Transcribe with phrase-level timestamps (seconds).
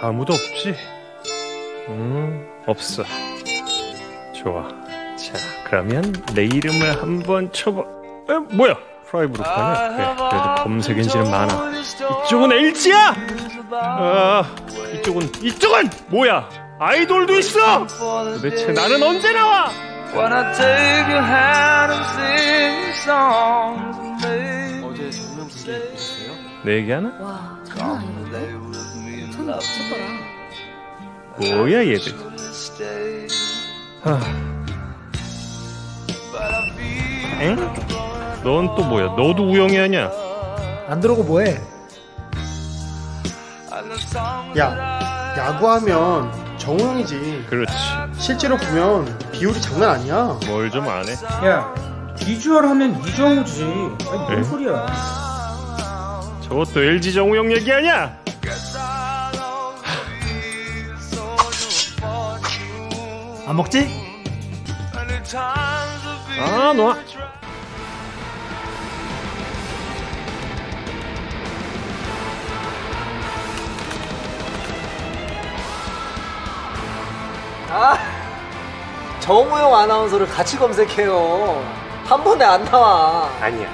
[0.00, 0.74] 아무도 없지?
[1.88, 3.02] 음, 없어.
[4.34, 4.68] 좋아.
[5.16, 5.32] 자,
[5.64, 7.80] 그러면 내 이름을 한번 쳐봐.
[8.30, 8.76] 에, 뭐야?
[9.10, 9.88] 프라이브로 가냐?
[9.96, 11.70] 그래, 그래도 검색 엔진은 많아.
[12.26, 13.14] 이쪽은 LG야!
[13.72, 14.44] 아,
[14.94, 16.48] 이쪽은, 이쪽은 뭐야?
[16.78, 17.86] 아이돌도 있어!
[17.86, 19.70] 도대체 나는 언제 나와?
[20.14, 26.32] When I take your hand and sing songs and make 어제 정명 분이 있어요?
[26.64, 27.12] 내 얘기하나?
[27.20, 28.17] 와 장난 아니야.
[29.56, 30.04] 미쳤더라.
[31.56, 32.12] 뭐야, 얘들.
[34.02, 34.20] 하,
[37.40, 37.56] 엥?
[38.44, 39.06] 넌 또 뭐야?
[39.16, 40.10] 너도 우영이 아니야?
[40.88, 41.60] 안 들어오고 뭐해?
[44.58, 47.46] 야, 야구하면 정우영이지.
[47.48, 47.72] 그렇지.
[48.18, 50.38] 실제로 보면 비율이 장난 아니야.
[50.46, 51.12] 뭘 좀 안 해?
[51.46, 51.74] 야
[52.18, 53.62] 비주얼 하면 이정우지.
[53.62, 54.42] 아니 뭔 네?
[54.42, 54.86] 소리야?
[56.42, 57.88] 저것도 LG 정우영 얘기 아니
[63.48, 63.78] 안 먹지?
[63.78, 63.88] have
[66.26, 66.98] been 아, 놔.
[79.20, 81.64] 정우영 아나운서를 같이 검색해요.
[82.04, 83.30] 한 번에 안 나와.
[83.40, 83.66] 아니야.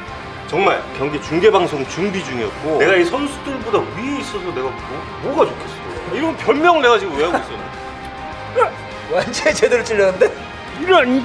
[0.47, 4.71] 정말 경기 중계 방송 준비 중이었고 내가 이 선수들보다 위에 있어서 내가
[5.23, 6.15] 뭐, 가 좋겠어.
[6.15, 8.75] 이런 별명을 내가 지금 왜 하고 있어?
[9.15, 10.29] 완전히 제대로 찔렸는데?
[10.81, 11.25] 이런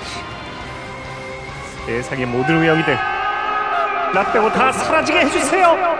[1.85, 2.93] 세상의 모든 우영이들
[4.13, 5.99] 나 빼고 다 사라지게 해주세요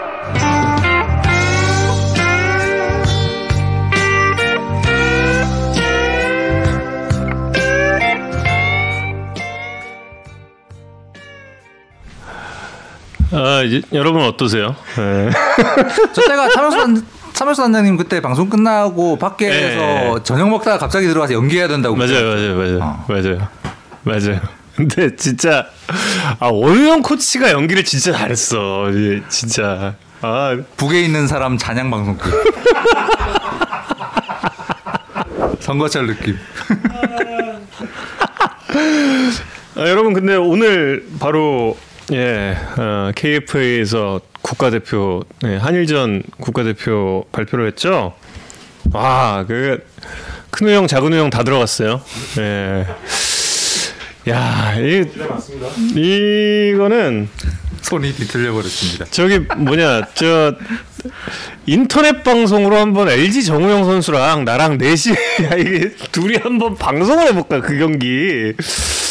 [13.31, 14.75] 아 이제 여러분 어떠세요?
[14.95, 15.29] 네.
[16.13, 17.03] 저 때가 참여수
[17.39, 20.13] 참여수 단장님 그때 방송 끝나고 밖에서 네.
[20.23, 23.05] 저녁 먹다가 갑자기 들어가서 연기해야 된다고 맞아요, 맞아요, 맞아요, 어.
[23.07, 23.47] 맞아요,
[24.03, 24.41] 맞아요.
[24.75, 25.65] 근데 진짜
[26.41, 28.93] 아 원우영 코치가 연기를 진짜 잘했어.
[28.93, 32.29] 예, 진짜 아 북에 있는 사람 잔양 방송급
[35.61, 36.37] 선거철 느낌
[39.77, 41.77] 아, 여러분 근데 오늘 바로
[42.11, 48.13] 예 어, KFA에서 국가대표 예, 한일전 국가대표 발표를 했죠.
[48.91, 49.85] 와 그
[50.49, 52.01] 큰우 형 작은 우형 다 들어갔어요.
[52.39, 52.87] 예.
[54.29, 55.05] 야, 이,
[56.73, 57.29] 이거는
[57.81, 59.05] 손이 뒤틀려 버렸습니다.
[59.11, 60.55] 저기 뭐냐 저
[61.65, 67.77] 인터넷 방송으로 한번 LG 정우영 선수랑 나랑 넷이 야 이게 둘이 한번 방송을 해볼까 그
[67.77, 68.53] 경기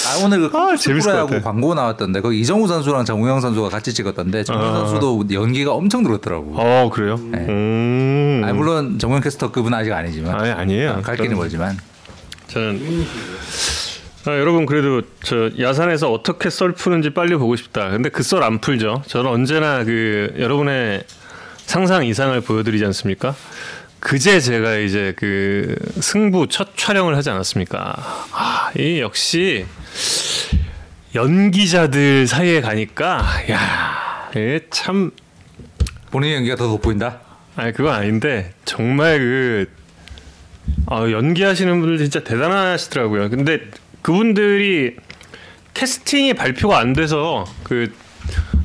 [0.06, 1.42] 아 오늘 그 아, 재밌을 것 프로야구 같아.
[1.44, 4.78] 광고 나왔던데 거기 이정우 선수랑 정우영 선수가 같이 찍었던데 정우영 아.
[4.78, 6.54] 선수도 연기가 엄청 들었더라고.
[6.56, 7.38] 어 그래요 네.
[7.48, 11.76] 음 아니, 물론 정우영 캐스터 급은 아직 아니지만 아니 아니에요 갈 길은 저는- 멀지만
[12.48, 13.06] 저는
[14.26, 17.88] 아, 여러분 그래도 저 야산에서 어떻게 썰 푸는지 빨리 보고 싶다.
[17.90, 19.02] 근데 그 썰 안 풀죠.
[19.06, 21.02] 저는 언제나 그 여러분의
[21.68, 23.36] 상상 이상을 보여드리지 않습니까?
[24.00, 27.94] 그제 제가 이제 그 승부 첫 촬영을 하지 않았습니까?
[28.32, 29.66] 아, 이 역시
[31.14, 35.10] 연기자들 사이에 가니까 야, 이참
[36.10, 37.20] 본인의 연기가 더 돋보인다.
[37.54, 39.70] 아니 그건 아닌데 정말 그
[40.86, 43.28] 아, 연기하시는 분들 진짜 대단하시더라고요.
[43.28, 43.60] 근데
[44.00, 44.96] 그분들이
[45.74, 47.92] 캐스팅이 발표가 안 돼서 그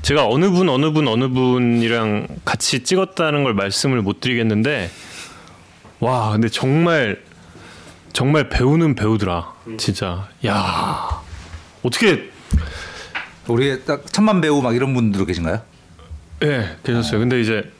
[0.03, 4.91] 제가 어느 분 어느 분 어느 분이랑 같이 찍었다는 걸 말씀을 못 드리겠는데
[6.01, 7.23] 와 근데 정말
[8.11, 11.21] 정말 배우는 배우더라 진짜 야
[11.83, 12.29] 어떻게
[13.47, 15.61] 우리 딱 천만 배우 막 이런 분들 계신가요?
[16.43, 17.71] 예 계셨어요 근데 이제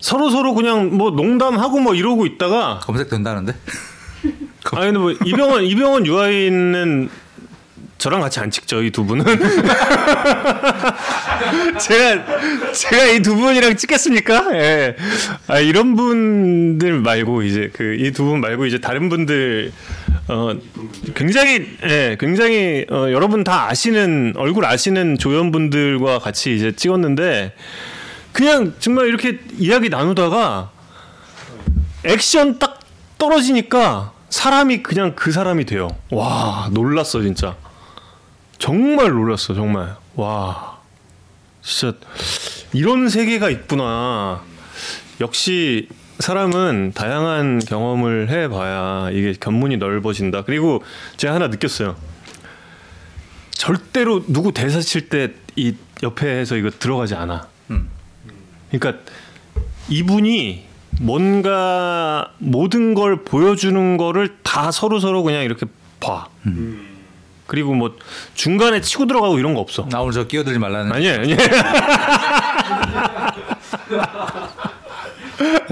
[0.00, 3.54] 서로 서로 그냥 뭐 농담하고 뭐 이러고 있다가 검색된다는데?
[4.72, 7.08] 아니 근데 뭐 이병헌 이병헌 유아인은
[7.98, 9.24] 저랑 같이 안 찍죠 이 두 분은
[11.80, 14.56] 제가 제가 이 두 분이랑 찍겠습니까?
[14.56, 14.96] 예.
[15.48, 19.72] 아 이런 분들 말고 이제 그 이 두 분 말고 이제 다른 분들
[20.28, 20.52] 어
[21.14, 27.54] 굉장히 예 굉장히 어 여러분 다 아시는 얼굴 아시는 조연분들과 같이 이제 찍었는데
[28.32, 30.70] 그냥 정말 이렇게 이야기 나누다가
[32.04, 32.78] 액션 딱
[33.18, 35.88] 떨어지니까 사람이 그냥 그 사람이 돼요.
[36.12, 37.56] 와 놀랐어 진짜.
[38.58, 39.96] 정말 놀랐어 정말.
[40.14, 40.78] 와
[41.62, 41.96] 진짜
[42.72, 44.42] 이런 세계가 있구나.
[45.20, 45.88] 역시
[46.18, 50.42] 사람은 다양한 경험을 해봐야 이게 견문이 넓어진다.
[50.44, 50.82] 그리고
[51.16, 51.96] 제가 하나 느꼈어요.
[53.52, 55.74] 절대로 누구 대사 칠 때 이
[56.04, 57.48] 옆에서 이거 들어가지 않아.
[58.70, 59.02] 그러니까
[59.88, 60.64] 이분이
[61.00, 65.66] 뭔가 모든 걸 보여주는 거를 다 서로 서로 그냥 이렇게
[65.98, 66.28] 봐.
[67.48, 67.96] 그리고 뭐
[68.34, 69.88] 중간에 치고 들어가고 이런 거 없어.
[69.90, 70.92] 나 오늘 저 끼어들지 말라는.
[70.92, 71.36] 아니에요, 아니에요.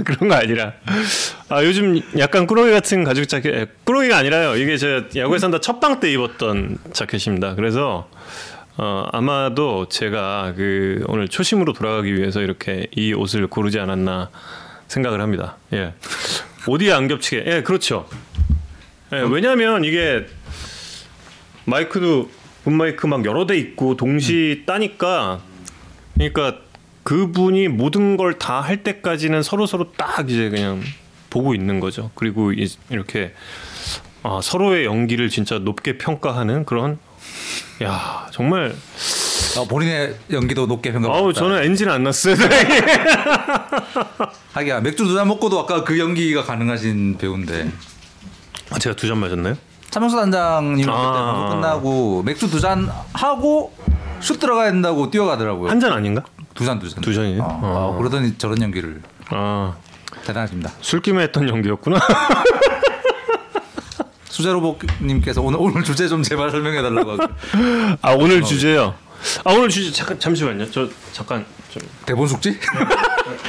[0.04, 0.72] 그런 거 아니라
[1.48, 5.80] 아 요즘 약간 꾸러기 같은 가죽 자켓 에, 꾸러기가 아니라요 이게 제가 야구에 산다 첫
[5.80, 8.08] 방 때 입었던 자켓입니다 그래서
[8.76, 14.30] 어 아마도 제가 그 오늘 초심으로 돌아가기 위해서 이렇게 이 옷을 고르지 않았나
[14.88, 15.94] 생각을 합니다 예
[16.68, 18.08] 어디에 안 겹치게 예 그렇죠
[19.12, 20.26] 예 왜냐하면 이게
[21.66, 22.30] 마이크도
[22.64, 25.40] 분 마이크 막 여러 대 있고 동시 따니까
[26.14, 26.56] 그러니까
[27.04, 30.82] 그분이 모든 걸 다 할 때까지는 서로 서로 딱 이제 그냥
[31.30, 32.10] 보고 있는 거죠.
[32.14, 33.32] 그리고 이- 이렇게
[34.22, 36.98] 아, 서로의 연기를 진짜 높게 평가하는 그런
[37.82, 38.74] 야 정말
[39.56, 41.24] 어, 본인의 연기도 높게 평가받았다.
[41.24, 42.34] 아우 저는 엔진 안 났어요.
[44.54, 47.70] 하기야 맥주 두 잔 먹고도 아까 그 연기가 가능하신 배우인데
[48.70, 49.56] 아, 제가 두 잔 마셨나요?
[49.96, 51.48] 차명수 단장님 아.
[51.48, 53.72] 끝나고 맥주 두 잔 하고
[54.20, 55.70] 슛 들어가야 된다고 뛰어가더라고요.
[55.70, 56.22] 한 잔 아닌가?
[56.54, 57.00] 두 잔 두 잔.
[57.00, 57.42] 두 잔이요?
[57.42, 57.94] 어, 어.
[57.94, 59.00] 아, 그러더니 저런 연기를
[59.30, 59.74] 아
[60.26, 60.70] 대단하십니다.
[60.82, 61.98] 술김에 했던 연기였구나.
[64.28, 67.16] 수제로복님께서 오늘 오늘 주제 좀 제발 설명해 달라고
[68.02, 68.92] 아 오늘 주제요.
[69.44, 70.70] 아 오늘 주제 잠깐 잠시만요.
[70.70, 72.58] 저 잠깐 좀 대본 숙지?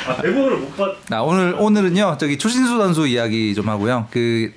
[0.08, 0.96] 아, 대본을 못 봤.
[1.10, 4.08] 나 오늘 오늘은요 저기 추신수 선수 이야기 좀 하고요.
[4.12, 4.54] 그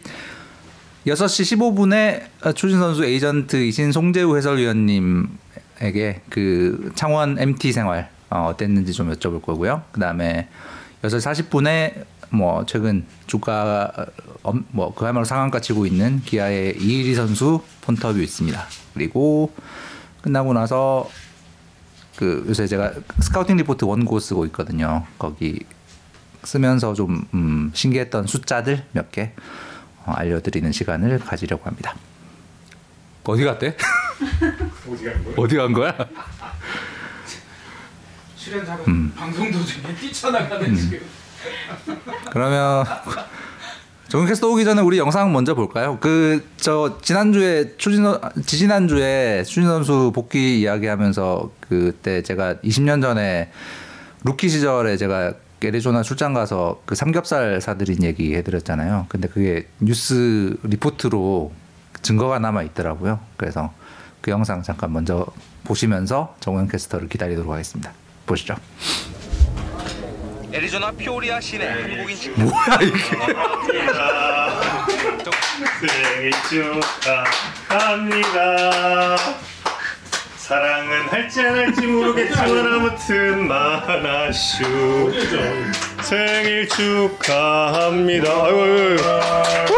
[1.06, 9.42] 6시 15분에 추신 선수 에이전트이신 송재우 해설위원님에게 그 창원 MT 생활 어, 어땠는지 좀 여쭤볼
[9.42, 9.82] 거고요.
[9.92, 10.48] 그 다음에
[11.02, 13.90] 6시 40분에 뭐 최근 주가
[14.42, 18.62] 어, 뭐 그야말로 상한가 치고 있는 기아의 이일이 선수 폰터뷰 있습니다.
[18.94, 19.52] 그리고
[20.20, 21.08] 끝나고 나서
[22.16, 25.06] 그 요새 제가 스카우팅 리포트 원고 쓰고 있거든요.
[25.18, 25.60] 거기
[26.44, 29.69] 쓰면서 좀 음, 신기했던 숫자들 몇개 어,
[30.14, 31.94] 알려드리는 시간을 가지려고 합니다.
[33.24, 33.76] 어디 갔대?
[35.36, 35.96] 어디 간 거야?
[38.36, 39.12] 출연자가 음.
[39.16, 41.00] 방송 도중에 뛰쳐나가는 지금.
[42.32, 42.84] 그러면
[44.08, 45.98] 정은 캐스터 오기 전에 우리 영상 먼저 볼까요?
[46.00, 53.50] 그 저 지난주에 추신수 선- 지지난주에 추신수 선수 복귀 이야기하면서 그때 제가 20년 전에
[54.24, 55.34] 루키 시절에 제가
[55.68, 59.06] 애리조나 출장 가서 그 삼겹살 사드린 얘기 해드렸잖아요.
[59.08, 61.52] 근데 그게 뉴스 리포트로
[62.02, 63.20] 증거가 남아 있더라고요.
[63.36, 63.72] 그래서
[64.20, 65.26] 그 영상 잠깐 먼저
[65.64, 67.92] 보시면서 정우영 캐스터를 기다리도록 하겠습니다.
[68.26, 68.56] 보시죠.
[70.52, 72.98] 애리조나 피오리아 시내 한국인 식당 뭐야 이게?
[75.80, 76.32] 생일
[77.68, 79.16] 축하합니다.
[80.50, 85.12] 사랑은 할지 안 할지 모르겠지만 아무튼 만하슈.
[86.02, 88.28] 생일 축하합니다.
[88.28, 89.74] 아이고, 아이고, 아이고.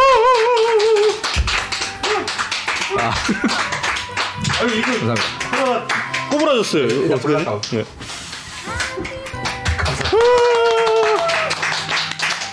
[4.74, 5.22] 이거 감사합니다.
[5.50, 5.86] 하나
[6.30, 6.86] 꼬부라졌어요.
[6.86, 7.76] 이거 어떻게 하지?
[7.76, 7.84] 네.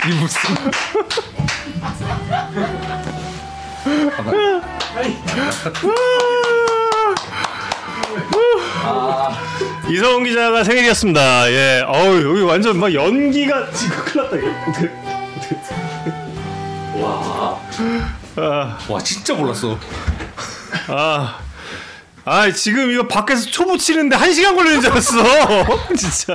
[0.10, 0.40] 이 무슨?
[9.90, 11.52] 이성훈 기자가 생일이었습니다.
[11.52, 14.50] 예, 어우 여기 완전 막 연기가 지금 큰일 났다 이거.
[18.38, 19.78] 아, 와 진짜 몰랐어.
[20.88, 21.40] 아,
[22.26, 25.24] 아 지금 이거 밖에서 초보 치는데 한 시간 걸리는 줄 알았어.
[25.98, 26.34] 진짜.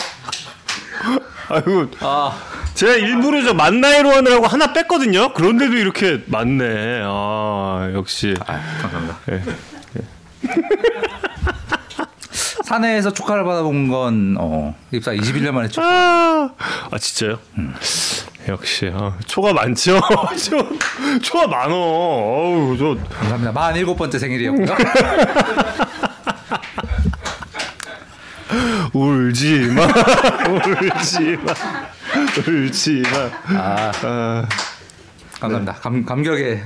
[1.49, 2.37] 아이고, 아
[2.75, 5.33] 제가 일부러 저 만나이로 하느라고 하나 뺐거든요.
[5.35, 7.03] 그런데도 이렇게 많네.
[7.05, 8.35] 아, 역시.
[8.81, 9.19] 감사합니다.
[9.31, 9.43] 예.
[12.75, 15.81] 사내에서 축하를 받아본 건 어, 입사 21년 만에 축.
[15.81, 16.51] 아,
[16.91, 17.39] 아 진짜요?
[18.49, 20.01] 역시 아, 초가 많죠.
[20.37, 20.59] 초,
[21.23, 21.73] 초가 많어.
[21.77, 23.53] 어우, 저 감사합니다.
[23.53, 24.67] 47 번째 생일이었고요.
[28.93, 29.83] 울지 마,
[30.51, 31.55] 울지 마,
[32.49, 33.31] 울지 마.
[33.57, 34.49] 아 아,
[35.39, 35.75] 감사합니다.
[35.75, 36.65] 감, 감격에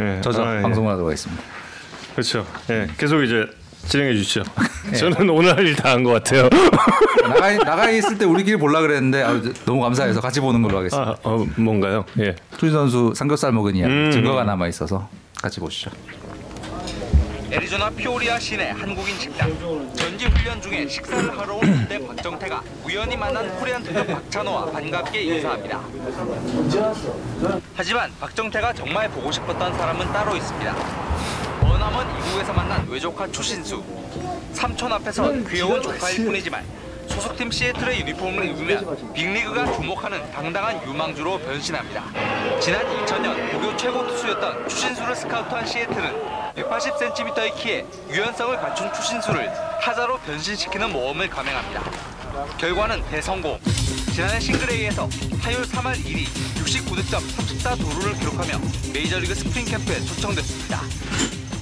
[0.00, 0.62] 예, 젖어 아, 예.
[0.62, 1.40] 방송을 하도록 하겠습니다.
[2.14, 2.46] 그렇죠.
[2.70, 3.48] 예, 계속 이제
[3.86, 4.42] 진행해 주시죠.
[4.98, 6.48] 저는 오늘 할 일 다 한 것 같아요.
[7.22, 11.10] 나가 나가 있을 때 우리끼리 볼라 그랬는데 아, 너무 감사해서 같이 보는 걸로 하겠습니다.
[11.12, 12.04] 아, 어, 뭔가요?
[12.20, 12.34] 예.
[12.52, 14.10] 추진 선수 삼겹살 먹은 이야기 음.
[14.10, 15.08] 증거가 남아 있어서
[15.40, 15.90] 같이 보시죠.
[17.50, 19.48] 애리조나 피오리아 시내 한국인 식당
[19.94, 25.80] 전지 훈련 중에 식사를 하러 온 군대 박정태가 우연히 만난 코리안 투수 박찬호와 반갑게 인사합니다
[27.76, 30.74] 하지만 박정태가 정말 보고 싶었던 사람은 따로 있습니다
[31.74, 33.82] 머나먼 이국에서 만난 외조카 추신수
[34.52, 36.64] 삼촌 앞에서 귀여운 조카일 뿐이지만
[37.08, 42.04] 소속팀 시애틀의 유니폼을 입으면 빅리그가 주목하는 당당한 유망주로 변신합니다.
[42.60, 49.50] 지난 2000년 고교 최고 투수였던 추신수를 스카우트한 시애틀은 180cm의 키에 유연성을 갖춘 추신수를
[49.82, 51.82] 타자로 변신시키는 모험을 감행합니다.
[52.56, 53.58] 결과는 대성공.
[54.14, 55.08] 지난해 single A에서
[55.42, 56.26] 타율 3할 1위,
[56.64, 58.60] 69득점, 34도루를 기록하며
[58.92, 60.80] 메이저리그 스프링 캠프에 초청됐습니다.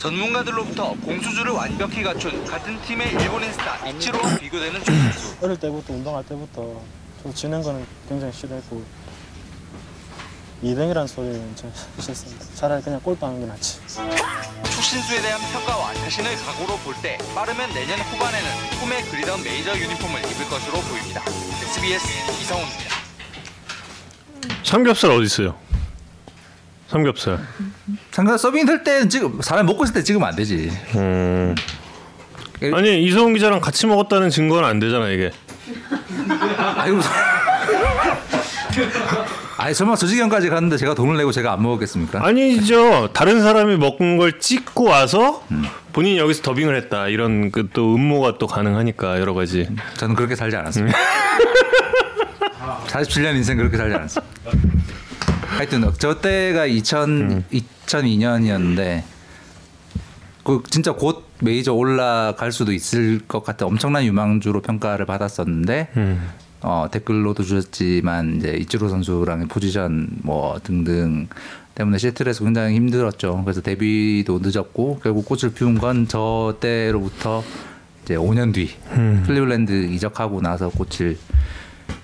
[0.03, 5.37] 전문가들로부터 공수주를 완벽히 갖춘 같은 팀의 일본인 스타 이치로와 비교되는 추신수.
[5.47, 6.83] 어릴 때부터 운동할 때부터
[7.23, 8.83] 좀 지는 거는 굉장히 싫어했고
[10.65, 12.45] 2등이라는 소리는 좀 싫습니다.
[12.57, 13.79] 차라리 그냥 꼴빵하는 게 낫지.
[14.75, 20.49] 추신수에 대한 평가와 자신의 각오로 볼 때 빠르면 내년 후반에는 꿈에 그리던 메이저 유니폼을 입을
[20.49, 21.23] 것으로 보입니다.
[21.63, 22.05] SBS
[22.43, 22.97] 이성훈입니다.
[24.65, 25.57] 삼겹살 어디 있어요?
[26.93, 27.39] 삼겹살.
[28.11, 30.71] 상관 서빙 될 때는 지금 사람 먹고 있을 때 찍으면 안 되지.
[30.97, 31.55] 음.
[32.75, 35.31] 아니 이성훈 기자랑 같이 먹었다는 증거는 안 되잖아 이게.
[36.77, 37.01] 아이고.
[39.57, 42.25] 아니 설마 저 지경까지 갔는데 제가 돈을 내고 제가 안 먹었겠습니까?
[42.25, 43.11] 아니죠.
[43.15, 45.43] 다른 사람이 먹은 걸 찍고 와서
[45.93, 49.67] 본인이 여기서 더빙을 했다 이런 그 또 음모가 또 가능하니까 여러 가지.
[49.97, 50.97] 저는 그렇게 살지 않았습니다.
[52.89, 54.33] 47년 인생 그렇게 살지 않았습니다.
[55.63, 57.45] 하여튼 저 때가 2000
[57.87, 59.05] 2002년이었는데
[60.43, 66.29] 그 진짜 곧 메이저 올라갈 수도 있을 것 같아 엄청난 유망주로 평가를 받았었는데 음.
[66.63, 71.29] 어, 댓글로도 주셨지만 이제 이치로 선수랑의 포지션 뭐 등등
[71.77, 73.43] 때문에 시애틀에서 굉장히 힘들었죠.
[73.45, 77.45] 그래서 데뷔도 늦었고 결국 꽃을 피운 건 저 때로부터
[78.05, 79.23] 이제 5년 뒤 음.
[79.29, 81.17] 클리블랜드 이적하고 나서 꽃을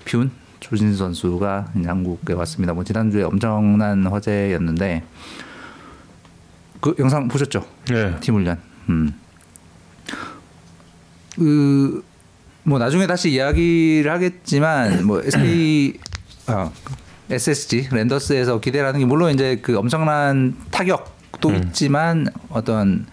[0.05, 2.73] 피운 조진수 선수가 한국에 왔습니다.
[2.73, 5.03] 뭐 지난주에 엄청난 화제였는데
[6.81, 7.65] 그 영상 보셨죠?
[7.89, 8.19] 네.
[8.19, 8.59] 팀 훈련.
[8.89, 9.13] 음.
[11.35, 12.09] 그
[12.69, 15.99] 뭐 나중에 다시 이야기를 하겠지만 뭐 SK
[16.45, 16.71] 아,
[17.29, 23.07] SSG 랜더스에서 기대를 하는 게 물론 이제 그 엄청난 타격도 있지만 어떤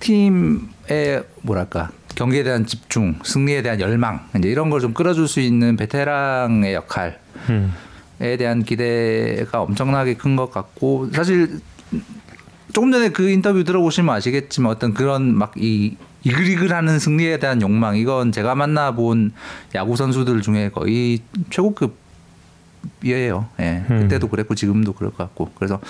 [0.00, 5.76] 팀의 뭐랄까 경기에 대한 집중, 승리에 대한 열망 이제 이런 걸 좀 끌어줄 수 있는
[5.76, 7.16] 베테랑의 역할에
[7.48, 7.72] 음.
[8.18, 11.60] 대한 기대가 엄청나게 큰 것 같고 사실
[12.72, 18.30] 조금 전에 그 인터뷰 들어보시면 아시겠지만 어떤 그런 막 이 이글이글하는 승리에 대한 욕망 이건
[18.30, 19.32] 제가 만나본
[19.74, 21.18] 야구 선수들 중에 거의
[21.50, 23.48] 최고급이에요.
[23.60, 23.84] 예.
[23.90, 24.02] 음.
[24.02, 25.80] 그때도 그랬고 지금도 그럴 것 같고 그래서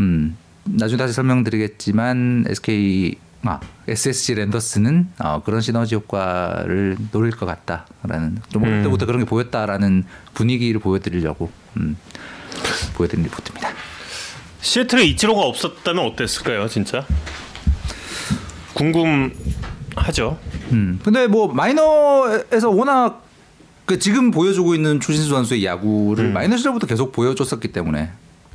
[0.00, 3.58] 음 나중에 다시 설명드리겠지만 SK 아
[3.88, 8.82] SSG 랜더스는 어, 그런 시너지 효과를 노릴 것 같다라는 좀 어릴 음.
[8.84, 11.96] 때부터 그런 게 보였다라는 분위기를 보여드리려고 음,
[12.94, 13.68] 보여드린 리포트입니다.
[14.60, 17.04] 시애틀에 이치로가 없었다면 어땠을까요, 진짜?
[18.74, 20.38] 궁금하죠.
[20.70, 21.00] 음.
[21.02, 23.26] 근데 뭐 마이너에서 워낙
[23.84, 26.32] 그 지금 보여주고 있는 추신수 선수의 야구를 음.
[26.32, 28.10] 마이너 시절부터 계속 보여줬었기 때문에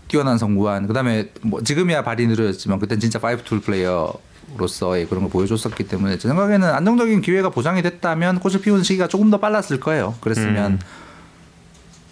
[0.07, 4.13] 뛰어난 선구안 그다음에 뭐 지금이야 발이 느려졌지만 그때 진짜 five-tool player
[4.55, 9.29] 로서의 그런 걸 보여줬었기 때문에 제 생각에는 안정적인 기회가 보장이 됐다면 꽃을 피우는 시기가 조금
[9.29, 10.15] 더 빨랐을 거예요.
[10.21, 10.79] 그랬으면 음.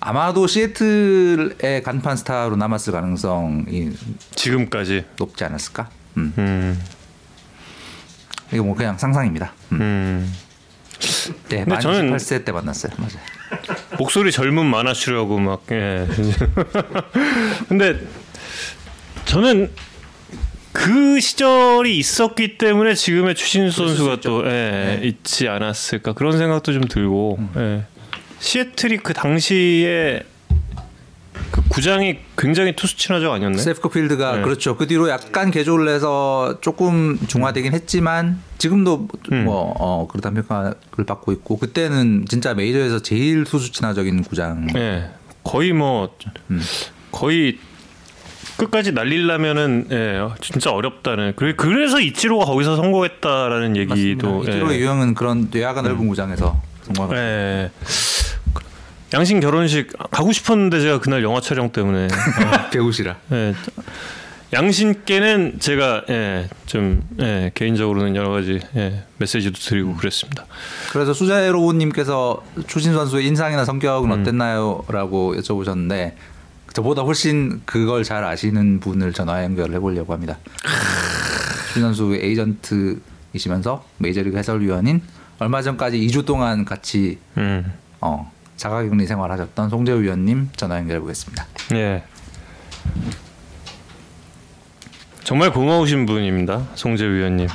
[0.01, 3.91] 아마도 시애틀의 간판 스타로 남았을 가능성이
[4.35, 5.05] 지금까지.
[5.17, 5.89] 높지 않았을까?
[6.17, 6.33] 음.
[6.37, 6.79] 음.
[8.53, 9.53] 이거 뭐 그냥 상상입니다.
[9.71, 9.81] 음.
[9.81, 10.33] 음.
[11.49, 12.91] 네, 만 저는- 18세 때 만났어요.
[12.97, 13.17] 맞아요.
[13.97, 16.07] 목소리 젊은 만화추려고 막 예.
[17.67, 17.99] 근데
[19.25, 19.71] 저는
[20.75, 27.39] 그 시절이 있었기 때문에 지금의 추신수 선수가 또 예, 있지 않았을까 그런 생각도 좀 들고
[27.55, 27.85] 예.
[28.39, 30.23] 시애틀이 그 당시에
[31.51, 33.61] 그 구장이 굉장히 투수 친화적 아니었나요?
[33.61, 34.41] 세프코 필드가 네.
[34.41, 34.75] 그렇죠.
[34.75, 39.45] 그 뒤로 약간 개조를 해서 조금 중화되긴 했지만 지금도 음.
[39.45, 44.67] 뭐 어, 그렇다는 평가를 받고 있고 그때는 진짜 메이저에서 제일 투수 친화적인 구장.
[44.75, 45.09] 예.
[45.43, 46.13] 거의 뭐
[46.51, 46.61] 음.
[47.11, 47.59] 거의
[48.57, 51.33] 끝까지 날리려면은 예, 진짜 어렵다는.
[51.35, 54.79] 그래- 그래서 이치로가 거기서 성공했다라는 얘기도 이치로 예.
[54.79, 57.71] 유형은 그런 뇌화가 넓은 구장에서 성공한 예.
[59.13, 62.07] 양신 결혼식 가고 싶었는데 제가 그날 영화 촬영 때문에
[62.71, 63.15] 배우시라.
[63.31, 63.53] 예.
[64.53, 70.45] 양신께는 제가 예, 좀 예, 개인적으로는 여러 가지 예, 메시지도 드리고 그랬습니다.
[70.91, 74.21] 그래서 수자에로우님께서 추신 선수의 인상이나 성격은 음.
[74.21, 76.13] 어땠나요?라고 여쭤보셨는데
[76.75, 80.37] 저보다 훨씬 그걸 잘 아시는 분을 전화 연결을 해보려고 합니다.
[81.67, 85.01] 추신 선수 에이전트이시면서 메이저리그 해설위원인
[85.39, 87.71] 얼마 전까지 2주 동안 같이 음.
[88.01, 91.47] 어, 자가격리 생활하셨던 송재우 위원님 전화 연결해 보겠습니다.
[91.75, 92.03] 예.
[95.23, 97.47] 정말 고마우신 분입니다, 송재 위원님.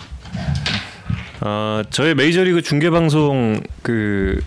[1.43, 4.43] 어, 저의 메이저리그 중계 방송 그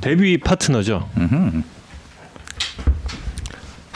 [0.00, 1.08] 데뷔 파트너죠.
[1.16, 1.62] 음흠.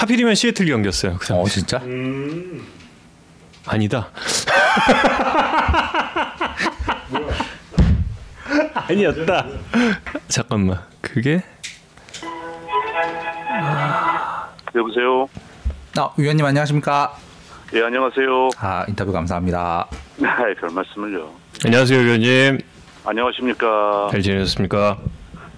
[0.03, 1.17] 하필이면 시애틀 경기였어요.
[1.21, 1.45] 그 어.
[1.45, 1.81] 진짜?
[3.67, 4.09] 아니다.
[8.89, 9.47] 아니었다.
[10.27, 10.81] 잠깐만.
[11.01, 11.41] 그게
[14.75, 15.29] 여보세요.
[15.97, 17.17] 아 위원님 안녕하십니까?
[17.75, 18.49] 예 안녕하세요.
[18.59, 19.87] 아 인터뷰 감사합니다.
[20.19, 20.27] 네,
[20.59, 21.31] 별 말씀을요.
[21.65, 22.59] 안녕하세요, 위원님.
[23.05, 24.09] 안녕하십니까.
[24.11, 24.99] 잘 지내셨습니까?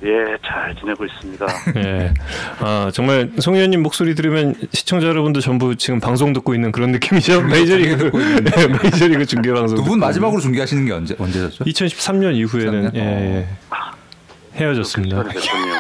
[0.05, 1.47] 예, 잘 지내고 있습니다.
[1.77, 2.13] 예.
[2.61, 7.41] 아, 정말 송 의원님 목소리 들으면 시청자 여러분도 전부 지금 방송 듣고 있는 그런 느낌이죠.
[7.49, 8.11] 메이저리그
[8.45, 9.79] 네, 메이저리그 중계 방송.
[9.79, 11.65] 두 분 마지막으로 중계하시는 게 언제 언제셨죠?
[11.65, 12.97] 2013년 이후에는 13년?
[12.97, 13.47] 예, 예.
[14.57, 15.25] 헤어졌습니다.
[15.31, 15.75] 시간이 됐군요.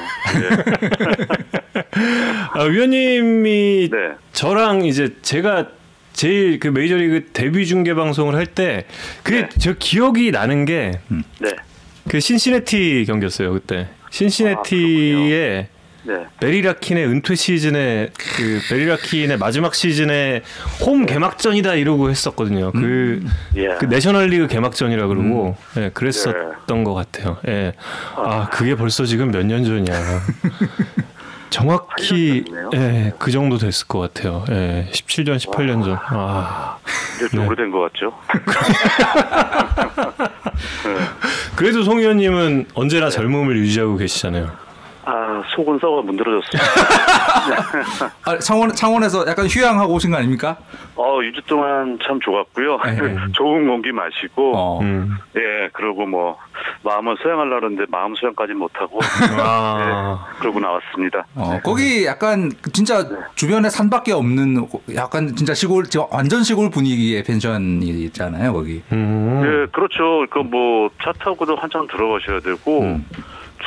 [2.54, 3.99] 아, 위원님이 네.
[4.33, 5.66] 저랑 이제 제가
[6.12, 8.87] 제일 그 메이저리그 데뷔 중계 방송을 할 때
[9.23, 10.99] 그게 저 기억이 나는 게그
[11.40, 12.21] 네.
[12.21, 15.66] 신시내티 경기였어요 그때 신시내티의
[16.06, 16.26] 네.
[16.38, 20.42] 베리라킨의 은퇴 시즌에 그 베리라킨의 마지막 시즌에
[20.87, 22.71] 홈 개막전이다 이러고 했었거든요.
[22.73, 23.25] 그,
[23.56, 23.68] 예.
[23.80, 27.38] 그 내셔널리그 개막전이라 그러고 예, 그랬었던 것 같아요.
[27.49, 27.73] 예.
[28.16, 29.94] 아 그게 벌써 지금 몇 년 전이야.
[31.54, 32.44] 정확히
[32.75, 34.44] 예, 그 정도 됐을 것 같아요.
[34.50, 35.96] 예, 17년, 18년 전.
[36.00, 36.78] 아.
[37.14, 37.46] 이제 좀 네.
[37.46, 38.12] 오래된 것 같죠?
[41.54, 44.63] 그래도 송 의원님은 언제나 젊음을 유지하고 계시잖아요.
[45.06, 46.62] 아, 속은 썩어 문드러졌어요.
[48.25, 50.56] 아, 창원 창원에서 약간 휴양하고 오신 거 아닙니까?
[50.96, 52.78] 어, 2주 동안 참 좋았고요.
[52.84, 53.16] 네.
[53.32, 54.80] 좋은 공기 마시고, 어.
[54.80, 55.16] 음.
[55.37, 56.38] 예, 그리고 뭐,
[56.82, 59.00] 마음을 수양하려고 하는데 마음 수양까지 못하고,
[59.38, 60.26] 아.
[60.34, 61.26] 예, 그러고 나왔습니다.
[61.34, 67.87] 어, 거기 약간 진짜 주변에 산밖에 없는 약간 진짜 시골 저 완전 시골 분위기의 펜션이
[68.04, 68.82] 있잖아요 거기.
[68.92, 69.42] 음.
[69.44, 70.26] 예, 그렇죠.
[70.30, 73.06] 그 뭐, 차 타고도 한참 들어가셔야 되고, 음.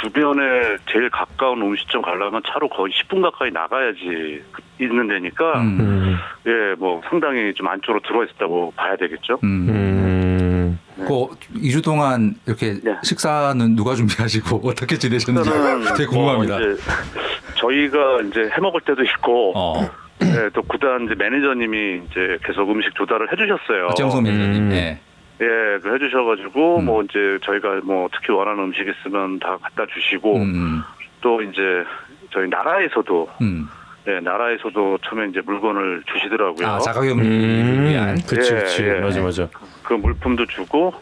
[0.01, 4.44] 주변에 제일 가까운 음식점 가려면 차로 거의 10분 가까이 나가야지
[4.80, 5.79] 있는 데니까, 음.
[5.79, 6.18] 음.
[6.46, 9.40] 예, 뭐, 상당히 좀 안쪽으로 들어와 있었다고 봐야 되겠죠.
[9.44, 9.70] 음.
[9.70, 10.79] 음.
[10.98, 11.27] 그
[11.60, 15.50] 2주 동안 이렇게 식사는 누가 준비하시고 어떻게 지내셨는지
[15.96, 16.57] 되게 궁금합니다.
[16.57, 16.81] 뭐 이제
[17.55, 19.90] 저희가 이제 해 먹을 때도 있고, 어.
[20.24, 23.90] 예, 또 구단 이제 매니저님이 이제 계속 음식 조달을 해주셨어요.
[23.96, 24.72] 정성 매니저님.
[24.72, 25.00] 예.
[25.42, 30.82] 예, 그 해주셔가지고 뭐 이제 저희가 뭐 특히 원하는 음식 있으면 다 갖다 주시고 음.
[31.22, 31.62] 또 이제
[32.34, 33.68] 저희 나라에서도 음.
[34.08, 36.66] 예, 나라에서도 처음에 이제 물건을 주시더라고요.
[36.68, 37.86] 아 자가격리를 음.
[37.90, 38.16] 위한.
[38.28, 38.84] 그치, 예, 그치.
[38.84, 38.94] 예.
[39.00, 39.48] 맞아, 맞아.
[39.84, 40.94] 그 물품도 주고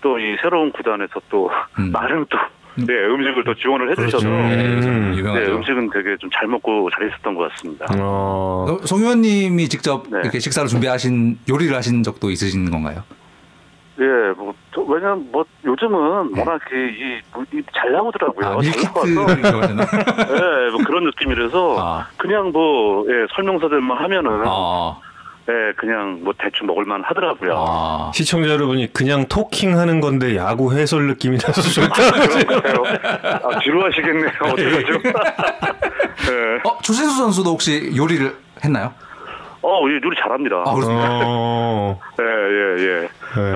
[0.00, 1.90] 또 이 새로운 구단에서 또 음.
[1.90, 2.38] 많은 또
[2.86, 4.48] 네, 음식을 또 지원을 해주셔서 그렇죠.
[4.48, 5.22] 네, 음.
[5.34, 5.46] 네.
[5.50, 7.86] 음식은 되게 좀 잘 먹고 잘 있었던 것 같습니다.
[7.98, 8.66] 어.
[8.68, 10.20] 어, 송 의원님이 직접 네.
[10.22, 13.02] 이렇게 식사를 준비하신 요리를 하신 적도 있으신 건가요?
[14.00, 15.92] 예, 뭐 저- 왜냐면 뭐 요즘은
[16.38, 17.20] 워낙 이,
[17.56, 18.46] 이, 잘 나오더라고요.
[18.46, 19.50] 아, 잘 밀키트를 나와서.
[19.50, 19.82] 좋아하시나?
[20.66, 22.06] 예, 뭐 그런 느낌이라서 아.
[22.16, 25.00] 그냥 뭐 예, 설명서들만 하면은 어.
[25.48, 27.54] 예, 그냥 뭐 대충 먹을만 하더라고요.
[27.56, 28.10] 아.
[28.14, 32.12] 시청자 여러분이 그냥 토킹 하는 건데 야구 해설 느낌이 나서 좋다.
[32.12, 32.84] 그러니까요.
[33.42, 34.30] 아, 지루하시겠네요.
[34.42, 34.92] 어떡하죠?
[36.30, 36.60] 예.
[36.68, 38.32] 어, 조신수 선수도 혹시 요리를
[38.64, 38.92] 했나요?
[39.62, 40.62] 어, 예, 요리 잘합니다.
[40.66, 41.20] 아, 그렇습니까?
[41.24, 42.00] 어.
[42.20, 43.00] 예, 예, 예.
[43.00, 43.08] 네.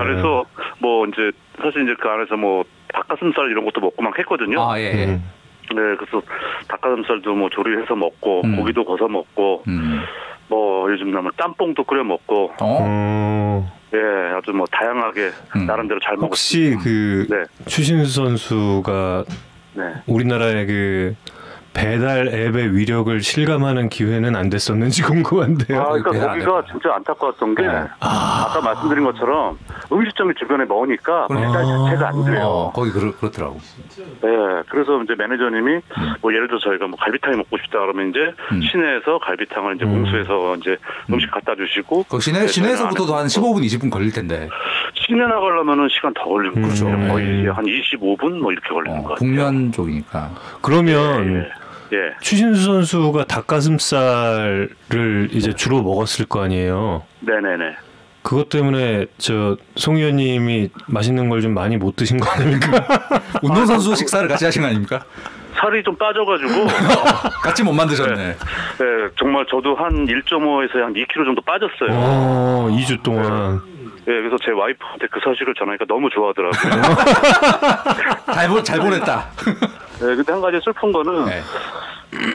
[0.03, 0.43] 그래서
[0.79, 2.63] 뭐 이제 사실 이제 그 안에서 뭐
[2.93, 4.61] 닭가슴살 이런 것도 먹고 막 했거든요.
[4.61, 5.05] 아, 예, 예.
[5.05, 5.23] 음.
[5.69, 6.21] 네, 그래서
[6.67, 8.57] 닭가슴살도 뭐 조리해서 먹고 음.
[8.57, 10.01] 고기도 거서 먹고 음.
[10.47, 12.77] 뭐 요즘 나면 짬뽕도 끓여 먹고 어?
[12.81, 13.71] 어.
[13.93, 13.97] 예,
[14.35, 15.65] 아주 뭐 다양하게 음.
[15.65, 16.83] 나름대로 잘 혹시 먹었습니다.
[16.83, 19.23] 그 네, 추신수 선수가
[19.75, 19.83] 네.
[20.07, 21.15] 우리나라의 그
[21.73, 25.81] 배달 앱의 위력을 실감하는 기회는 안 됐었는지 궁금한데요.
[25.81, 27.83] 아, 그러니까 안 거기가 진짜 안타까웠던 게 네.
[27.99, 28.51] 아.
[28.53, 29.57] 까 말씀드린 것처럼
[29.91, 32.45] 음식점이 주변에 머니까 배달 자체가 안 돼요.
[32.45, 33.57] 어, 거기 그렇, 그렇 더라고.
[33.97, 34.29] 네,
[34.69, 35.81] 그래서 이제 매니저님이
[36.21, 38.19] 뭐 예를 들어 저희가 뭐 갈비탕이 먹고 싶다 그러면 이제
[38.51, 38.61] 음.
[38.61, 40.77] 시내에서 갈비탕을 이제 공수해서 이제
[41.09, 44.49] 음식 갖다 주시고 그 시내, 네, 시내에서부터도 한 저희는 15분, 20분 걸릴 텐데.
[44.93, 46.87] 시내 나가려면은 시간 더 걸리고 그렇죠.
[46.87, 47.07] 음.
[47.09, 49.15] 거의 한 25분 뭐 이렇게 걸리는 어, 것 같아요.
[49.17, 50.31] 북면 쪽이니까.
[50.61, 51.51] 그러면 예,
[51.93, 52.13] 예.
[52.21, 57.03] 추신수 선수가 닭가슴살을 이제 주로 먹었을 거 아니에요.
[57.21, 57.75] 네네네.
[58.23, 62.85] 그것 때문에 저 송 의원님이 맛있는 걸 좀 많이 못 드신 거 아닙니까?
[63.43, 65.03] 운동 선수 식사를 같이 하신 거 아닙니까?
[65.55, 66.67] 살이 좀 빠져가지고
[67.43, 68.15] 같이 못 만드셨네.
[68.15, 68.35] 네,
[69.19, 71.89] 정말 저도 한 1.5에서 한 2kg 정도 빠졌어요.
[71.91, 73.61] 어, 2주 동안.
[74.05, 76.95] 예, 그래서 제 와이프한테 그 사실을 전하니까 너무 좋아하더라고요.
[78.33, 79.29] 잘, 보, 잘 보냈다.
[79.99, 81.41] 네, 근데 한 가지 슬픈 거는 네.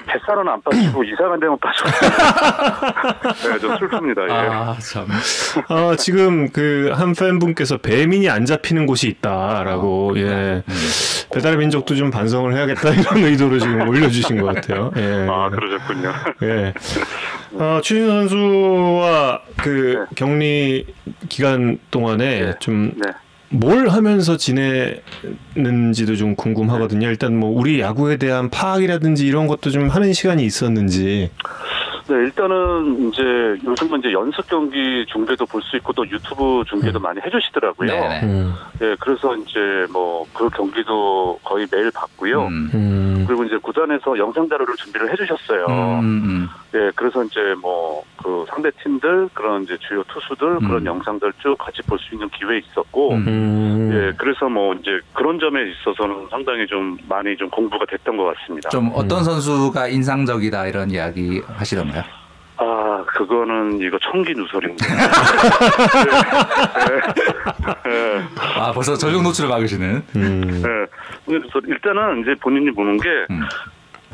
[0.07, 1.85] 뱃살은 안 빠지고 이상한 데만 빠져.
[3.53, 4.29] 네, 좀 슬픕니다.
[4.29, 4.33] 예.
[4.33, 5.07] 아 참.
[5.69, 10.63] 어, 지금 그 한 팬분께서 배민이 안 잡히는 곳이 있다라고 예
[11.33, 14.91] 배달의 민족도 좀 반성을 해야겠다 이런 의도로 지금 올려주신 것 같아요.
[14.97, 15.27] 예.
[15.31, 16.13] 아 그러셨군요.
[16.43, 16.75] 예.
[17.53, 20.15] 어, 추신 선수와 그 네.
[20.17, 20.87] 격리
[21.29, 23.11] 기간 동안에 좀 네.
[23.51, 27.09] 뭘 하면서 지내는지도 좀 궁금하거든요.
[27.09, 31.31] 일단 뭐 우리 야구에 대한 파악이라든지 이런 것도 좀 하는 시간이 있었는지.
[32.09, 33.23] 네, 일단은 이제
[33.67, 37.87] 요즘은 이제 연습 경기 중계도 볼 수 있고 또 유튜브 중계도 많이 해주시더라고요.
[37.91, 38.21] 네네.
[38.23, 39.59] 음, 예, 그래서 이제
[39.93, 42.47] 뭐 그 경기도 거의 매일 봤고요.
[42.47, 42.71] 음.
[42.73, 45.67] 음, 그리고 이제 구단에서 영상 자료를 준비를 해주셨어요.
[46.75, 46.87] 음, 음.
[46.87, 50.87] 예, 그래서 이제 뭐 그 상대 팀들 그런 이제 주요 투수들 그런 음.
[50.87, 53.25] 영상들 쭉 같이 볼 수 있는 기회 있었고, 음.
[53.27, 53.91] 음.
[53.93, 58.69] 예, 그래서 뭐 이제 그런 점에 있어서는 상당히 좀 많이 좀 공부가 됐던 것 같습니다.
[58.71, 62.03] 좀 어떤 선수가 인상적이다 이런 이야기 하시던가요?
[62.61, 64.85] 아, 그거는 이거 청기 누설입니다.
[67.87, 68.23] 예, 예,
[68.59, 70.03] 아 벌써 전력 노출을 막으시는.
[70.17, 70.63] 음.
[70.65, 70.87] 예.
[71.25, 73.09] 그래서 일단은 이제 본인이 보는 게.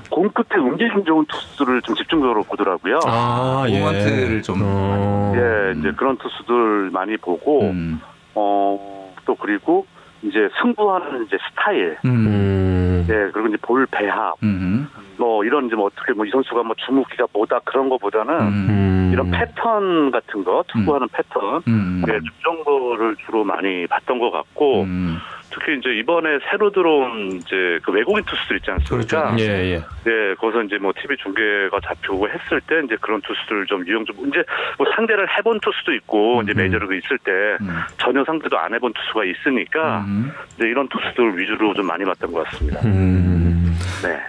[0.05, 0.11] 음.
[0.11, 3.01] 공 끝에 움직임 좋은 투수들을 좀 집중적으로 보더라고요.
[3.07, 3.81] 아, 예.
[3.81, 4.61] 모먼트를 좀.
[4.63, 5.33] 어.
[5.37, 8.01] 예, 이제 그런 투수들 많이 보고, 음.
[8.35, 9.87] 어, 또 그리고
[10.23, 12.11] 이제 승부하는 이제 스타일, 음.
[12.27, 13.07] 음.
[13.09, 14.89] 예, 그리고 이제 볼 배합, 음.
[15.19, 18.67] 뭐 이런 이제 뭐 어떻게 뭐 이 선수가 뭐 주무기가 뭐다 그런 거보다는 음.
[18.69, 19.11] 음.
[19.13, 22.03] 이런 패턴 같은 거, 투구하는 패턴, 음.
[22.09, 25.19] 예, 그런 거를 주로 많이 봤던 것 같고, 음.
[25.55, 29.29] 특히 이제 이번에 새로 들어온 이제 그 외국인 투수들 있지 않습니까?
[29.29, 29.43] 그렇죠.
[29.43, 29.75] 예, 예.
[30.07, 34.17] 예, 거기서 이제 뭐 TV 중계가 잡히고 했을 때 이제 그런 투수들 좀 유형 좀
[34.29, 34.43] 이제
[34.77, 36.57] 뭐 상대를 해본 투수도 있고 이제 음.
[36.57, 37.81] 메이저리그 있을 때 음.
[37.99, 40.33] 전혀 상대도 안 해본 투수가 있으니까 음.
[40.57, 42.81] 이제 이런 투수들 위주로 좀 많이 봤던 것 같습니다.
[42.85, 43.79] 음.
[44.03, 44.21] 네.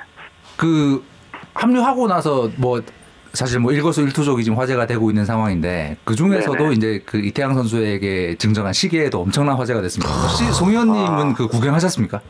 [0.57, 1.03] 그
[1.55, 2.79] 합류하고 나서 뭐
[3.35, 6.73] 사실 뭐 일거수 일투족이 지금 화제가 되고 있는 상황인데 그 중에서도 네네.
[6.73, 10.11] 이제 그 이태양 선수에게 증정한 시계에도 엄청난 화제가 됐습니다.
[10.13, 12.21] 혹시 송현님은 그 구경하셨습니까?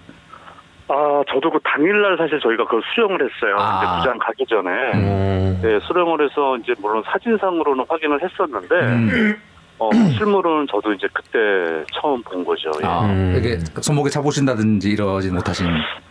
[0.87, 3.55] 아, 저도 그 당일날 사실 저희가 그걸 수령을 했어요.
[3.57, 3.77] 아.
[3.77, 4.69] 이제 부장 가기 전에.
[4.93, 5.59] 음.
[5.63, 9.35] 네, 수령을 해서 이제 물론 사진상으로는 확인을 했었는데, 음.
[9.79, 12.71] 어, 실물은 저도 이제 그때 처음 본 거죠.
[12.81, 12.85] 예.
[12.87, 13.33] 아, 음.
[13.33, 15.67] 이렇게 손목에 차보신다든지 이러지 못하신.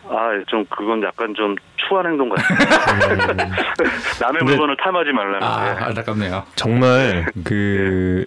[0.08, 2.58] 아, 좀 그건 약간 좀 추한 행동 같아요.
[4.20, 5.42] 남의 근데- 물건을 탐하지 말라는.
[5.42, 5.84] 아, 예.
[5.84, 6.42] 안타깝네요.
[6.56, 8.26] 정말 그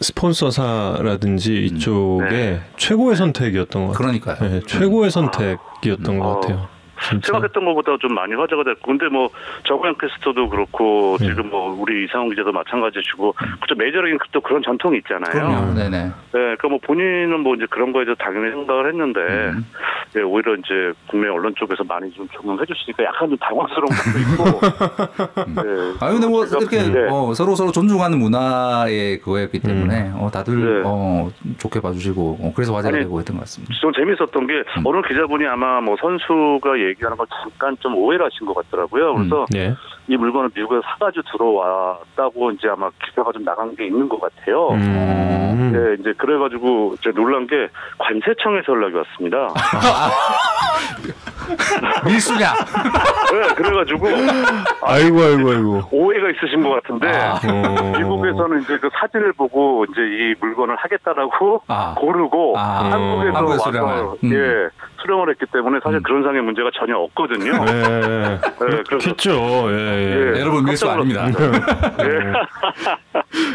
[0.00, 2.60] 스폰서사라든지 이쪽에 네.
[2.76, 3.98] 최고의 선택이었던 것 같아요.
[4.20, 4.50] 그러니까요.
[4.50, 6.68] 네, 최고의 선택이었던 것 어, 같아요.
[7.08, 7.32] 진짜.
[7.32, 9.28] 생각했던 것보다 좀 많이 화제가 됐고, 근데 뭐
[9.64, 11.26] 정우영 캐스터도 그렇고 네.
[11.26, 15.30] 지금 뭐 우리 이상훈 기자도 마찬가지시고, 그쵸 메이저리그 또 그런 전통이 있잖아요.
[15.32, 15.74] 그럼요.
[15.74, 16.04] 네네.
[16.04, 19.64] 네, 그러니까 뭐 본인은 뭐 이제 그런 거에 대해서 당연히 생각을 했는데, 음.
[20.16, 24.60] 예, 오히려 이제 국내 언론 쪽에서 많이 좀 적응해 주시니까 약간 좀 당황스러운 것도 있고.
[25.62, 25.94] 네.
[26.00, 27.08] 아 근데 뭐 제가- 이렇게 네.
[27.10, 30.82] 어, 서로 서로 존중하는 문화의 그거였기 때문에 어, 다들 네.
[30.84, 33.72] 어, 좋게 봐주시고 어, 그래서 화제가 아니, 되고 했던 것 같습니다.
[33.80, 34.82] 좀 재밌었던 게 음.
[34.84, 39.14] 어느 기자분이 아마 뭐 선수가 얘기 하는 걸 잠깐 좀 오해를 하신 것 같더라고요.
[39.14, 39.74] 그래서 네.
[40.08, 44.68] 이 물건을 미국에서 사가지고 들어왔다고 이제 아마 기사가 좀 나간 게 있는 것 같아요.
[44.70, 45.70] 음.
[45.72, 49.48] 네, 이제 그래가지고 이제 놀란 게 관세청에서 연락이 왔습니다.
[52.04, 52.52] 밀수냐?
[53.32, 54.06] 네, 그래가지고
[54.82, 55.82] 아이고 아이고 아이고.
[55.90, 57.34] 오해가 있으신 것 같은데 아.
[57.34, 57.98] 어.
[57.98, 61.94] 미국에서는 이제 그 사진을 보고 이제 이 물건을 하겠다라고 아.
[61.98, 62.90] 고르고 아.
[62.90, 64.04] 한국에서 한국에 와서 수령을.
[64.24, 64.32] 음.
[64.32, 64.68] 예
[65.02, 66.02] 수령을 했기 때문에 사실 음.
[66.02, 67.64] 그런 상의 문제가 전혀 없거든요.
[67.64, 68.38] 네.
[68.38, 69.66] 네, 그렇겠죠.
[69.70, 70.34] 예, 예.
[70.36, 70.40] 예.
[70.40, 71.28] 여러분 밀수 아닙니다.
[71.28, 71.32] 예.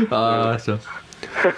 [0.12, 0.78] 아, 저.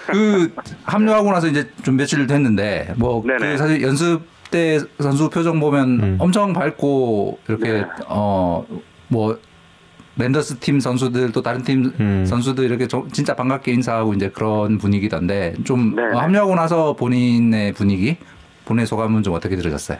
[0.06, 0.52] 그
[0.84, 3.56] 합류하고 나서 이제 좀 며칠 됐는데 뭐그 네네.
[3.56, 6.16] 사실 연습 때 선수 표정 보면 음.
[6.18, 7.86] 엄청 밝고 이렇게 네.
[8.08, 9.38] 어뭐
[10.16, 12.24] 랜더스 팀 선수들 또 다른 팀 음.
[12.26, 16.14] 선수들 이렇게 좀 진짜 반갑게 인사하고 이제 그런 분위기던데 좀 네네.
[16.14, 18.16] 어, 합류하고 나서 본인의 분위기
[18.70, 19.98] 본인의 소감은 좀 어떻게 들으셨어요?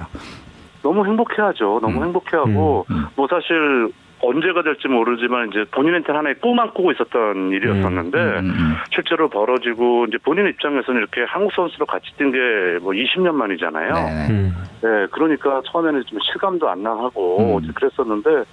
[0.83, 1.81] 너무 행복해하죠.
[1.83, 2.05] 너무 음.
[2.05, 3.05] 행복해하고 음, 음.
[3.17, 8.75] 뭐 사실 언제가 될지 모르지만 이제 본인한테 하나의 꿈만 꾸고 있었던 일이었었는데 음, 음.
[8.95, 12.39] 실제로 벌어지고 이제 본인 입장에서는 이렇게 한국 선수로 같이 뛴 게
[12.83, 13.93] 뭐 20년 만이잖아요.
[13.95, 14.29] 네네.
[14.31, 14.55] 음.
[14.83, 17.65] 네, 그러니까 처음에는 좀 실감도 안 나하고 음.
[17.65, 18.45] 이제 그랬었는데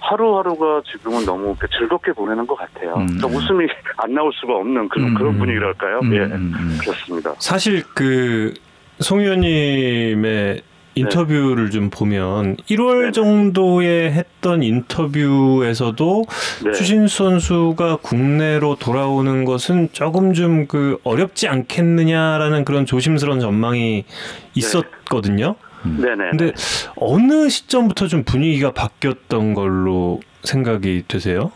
[0.00, 2.94] 하루하루가 지금은 너무 이렇게 즐겁게 보내는 것 같아요.
[2.96, 3.06] 음.
[3.06, 5.14] 그러니까 웃음이 안 나올 수가 없는 그런 음.
[5.14, 6.00] 그런 분위기랄까요?
[6.02, 6.78] 음, 예, 음, 음.
[6.80, 7.32] 그렇습니다.
[7.38, 8.52] 사실 그
[9.00, 10.62] 송 의원님의
[10.96, 13.12] 인터뷰를 좀 보면 1월 네네.
[13.12, 16.24] 정도에 했던 인터뷰에서도
[16.64, 16.72] 네.
[16.72, 24.04] 추신수 선수가 국내로 돌아오는 것은 조금 좀 그 어렵지 않겠느냐라는 그런 조심스러운 전망이
[24.54, 25.56] 있었거든요.
[25.82, 26.30] 네네.
[26.30, 26.52] 근데
[26.96, 31.52] 어느 시점부터 좀 분위기가 바뀌었던 걸로 생각이 되세요?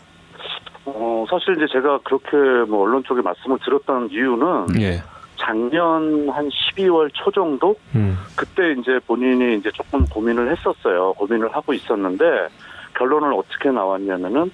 [0.85, 5.01] 어, 사실 이제 제가 그렇게 뭐 언론 쪽에 말씀을 드렸던 이유는 예.
[5.37, 6.49] 작년 한
[6.79, 8.17] 12월 초 정도 음.
[8.35, 11.13] 그때 이제 본인이 이제 조금 고민을 했었어요.
[11.13, 12.47] 고민을 하고 있었는데
[12.95, 14.51] 결론은 어떻게 나왔냐면은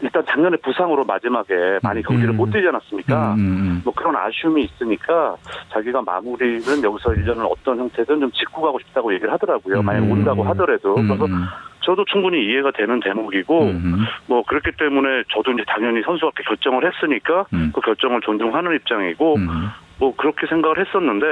[0.00, 2.36] 일단 작년에 부상으로 마지막에 많이 경기를 음.
[2.36, 3.34] 못 뛰지 않았습니까?
[3.34, 5.36] 음, 음, 뭐 그런 아쉬움이 있으니까
[5.70, 9.82] 자기가 마무리는 여기서 1년을 어떤 형태든 좀 짓고 가고 싶다고 얘기를 하더라고요.
[9.82, 10.10] 만약 음.
[10.12, 10.96] 온다고 하더라도.
[10.96, 11.44] 음, 그래서 음,
[11.84, 17.46] 저도 충분히 이해가 되는 대목이고 음, 뭐 그렇기 때문에 저도 이제 당연히 그렇게 결정을 했으니까
[17.52, 17.70] 음.
[17.74, 19.68] 그 결정을 존중하는 입장이고 음.
[19.98, 21.26] 뭐 그렇게 생각을 했었는데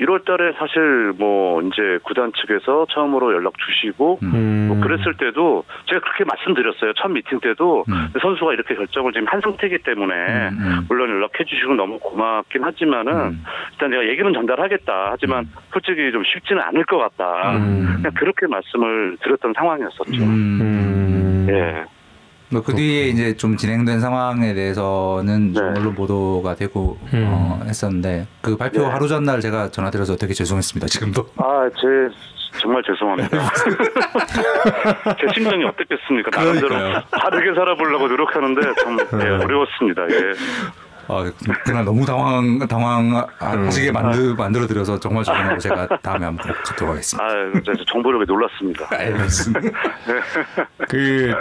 [0.00, 4.66] 1월 달에 사실 뭐 이제 구단 측에서 처음으로 연락 주시고 음.
[4.68, 6.92] 뭐 그랬을 때도 제가 그렇게 말씀드렸어요.
[6.94, 8.08] 첫 미팅 때도 음.
[8.20, 10.86] 선수가 이렇게 결정을 지금 한 상태이기 때문에 음, 음.
[10.88, 13.44] 물론 연락해 주시고 너무 고맙긴 하지만은 음.
[13.72, 15.08] 일단 내가 얘기는 전달하겠다.
[15.12, 17.56] 하지만 솔직히 좀 쉽지는 않을 것 같다.
[17.56, 17.94] 음.
[17.96, 20.22] 그냥 그렇게 말씀을 드렸던 상황이었었죠.
[20.24, 20.60] 음.
[20.60, 21.46] 음.
[21.50, 21.84] 예.
[22.50, 25.80] 뭐그 뒤에 이제 좀 진행된 상황에 대해서는 좀 네.
[25.80, 27.24] 언론 보도가 되고 음.
[27.26, 28.86] 어, 했었는데 그 발표 네.
[28.86, 30.86] 하루 전날 제가 전화 드려서 되게 죄송했습니다.
[30.86, 31.28] 지금도.
[31.36, 32.14] 아, 제
[32.60, 33.36] 정말 죄송합니다.
[35.20, 36.30] 제 심정이 어땠겠습니까?
[36.30, 37.02] 나름대로.
[37.10, 40.02] 다르게 살아보려고 노력하는데 참 예, 어려웠습니다.
[40.10, 40.32] 예.
[41.08, 41.30] 아,
[41.64, 47.24] 그날 너무 당황 당황하시게 만들 만들어 드려서 정말 죄송하고 제가 다음에 한번 꼭 갖도록 하겠습니다.
[47.24, 48.86] 아, 정보력에 놀랐습니다.
[48.96, 49.78] 알겠습니다.
[50.88, 51.34] 그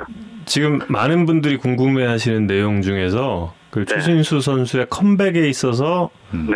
[0.45, 3.95] 지금 많은 분들이 궁금해하시는 내용 중에서 그 네.
[3.95, 6.55] 추신수 선수의 컴백에 있어서 네.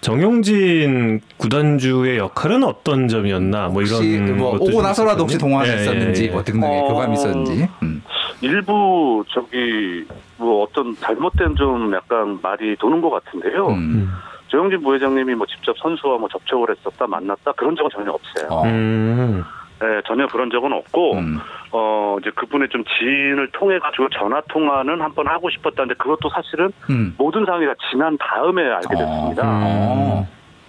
[0.00, 5.50] 정용진 구단주의 역할은 어떤 점이었나 뭐 혹시 이런 뭐 것도 오고 좀 나서라도 혹시 있었거든요.
[5.50, 6.30] 동안이 예, 있었는지 예, 예.
[6.32, 6.88] 뭐 등등의 어.
[6.88, 7.68] 교감이 있었는지.
[7.82, 8.02] 음.
[8.40, 13.68] 일부 저기 뭐 어떤 잘못된 좀 약간 말이 도는 것 같은데요.
[13.68, 14.08] 음.
[14.46, 18.48] 조영진 부회장님이 뭐 직접 선수와 뭐 접촉을 했었다 만났다 그런 적은 전혀 없어요.
[18.50, 18.64] 어.
[18.64, 19.44] 음.
[19.80, 21.38] 네, 전혀 그런 적은 없고 음.
[21.70, 26.70] 어 이제 그분의 좀 지인을 통해 가지고 전화 통화는 한 번 하고 싶었다는데 그것도 사실은
[26.90, 27.14] 음.
[27.18, 29.42] 모든 상황이 다 지난 다음에 알게 됐습니다.
[29.44, 30.26] 어.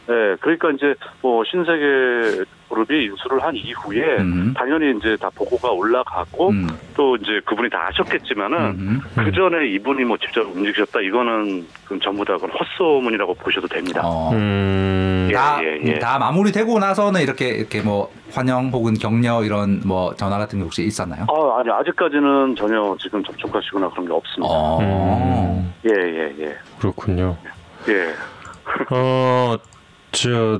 [0.09, 4.55] 네, 그러니까 이제 뭐 신세계 그룹이 인수를 한 이후에 음.
[4.57, 6.67] 당연히 이제 다 보고가 올라가고 음.
[6.95, 9.01] 또 이제 그분이 다 아셨겠지만은 음.
[9.15, 11.67] 그 전에 이분이 뭐 직접 움직이셨다 이거는
[12.01, 14.01] 전부 다 그건 헛소문이라고 보셔도 됩니다.
[14.03, 14.31] 어.
[14.33, 15.29] 음.
[15.31, 15.99] 다, 예, 예.
[15.99, 20.83] 다 마무리되고 나서는 이렇게 이렇게 뭐 환영 혹은 격려 이런 뭐 전화 같은 게 혹시
[20.83, 21.27] 있었나요?
[21.29, 24.51] 아, 아니 아직까지는 전혀 지금 접촉하시거나 그런 게 없습니다.
[24.51, 24.79] 어.
[24.79, 25.71] 음.
[25.85, 26.57] 예, 예, 예.
[26.79, 27.37] 그렇군요.
[27.89, 28.13] 예.
[28.91, 29.57] 어,
[30.11, 30.59] 저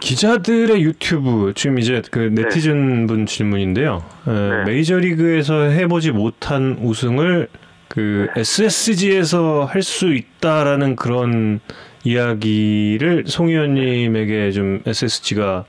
[0.00, 4.02] 기자들의 유튜브 지금 이제 그 네티즌 분 질문인데요.
[4.26, 4.64] 에, 네.
[4.64, 7.48] 메이저리그에서 해보지 못한 우승을
[7.88, 11.60] 그 SSG에서 할 수 있다라는 그런
[12.04, 15.64] 이야기를 송 의원님에게 좀 SSG가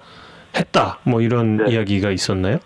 [0.57, 0.99] 했다.
[1.03, 1.71] 뭐 이런 네.
[1.71, 2.57] 이야기가 있었나요?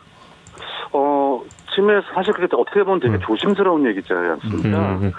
[0.92, 1.42] 어,
[1.76, 3.20] 팀에서 사실 그게 어떻게 보면 되게 음.
[3.26, 4.80] 조심스러운 얘기지 않습니까?
[4.96, 5.12] 음, 음.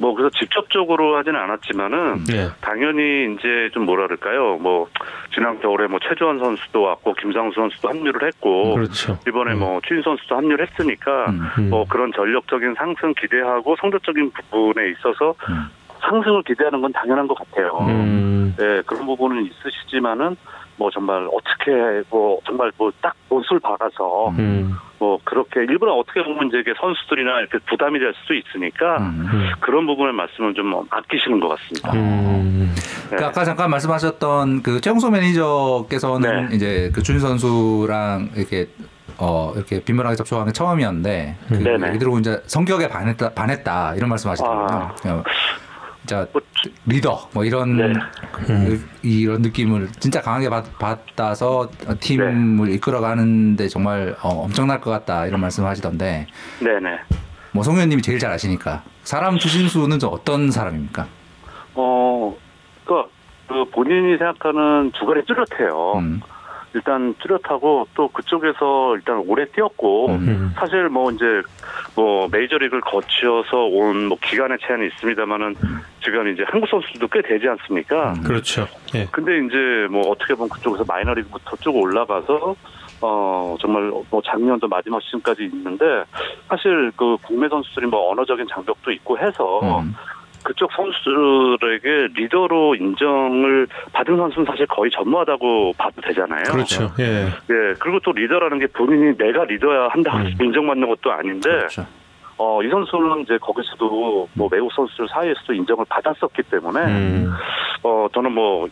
[0.00, 2.48] 뭐 그래서 직접적으로 하지는 않았지만은 네.
[2.62, 4.56] 당연히 이제 좀 뭐랄까요?
[4.56, 4.88] 뭐
[5.34, 9.18] 지난 겨울에 뭐 최주환 선수도 왔고 김상수 선수도 합류를 했고 그렇죠.
[9.28, 9.58] 이번에 음.
[9.60, 11.40] 뭐 추인 선수도 합류를 했으니까 음.
[11.58, 11.70] 음.
[11.70, 15.66] 뭐 그런 전력적인 상승 기대하고 성적적인 부분에 있어서 음.
[16.00, 17.76] 상승을 기대하는 건 당연한 것 같아요.
[17.82, 18.54] 음.
[18.58, 20.34] 네, 그런 부분은 있으시지만은
[20.78, 21.72] 뭐 정말 어떻게
[22.08, 24.72] 뭐 정말 뭐 딱 못을 박아서 음.
[25.00, 29.50] 뭐 그렇게 일부러 어떻게 보면 이제 선수들이나 이렇게 부담이 될 수도 있으니까 음.
[29.58, 31.92] 그런 부분의 말씀은 좀 아끼시는 것 같습니다.
[31.94, 32.74] 음.
[33.10, 33.16] 네.
[33.16, 36.56] 그 아까 잠깐 말씀하셨던 그 최영소 매니저께서는 네.
[36.56, 38.68] 이제 그준 선수랑 이렇게
[39.16, 41.88] 어 이렇게 비밀하게 접촉한 게 처음이었는데 그 네네.
[41.88, 44.94] 얘기 들어보면 이제 성격에 반했다 반했다 이런 말씀하시더라고요.
[45.04, 45.24] 아.
[46.10, 46.42] 어, 진짜 뭐,
[46.86, 47.92] 리더 뭐 이런 네.
[48.32, 51.70] 그, 이런 느낌을 진짜 강하게 받, 받아서
[52.00, 52.74] 팀을 네.
[52.74, 56.26] 이끌어가는데 정말 어, 엄청날 것 같다 이런 말씀하시던데
[56.60, 56.98] 네네.
[57.52, 61.06] 뭐 송현님이 제일 잘 아시니까 사람 추신수는 좀 어떤 사람입니까?
[61.74, 62.36] 어,
[62.84, 63.08] 그러니까
[63.48, 65.94] 그 본인이 생각하는 주간이 뚜렷해요.
[65.98, 66.20] 음.
[66.74, 70.52] 일단 뚜렷하고 또 그쪽에서 일단 오래 뛰었고 음.
[70.56, 71.24] 사실 뭐 이제
[71.96, 75.54] 뭐 메이저리그를 거쳐서 온 뭐 기간의 제한이 있습니다만은
[76.02, 78.14] 지금 이제 한국 선수들도 꽤 되지 않습니까?
[78.24, 78.66] 그렇죠.
[78.94, 79.06] 예.
[79.12, 82.56] 근데 이제 뭐 어떻게 보면 그쪽에서 마이너리그부터 쭉 올라가서
[83.02, 85.84] 어 정말 뭐 작년도 마지막 시즌까지 있는데
[86.48, 89.94] 사실 그 국내 선수들이 뭐 언어적인 장벽도 있고 해서 음.
[90.42, 96.44] 그쪽 선수들에게 리더로 인정을 받은 선수는 사실 거의 전무하다고 봐도 되잖아요.
[96.44, 96.90] 그렇죠.
[96.98, 97.26] 예.
[97.26, 100.34] 예, 그리고 또 리더라는 게 본인이 내가 리더야 한다고 음.
[100.40, 101.86] 인정받는 것도 아닌데, 그렇죠.
[102.38, 107.32] 어, 이 선수는 이제 거기서도 뭐 외국 선수들 사이에서도 인정을 받았었기 때문에, 음.
[107.82, 108.68] 어, 저는 뭐,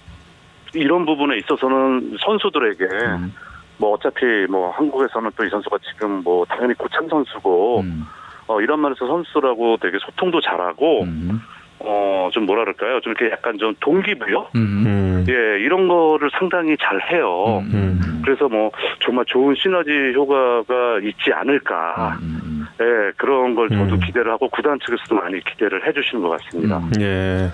[0.74, 3.35] 이런 부분에 있어서는 선수들에게 음.
[3.78, 8.04] 뭐 어차피 뭐 한국에서는 또 이 선수가 지금 뭐 당연히 고참 선수고 음.
[8.46, 11.40] 어 이런 면에서 선수라고 되게 소통도 잘하고 음.
[11.81, 14.85] 어 좀 뭐랄까요 좀 이렇게 약간 좀 동기부여 음.
[14.87, 15.27] 음.
[15.29, 17.62] 예 이런 거를 상당히 잘 해요.
[17.73, 18.23] 음.
[18.25, 22.19] 그래서 뭐 정말 좋은 시너지 효과가 있지 않을까.
[22.23, 22.67] 음.
[22.81, 24.01] 예 그런 걸 저도 음.
[24.01, 26.79] 기대를 하고 구단 측에서도 많이 기대를 해주시는 것 같습니다.
[26.79, 26.91] 음.
[27.01, 27.45] 예.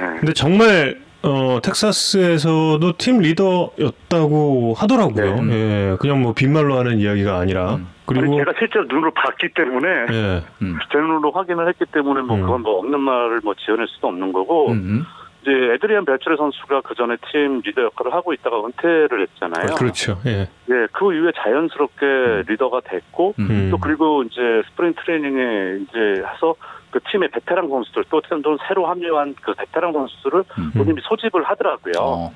[0.00, 0.18] 예.
[0.18, 5.42] 근데 정말 어, 텍사스에서도 팀 리더였다고 하더라고요.
[5.42, 5.52] 네.
[5.52, 5.96] 예.
[6.00, 7.74] 그냥 뭐 빈말로 하는 이야기가 아니라.
[7.74, 7.88] 음.
[8.06, 10.42] 아니 그리고 제가 실제로 눈으로 봤기 때문에 예.
[10.62, 10.78] 음.
[10.90, 12.42] 제 눈으로 확인을 했기 때문에 뭐 음.
[12.42, 15.04] 그건 뭐 없는 말을 뭐 지어낼 수도 없는 거고 음.
[15.42, 19.74] 이제 애드리안 벨트레 선수가 그 전에 팀 리더 역할을 하고 있다가 은퇴를 했잖아요.
[19.76, 20.18] 그렇죠.
[20.26, 20.48] 예.
[20.70, 23.68] 예, 그 이후에 자연스럽게 리더가 됐고 음.
[23.70, 26.54] 또 그리고 이제 spring training에 이제 해서
[26.90, 30.70] 그 팀의 베테랑 선수들 또또 새로 합류한 그 베테랑 선수들을 음.
[30.76, 31.92] 본인이 소집을 하더라고요.
[31.98, 32.32] 어.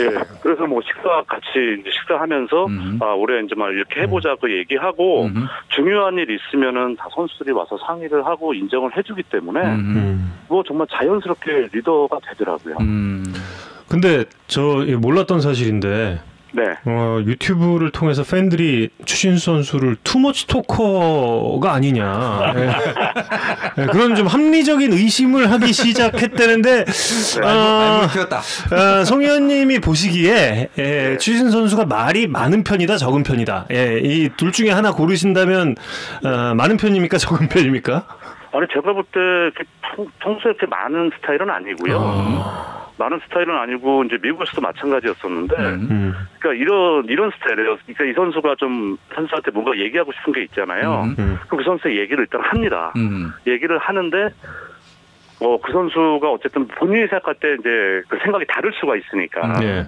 [0.00, 0.10] 예,
[0.42, 2.98] 그래서 뭐 식사 같이 이제 식사하면서 음.
[3.00, 5.46] 아 올해 이제 막 이렇게 해보자고 얘기하고 음.
[5.68, 9.96] 중요한 일 있으면은 다 선수들이 와서 상의를 하고 인정을 해주기 때문에 음.
[9.96, 10.32] 음.
[10.48, 12.76] 뭐 정말 자연스럽게 리더가 되더라고요.
[12.80, 13.24] 음.
[13.88, 16.20] 근데 저 예, 몰랐던 사실인데
[16.52, 16.62] 네.
[16.86, 22.72] 어, 유튜브를 통해서 팬들이 추신수 선수를 투머치 토커가 아니냐 예.
[23.82, 26.84] 예, 그런 좀 합리적인 의심을 하기 시작했다는데
[27.44, 28.38] 어, 튀었다.
[28.72, 34.52] 어, 송 의원님이 보시기에 예, 추신 선수가 말이 많은 편이다 적은 편이다 예, 이 둘
[34.52, 35.74] 중에 하나 고르신다면
[36.24, 38.04] 어, 많은 편입니까 적은 편입니까?
[38.52, 39.50] 아니 제가 볼 때
[40.20, 41.98] 평소에 이렇게 많은 스타일은 아니고요.
[42.98, 45.88] 많은 스타일은 아니고 이제 미국에서도 마찬가지였었는데, 음.
[45.90, 46.14] 음.
[46.40, 47.76] 그러니까 이런 이런 스타일이에요.
[47.86, 51.02] 그러니까 이 선수가 좀 선수한테 뭔가 얘기하고 싶은 게 있잖아요.
[51.04, 51.14] 음.
[51.18, 51.38] 음.
[51.46, 52.92] 그럼 그 선수의 얘기를 일단 합니다.
[52.96, 53.32] 음.
[53.46, 54.28] 얘기를 하는데,
[55.40, 59.86] 어 그 선수가 어쨌든 본인이 생각할 때 이제 그 생각이 다를 수가 있으니까 예.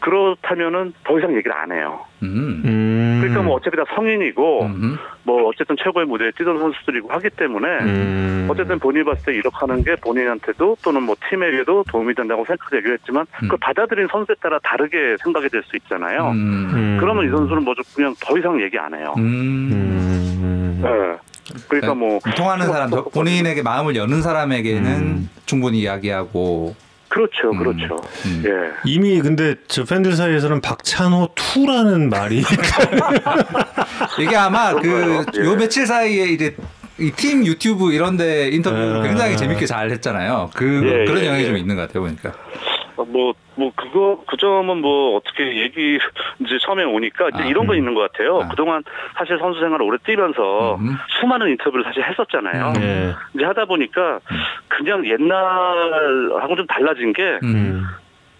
[0.00, 2.00] 그렇다면은 더 이상 얘기를 안 해요.
[2.22, 2.62] 음.
[2.64, 3.18] 음.
[3.20, 4.96] 그러니까 뭐 어차피 다 성인이고 음.
[5.24, 8.46] 뭐 어쨌든 최고의 무대에 뛰던 선수들이고 하기 때문에 음.
[8.50, 12.98] 어쨌든 본인이 봤을 때 이렇게 하는 게 본인한테도 또는 뭐 팀에게도 도움이 된다고 생각해서 얘기를
[12.98, 13.48] 했지만 음.
[13.48, 16.28] 그걸 받아들인 선수에 따라 다르게 생각이 될 수 있잖아요.
[16.30, 16.70] 음.
[16.74, 16.96] 음.
[17.00, 19.14] 그러면 이 선수는 뭐 그냥 더 이상 얘기 안 해요.
[19.16, 19.70] 음.
[19.72, 20.80] 음.
[20.82, 21.60] 네.
[21.68, 25.30] 그러니까 뭐 통하는 사람, 저- 본인에게 마음을 여는 사람에게는 음.
[25.46, 26.74] 충분히 이야기하고.
[27.14, 27.58] 그렇죠, 음.
[27.58, 27.96] 그렇죠.
[28.26, 28.42] 음.
[28.44, 28.72] 예.
[28.84, 32.42] 이미 근데 저 팬들 사이에서는 박찬호 2라는 말이
[34.18, 35.24] 이게 아마 그 그런가요?
[35.36, 35.44] 예.
[35.44, 36.56] 요 며칠 사이에 이제
[36.98, 39.02] 이팀 유튜브 이런데 인터뷰 아.
[39.02, 40.50] 굉장히 재밌게 잘 했잖아요.
[40.54, 41.46] 그 예, 그런 예, 영향이 예.
[41.46, 42.32] 좀 있는 것 같아요 보니까.
[42.96, 45.98] 어, 뭐, 뭐, 그거, 그 점은 뭐, 어떻게 얘기,
[46.40, 47.78] 이제 처음에 오니까, 이제 아, 이런 건 음.
[47.78, 48.40] 있는 것 같아요.
[48.42, 48.48] 아.
[48.48, 48.82] 그동안
[49.16, 50.96] 사실 선수 생활을 오래 뛰면서 음.
[51.20, 52.72] 수많은 인터뷰를 사실 했었잖아요.
[52.76, 52.82] 음.
[52.82, 53.14] 예.
[53.34, 54.20] 이제 하다 보니까
[54.68, 57.38] 그냥 옛날하고 좀 달라진 게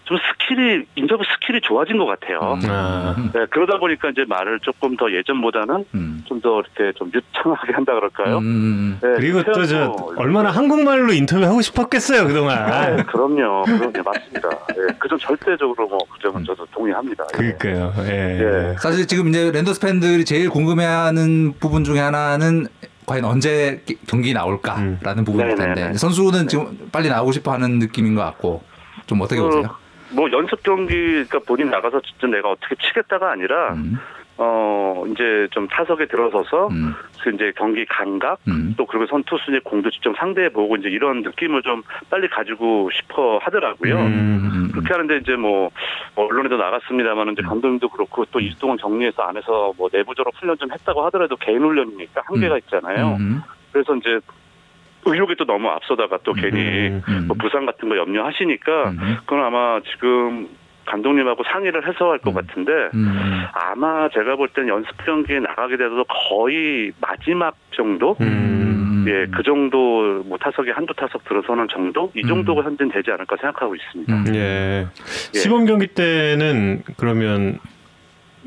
[0.05, 0.19] 좀 음.
[0.39, 2.39] skill이, 인터뷰 skill이 좋아진 것 같아요.
[2.63, 2.69] 음.
[2.69, 3.15] 아.
[3.33, 6.23] 네, 그러다 보니까 이제 말을 조금 더 예전보다는 음.
[6.25, 8.37] 좀더 이렇게 좀 유창하게 한다 그럴까요?
[8.37, 8.99] 음.
[9.01, 13.03] 네, 그리고 또 저 얼마나 한국말로 인터뷰 하고 싶었겠어요 네, 그동안.
[13.07, 13.63] 그럼요.
[13.63, 14.03] 그럼요.
[14.05, 14.49] 맞습니다.
[14.69, 17.23] 네, 그점 절대적으로 뭐, 그 점은 저도 동의합니다.
[17.33, 17.37] 예.
[17.57, 17.93] 그러니까요.
[18.05, 18.39] 예.
[18.71, 18.75] 예.
[18.79, 22.67] 사실 지금 이제 랜더스 팬들이 제일 궁금해하는 부분 중에 하나는
[23.07, 25.25] 과연 언제 기- 경기 나올까라는 음.
[25.25, 25.73] 부분일 네네네.
[25.75, 28.63] 텐데 선수는 지금 빨리 나오고 싶어하는 느낌인 것 같고
[29.07, 29.75] 좀 어떻게 그, 보세요?
[30.15, 33.97] 뭐 연습 경기 그러니까 본인 나가서 진짜 내가 어떻게 치겠다가 아니라 음.
[34.37, 36.93] 어 이제 좀 타석에 들어서서 음.
[37.21, 38.73] 그 이제 경기 감각 음.
[38.77, 43.97] 또 그리고 선투수의 공도 직접 상대해 보고 이제 이런 느낌을 좀 빨리 가지고 싶어 하더라고요.
[43.97, 44.69] 음.
[44.73, 45.69] 그렇게 하는데 이제 뭐
[46.15, 51.37] 언론에도 나갔습니다만 이제 감독님도 그렇고 또 이수동은 정리해서 안에서 뭐 내부적으로 훈련 좀 했다고 하더라도
[51.37, 53.15] 개인 훈련이니까 한계가 있잖아요.
[53.19, 53.41] 음.
[53.71, 54.19] 그래서 이제
[55.05, 57.25] 의욕이 또 너무 앞서다가 또 괜히 음.
[57.27, 59.17] 뭐 부상 같은 거 염려하시니까 음.
[59.25, 60.47] 그건 아마 지금
[60.85, 62.33] 감독님하고 상의를 해서 할것 음.
[62.33, 63.43] 같은데 음.
[63.53, 69.05] 아마 제가 볼 땐 연습 경기에 나가게 돼도 거의 마지막 정도 음.
[69.07, 74.13] 예그 정도 뭐 타석에 한두 타석 들어서는 정도 이 정도가 현재는 되지 않을까 생각하고 있습니다.
[74.15, 74.25] 음.
[74.35, 74.87] 예.
[75.35, 75.37] 예.
[75.37, 77.59] 시범 경기 때는 그러면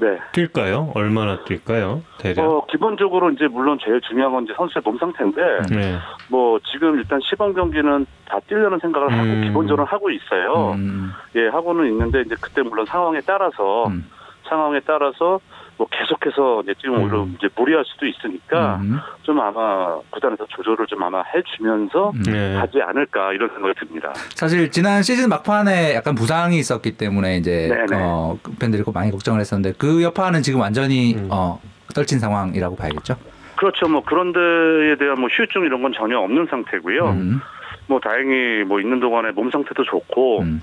[0.01, 0.19] 네.
[0.33, 0.95] 뛸까요?
[0.95, 2.03] 얼마나 뛸까요?
[2.19, 2.45] 대략.
[2.45, 5.43] 어 기본적으로 이제 물론 제일 중요한 건 이제 선수의 몸 상태인데
[5.75, 5.99] 네.
[6.29, 9.43] 뭐 지금 일단 시범 경기는 다 뛰려는 생각을 하고 음.
[9.43, 10.73] 기본적으로 하고 있어요.
[10.75, 11.11] 음.
[11.35, 14.09] 예 하고는 있는데 이제 그때 물론 상황에 따라서 음.
[14.49, 15.41] 상황에 따라서
[15.79, 17.03] 뭐 계속해서 이제 지금 음.
[17.05, 18.99] 오히려 이제 무리할 수도 있으니까 음.
[19.23, 22.23] 좀 아마 구단에서 조절을 좀 아마 해주면서 음.
[22.25, 22.57] 네.
[22.57, 24.13] 하지 않을까 이런 생각이 듭니다.
[24.35, 28.03] 사실 지난 시즌 막판에 약간 부상이 있었기 때문에 이제 네네.
[28.03, 31.29] 어, 팬들이 많이 걱정을 했었는데 그 여파는 지금 완전히 음.
[31.31, 31.61] 어,
[31.95, 33.17] 떨친 상황이라고 봐야겠죠.
[33.57, 33.89] 그렇죠.
[33.89, 37.11] 뭐 그런 데에 대한 뭐 후유증 이런 건 전혀 없는 상태고요.
[37.11, 37.41] 음.
[37.87, 40.61] 뭐 다행히 뭐 있는 동안에 몸 상태도 좋고 음.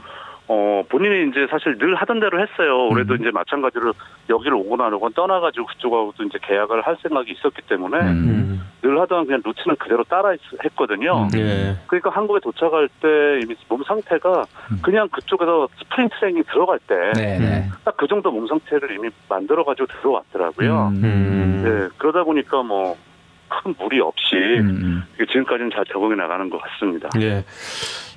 [0.47, 2.87] 어, 본인이 이제 사실 늘 하던 대로 했어요.
[2.89, 3.93] 올해도 이제 마찬가지로
[4.29, 8.61] 여기를 오거나 오건 떠나가지고 그쪽하고도 이제 계약을 할 생각이 있었기 때문에 음.
[8.81, 11.27] 늘 하던 그냥 루틴을 그대로 따라 했, 했거든요.
[11.35, 11.75] 예.
[11.87, 14.45] 그러니까 한국에 도착할 때 이미 몸 상태가
[14.83, 18.07] 그냥 그쪽에서 spring training 들어갈 때 네, 딱그 네.
[18.07, 20.93] 정도 몸 상태를 이미 만들어가지고 들어왔더라고요.
[20.93, 21.61] 음.
[21.63, 27.09] 네, 그러다 보니까 뭐큰 무리 없이 음, 지금까지는 잘 적응해 나가는 것 같습니다.
[27.19, 27.43] 예.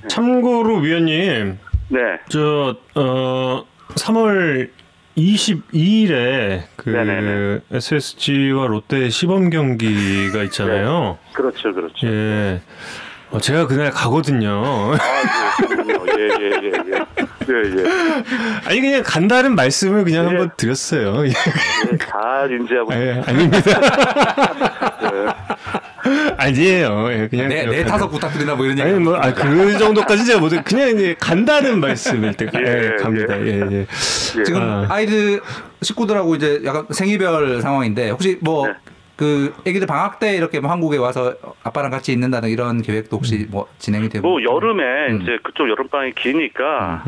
[0.08, 1.58] 참고로 위원님,
[1.88, 3.64] 네, 저 어,
[3.94, 4.70] 3월
[5.16, 7.60] 22일에 그 네네네.
[7.72, 11.18] SSG와 롯데 시범 경기가 있잖아요.
[11.32, 12.06] 그렇죠, 그렇죠.
[12.06, 12.60] 예.
[13.30, 14.62] 어, 제가 그날 가거든요.
[14.94, 16.06] 아, 그렇군요.
[16.18, 16.98] 예, 예, 예, 예.
[17.50, 17.84] 예, 예.
[18.66, 21.26] 아니 그냥 간다는 말씀을 그냥 한번 드렸어요.
[21.26, 21.30] 예.
[21.30, 23.80] 예, 잘 인지하고 예, 아닙니다.
[25.12, 25.47] 네.
[26.36, 27.08] 아니에요.
[27.12, 28.88] 예, 그냥 네, 네 타석 부탁드린다 뭐 이런 얘기.
[28.88, 33.02] 아니 뭐, 아, 그 정도까지 제가 못, 그냥 이제 간다는 말씀일 때, 가, 예, 예,
[33.02, 33.38] 갑니다.
[33.40, 33.86] 예, 예.
[34.44, 34.86] 지금 아.
[34.88, 35.40] 아이들
[35.82, 38.74] 식구들하고 이제 약간 생이별 상황인데 혹시 뭐 네.
[39.16, 41.34] 그 애기들 방학 때 이렇게 뭐 한국에 와서
[41.64, 45.22] 아빠랑 같이 있는다는 이런 계획도 혹시 뭐 진행이 되고 뭐 여름에 음.
[45.22, 47.02] 이제 그쪽 여름방이 기니까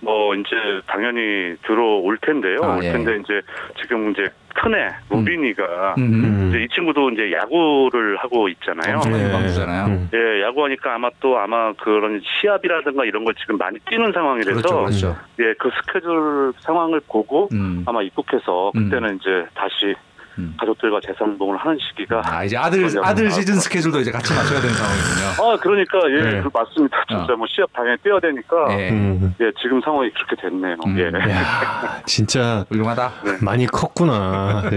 [0.00, 0.50] 뭐 이제
[0.86, 2.58] 당연히 들어올 텐데요.
[2.62, 2.92] 아, 올 예.
[2.92, 3.42] 텐데 이제
[3.80, 6.48] 지금 이제 큰애 무빈이가 음.
[6.48, 8.96] 이제 이 친구도 이제 야구를 하고 있잖아요.
[8.96, 9.24] 엄청 예.
[9.24, 9.86] 유망주잖아요.
[9.86, 10.10] 음.
[10.14, 15.16] 예, 야구하니까 아마 또 아마 그런 시합이라든가 이런 걸 지금 많이 뛰는 상황이라서 그렇죠, 그렇죠.
[15.40, 17.84] 예, 그 스케줄 상황을 보고 음.
[17.86, 18.84] 아마 입국해서 음.
[18.84, 19.94] 그때는 이제 다시
[20.38, 20.54] 음.
[20.58, 22.86] 가족들과 재상봉을 하는 시기가 아 이제 아들.
[23.02, 25.52] 아들 아, 시즌 스케줄도 이제 같이 맞춰야 되는 상황이군요.
[25.52, 26.42] 아, 그러니까 예, 네.
[26.42, 26.96] 그 맞습니다.
[27.08, 27.36] 진짜 어.
[27.36, 28.90] 뭐 시합 당연히 뛰어야 되니까 예.
[28.90, 29.34] 음.
[29.40, 30.76] 예, 지금 상황이 그렇게 됐네요.
[30.86, 30.98] 음.
[30.98, 31.30] 예.
[31.30, 33.12] 야, 진짜 훌륭하다.
[33.42, 34.64] 많이 컸구나.
[34.72, 34.76] 예,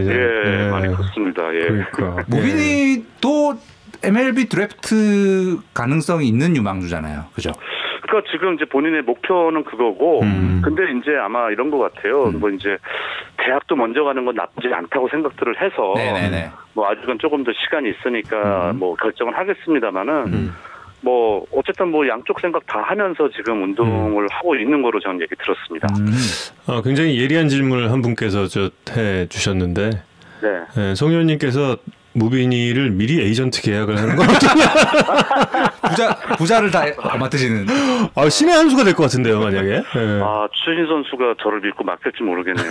[0.66, 1.44] 예, 많이 컸습니다.
[1.54, 1.68] 예.
[1.92, 2.24] 그러니까.
[2.28, 3.56] 무빈이 또
[4.04, 7.26] MLB 드래프트 가능성이 있는 유망주잖아요.
[7.34, 7.52] 그죠?
[8.04, 10.62] 그러니까 지금 이제 본인의 목표는 그거고, 음.
[10.64, 12.26] 근데 이제 아마 이런 것 같아요.
[12.26, 12.40] 음.
[12.40, 12.78] 뭐 이제
[13.38, 16.52] 대학도 먼저 가는 건 나쁘지 않다고 생각들을 해서, 네네네.
[16.74, 18.80] 뭐 아직은 조금 더 시간이 있으니까 음.
[18.80, 20.52] 뭐 결정을 하겠습니다만은, 음.
[21.02, 25.88] 뭐 어쨌든 뭐 양쪽 생각 다 하면서 지금 운동을 하고 있는 거로 저는 얘기 들었습니다.
[26.00, 26.08] 음.
[26.68, 29.90] 어, 굉장히 예리한 질문을 한 분께서 저 해 주셨는데,
[30.42, 30.50] 네.
[30.78, 31.78] 예, 송 의원님께서
[32.14, 34.28] 무빈이를 미리 에이전트 계약을 하는 건
[35.90, 36.86] 부자 부자를 다
[37.20, 37.68] 맡으시는.
[38.16, 39.70] 아, 신의 한 수가 될 것 같은데요, 만약에.
[39.70, 39.82] 예.
[40.24, 42.70] 아, 추신 선수가 저를 믿고 맡길지 모르겠네요.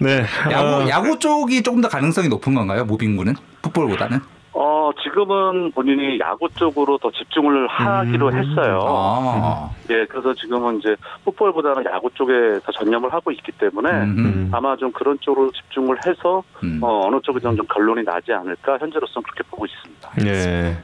[0.20, 0.24] 네.
[0.50, 2.84] 야구 아, 야구 쪽이 조금 더 가능성이 높은 건가요?
[2.84, 4.20] 무빈군은 풋볼보다는?
[4.52, 8.36] 어, 지금은 본인이 야구 쪽으로 더 집중을 하기로 음.
[8.36, 8.80] 했어요.
[8.84, 9.70] 아.
[9.90, 12.32] 예, 그래서 지금은 이제 풋볼보다는 야구 쪽에
[12.64, 14.48] 더 전념을 하고 있기 때문에 음.
[14.52, 16.80] 아마 좀 그런 쪽으로 집중을 해서 음.
[16.82, 20.10] 어, 어느 쪽이든 좀 결론이 나지 않을까 현재로서는 그렇게 보고 있습니다.
[20.26, 20.76] 예.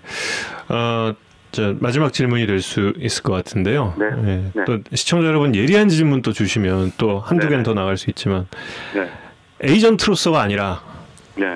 [0.72, 1.12] 어,
[1.50, 3.94] 저 마지막 질문이 될 수 있을 것 같은데요.
[3.98, 4.06] 네.
[4.30, 4.64] 예, 네.
[4.64, 7.50] 또 시청자 여러분 예리한 질문 또 주시면 또 한두 네.
[7.50, 8.46] 개는 더 나갈 수 있지만
[8.94, 9.10] 네,
[9.62, 10.80] 에이전트로서가 아니라
[11.34, 11.54] 네,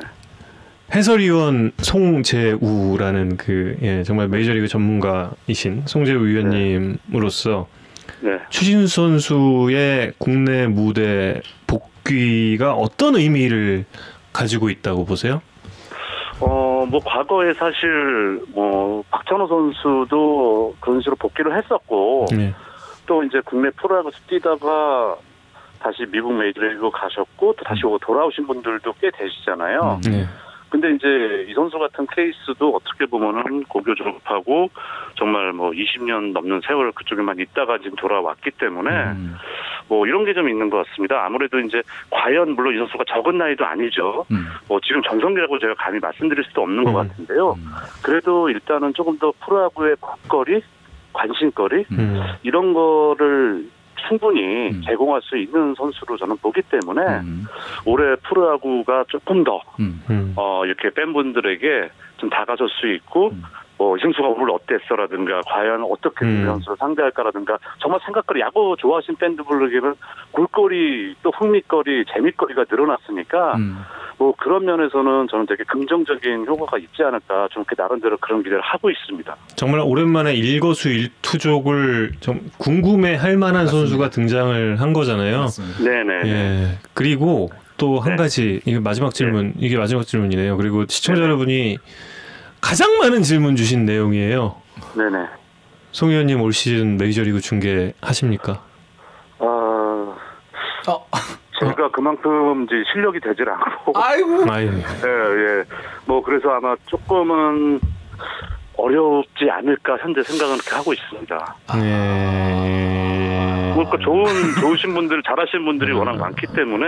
[0.95, 7.69] 해설위원 송재우라는 그 예, 정말 메이저리그 전문가이신 송재우 위원님으로서
[8.21, 8.39] 네.
[8.51, 13.85] 추신수 선수의 국내 무대 복귀가 어떤 의미를
[14.33, 15.41] 가지고 있다고 보세요?
[16.41, 22.55] 어, 뭐 과거에 사실 뭐 박찬호 선수도 그런 식으로 복귀를 했었고 예.
[23.07, 25.17] 또 이제 국내 프로야구에서 뛰다가
[25.79, 30.01] 다시 미국 메이저리그 가셨고 또 다시 돌아오신 분들도 꽤 되시잖아요.
[30.09, 30.27] 예.
[30.71, 34.71] 근데 이제 이 선수 같은 케이스도 어떻게 보면은 고교 졸업하고
[35.17, 39.35] 정말 뭐 20년 넘는 세월 그쪽에만 있다가 지금 돌아왔기 때문에 음.
[39.89, 41.25] 뭐 이런 게 좀 있는 것 같습니다.
[41.25, 44.25] 아무래도 이제 과연 물론 이 선수가 적은 나이도 아니죠.
[44.31, 44.47] 음.
[44.69, 47.09] 뭐 지금 전성기라고 제가 감히 말씀드릴 수도 없는 것 음.
[47.09, 47.53] 같은데요.
[47.53, 47.65] 음.
[48.03, 50.63] 그래도 일단은 조금 더 프로야구의 국거리,
[51.13, 52.23] 관심거리 음.
[52.43, 53.69] 이런 거를
[54.09, 54.83] 충분히 음.
[54.85, 57.47] 제공할 수 있는 선수로 저는 보기 때문에 음.
[57.85, 60.03] 올해 프로야구가 조금 더 음.
[60.11, 60.33] 음.
[60.37, 63.43] 어, 이렇게 팬분들에게 좀 다가설 수 있고, 음.
[63.81, 66.43] 뭐, 이 선수가 오늘 어땠어라든가, 과연 어떻게 음.
[66.43, 69.95] 이 선수를 상대할까라든가, 정말 생각거리, 야구 좋아하시는 팬들에게는
[70.33, 73.79] 볼거리, 또 흥미거리, 재미거리가 늘어났으니까, 음.
[74.19, 78.91] 뭐, 그런 면에서는 저는 되게 긍정적인 효과가 있지 않을까, 좀 이렇게 나름대로 그런 기대를 하고
[78.91, 79.35] 있습니다.
[79.57, 85.39] 정말 오랜만에 일거수 일투족을 좀 궁금해할 만한 선수가 등장을 한 거잖아요.
[85.41, 85.79] 맞습니다.
[85.83, 86.31] 네네.
[86.31, 86.79] 예.
[86.93, 88.17] 그리고 또한 네.
[88.17, 90.59] 가지 이게 마지막 질문 이게 마지막 질문이네요.
[90.59, 91.27] 그리고 시청자 네.
[91.27, 91.79] 여러분이
[92.61, 94.55] 가장 많은 질문 주신 내용이에요.
[94.97, 95.27] 네네.
[95.93, 98.63] 송 의원님 올 시즌 메이저리그 중계 하십니까?
[99.39, 101.07] 아, 어.
[101.59, 104.51] 제가 그만큼 이제 실력이 되질 않고, 아이고.
[104.51, 104.71] 아유.
[104.73, 105.09] 예,
[105.59, 105.65] 예.
[106.07, 107.81] 뭐, 그래서 아마 조금은,
[108.77, 111.57] 어렵지 않을까 현재 생각은 그렇게 하고 있습니다.
[111.77, 113.73] 예.
[113.75, 114.27] 그러니까 좋은
[114.61, 116.87] 좋으신 분들 잘하시는 분들이 워낙 많기 때문에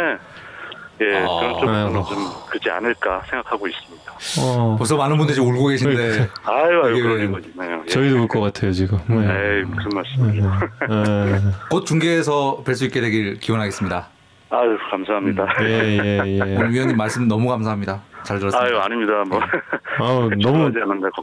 [1.01, 2.05] 예 그런 쪽으로는.
[2.05, 4.13] 좀 그렇지 않을까 생각하고 있습니다.
[4.41, 7.83] 어, 벌써 많은 분들이 지금 울고 계신데 아유 아유 이게 그러는 거지만요.
[7.85, 7.91] 예.
[7.91, 8.99] 저희도 울 것 같아요 지금.
[9.09, 9.17] 네.
[9.17, 10.53] 에이 무슨 말씀이세요?
[10.91, 11.41] 예.
[11.71, 14.09] 곧 중계에서 뵐 수 있게 되길 기원하겠습니다.
[14.51, 15.47] 아유 감사합니다.
[15.63, 16.41] 예, 예, 예.
[16.57, 18.01] 오늘 위원님 말씀 너무 감사합니다.
[18.25, 18.65] 잘 들었습니다.
[18.67, 19.25] 아유 아닙니다.
[19.29, 19.41] 뭐
[19.99, 20.73] 아우, 너무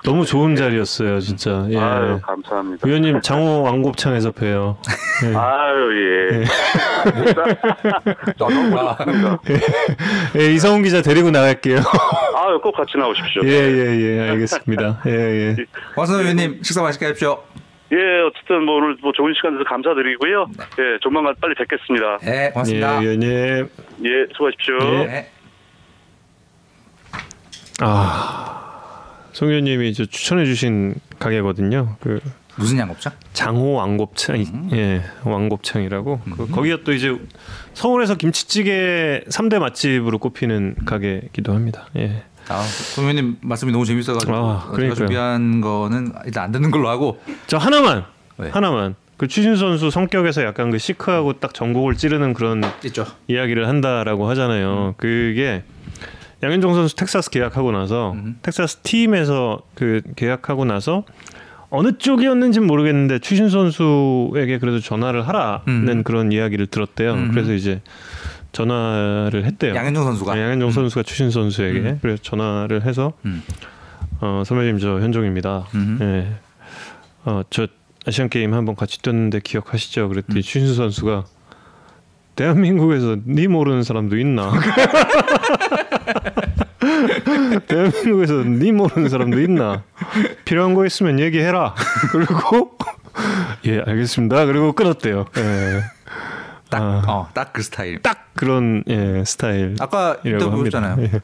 [0.04, 0.26] 너무.
[0.26, 1.66] 좋은 자리였어요, 진짜.
[1.70, 1.78] 예.
[1.78, 2.88] 아유 감사합니다.
[2.88, 4.78] 위원님 장호 왕곱창에서 봬요.
[5.26, 5.36] 예.
[5.36, 6.44] 아유 예.
[8.78, 8.98] 아,
[10.38, 11.78] 예, 이성훈 기자 데리고 나갈게요.
[12.36, 13.42] 아유 꼭 같이 나오십시오.
[13.46, 15.02] 예, 예, 예, 알겠습니다.
[15.08, 15.56] 예, 예.
[15.96, 17.42] 황선호 위원님 식사 맛있게 하십시오.
[17.92, 20.46] 예 어쨌든 뭐 오늘 뭐 좋은 시간 돼서 감사드리고요.
[20.80, 22.18] 예 조만간 빨리 뵙겠습니다.
[22.22, 22.98] 네, 고맙습니다.
[22.98, 23.30] 예, 위원님.
[24.06, 24.78] 예 수고하십시오.
[25.08, 25.32] 예.
[27.80, 27.86] 네.
[27.88, 31.96] 아, 송 의원님이 저 추천해주신 가게거든요.
[32.00, 32.20] 그
[32.56, 33.14] 무슨 양곱창?
[33.32, 36.20] 장호 왕곱창, 예, 왕곱창이라고.
[36.36, 37.18] 그 거기가 또 이제
[37.74, 41.88] 서울에서 김치찌개 3대 맛집으로 꼽히는 가게기도 합니다.
[41.96, 42.24] 예.
[42.50, 44.96] 아, 송 위원님 말씀이 너무 재밌어가지고 아, 제가.
[44.96, 48.04] 준비한 거는 일단 안 듣는 걸로 하고 저 하나만,
[48.38, 48.50] 네.
[48.50, 48.96] 하나만.
[49.16, 53.06] 그 추신 선수 성격에서 약간 그 시크하고 딱 전곡을 찌르는 그런 있죠.
[53.28, 54.96] 이야기를 한다라고 하잖아요.
[54.98, 55.64] 그게
[56.42, 61.04] 양현종 선수 텍사스 계약하고 나서 텍사스 팀에서 그 계약하고 나서
[61.70, 66.04] 어느 쪽이었는지는 모르겠는데 추신 선수에게 그래도 전화를 하라는 음.
[66.04, 67.14] 그런 이야기를 들었대요.
[67.14, 67.32] 음.
[67.32, 67.82] 그래서 이제
[68.52, 69.76] 전화를 했대요.
[69.76, 72.00] 양현종 선수가 네, 양현종 선수가 추신 선수에게 음.
[72.02, 73.44] 그래서 전화를 해서 음.
[74.22, 75.68] 어, 선배님 저 현종입니다.
[75.76, 75.98] 음.
[76.02, 76.28] 예.
[77.26, 77.68] 어, 저
[78.08, 80.06] 아시안 게임 한번 같이 뛰었는데 기억하시죠?
[80.06, 80.10] 음.
[80.10, 81.26] 그랬더니 추신 선수가
[82.36, 84.52] 대한민국에서 니 모르는 사람도 있나?
[87.68, 89.84] 대한민국에서 니 모르는 사람도 있나?
[90.46, 91.76] 필요한 거 있으면 얘기해라.
[92.12, 92.78] 그리고
[93.66, 94.46] 예 알겠습니다.
[94.46, 95.26] 그리고 끊었대요.
[95.38, 95.82] 예.
[96.70, 97.04] 딱, 아.
[97.08, 98.02] 어, 딱그 스타일.
[98.02, 99.76] 딱 그런 예, 스타일.
[99.80, 100.80] 아까 인터뷰 합니다.
[100.80, 100.98] 보셨잖아요.
[101.04, 101.22] 예.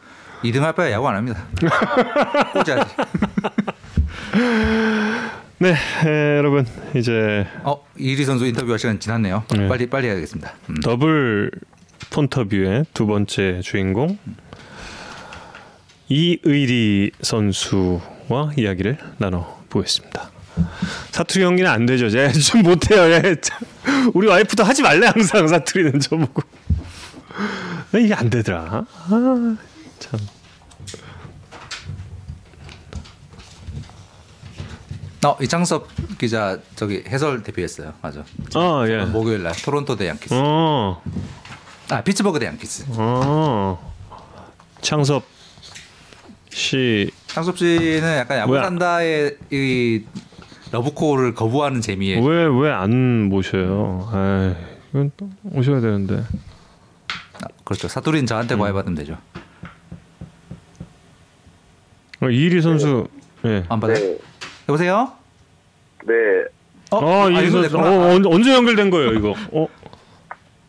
[0.50, 1.44] 2등 할 바에 야구 안 합니다.
[2.54, 2.96] 꽂아야지.
[5.58, 5.74] 네,
[6.06, 6.66] 예, 여러분
[6.96, 9.44] 이제 어, 이리 선수 인터뷰할 시간 지났네요.
[9.56, 9.68] 네.
[9.68, 10.54] 빨리 빨리 해야겠습니다.
[10.70, 10.76] 음.
[10.84, 11.52] 더블
[12.12, 14.18] 폰터뷰의 두 번째 주인공
[16.08, 20.30] 이의리 선수와 이야기를 나눠 보겠습니다.
[21.12, 22.10] 사투리 연기는 안 되죠.
[22.10, 23.02] 제가 좀 못해요.
[23.12, 23.36] 예.
[23.42, 23.60] 참.
[24.14, 26.42] 우리 와이프도 하지 말래 항상 사투리는 저보고.
[27.92, 28.86] 왜 이게 안 되더라.
[29.10, 29.58] 아,
[30.00, 30.20] 참.
[35.26, 35.88] 어, 이창섭
[36.20, 37.94] 기자 저기 해설 대표했어요.
[38.02, 38.24] 맞아.
[38.54, 39.04] 아 예.
[39.06, 40.34] 목요일 날 토론토 대 양키스.
[40.38, 41.02] 어,
[41.90, 42.86] 아, 피츠버그 대 양키스.
[42.90, 43.94] 어.
[44.82, 45.24] 창섭
[46.66, 47.12] 씨.
[47.28, 48.64] 창섭 씨는 약간 야구 뭐야?
[48.64, 50.04] 산다의 이
[50.72, 54.08] 러브콜을 거부하는 재미에 왜 왜 안 모셔요?
[54.10, 54.56] 아,
[54.92, 56.24] 이건 또 오셔야 되는데.
[57.44, 57.90] 아, 그렇죠.
[57.90, 59.18] 사투리는 저한테 과외받으면 되죠.
[62.22, 63.06] 어, 이일이 선수.
[63.46, 63.66] 예.
[63.68, 64.16] 안 받아요?
[64.70, 65.12] 여보세요?
[66.06, 66.14] 네.
[66.92, 67.78] 어, 어, 아, 이일이 이거 선수.
[67.78, 67.82] 어.
[68.14, 69.36] 언- 언제 연결된 거예요, 이거?
[69.52, 69.68] 어.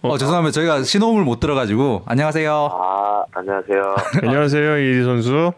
[0.03, 0.53] 어, 죄송합니다.
[0.53, 2.53] 저희가 신호음을 못 들어가지고 안녕하세요.
[2.73, 3.97] 아 안녕하세요.
[4.23, 5.53] 안녕하세요, 이일이 선수.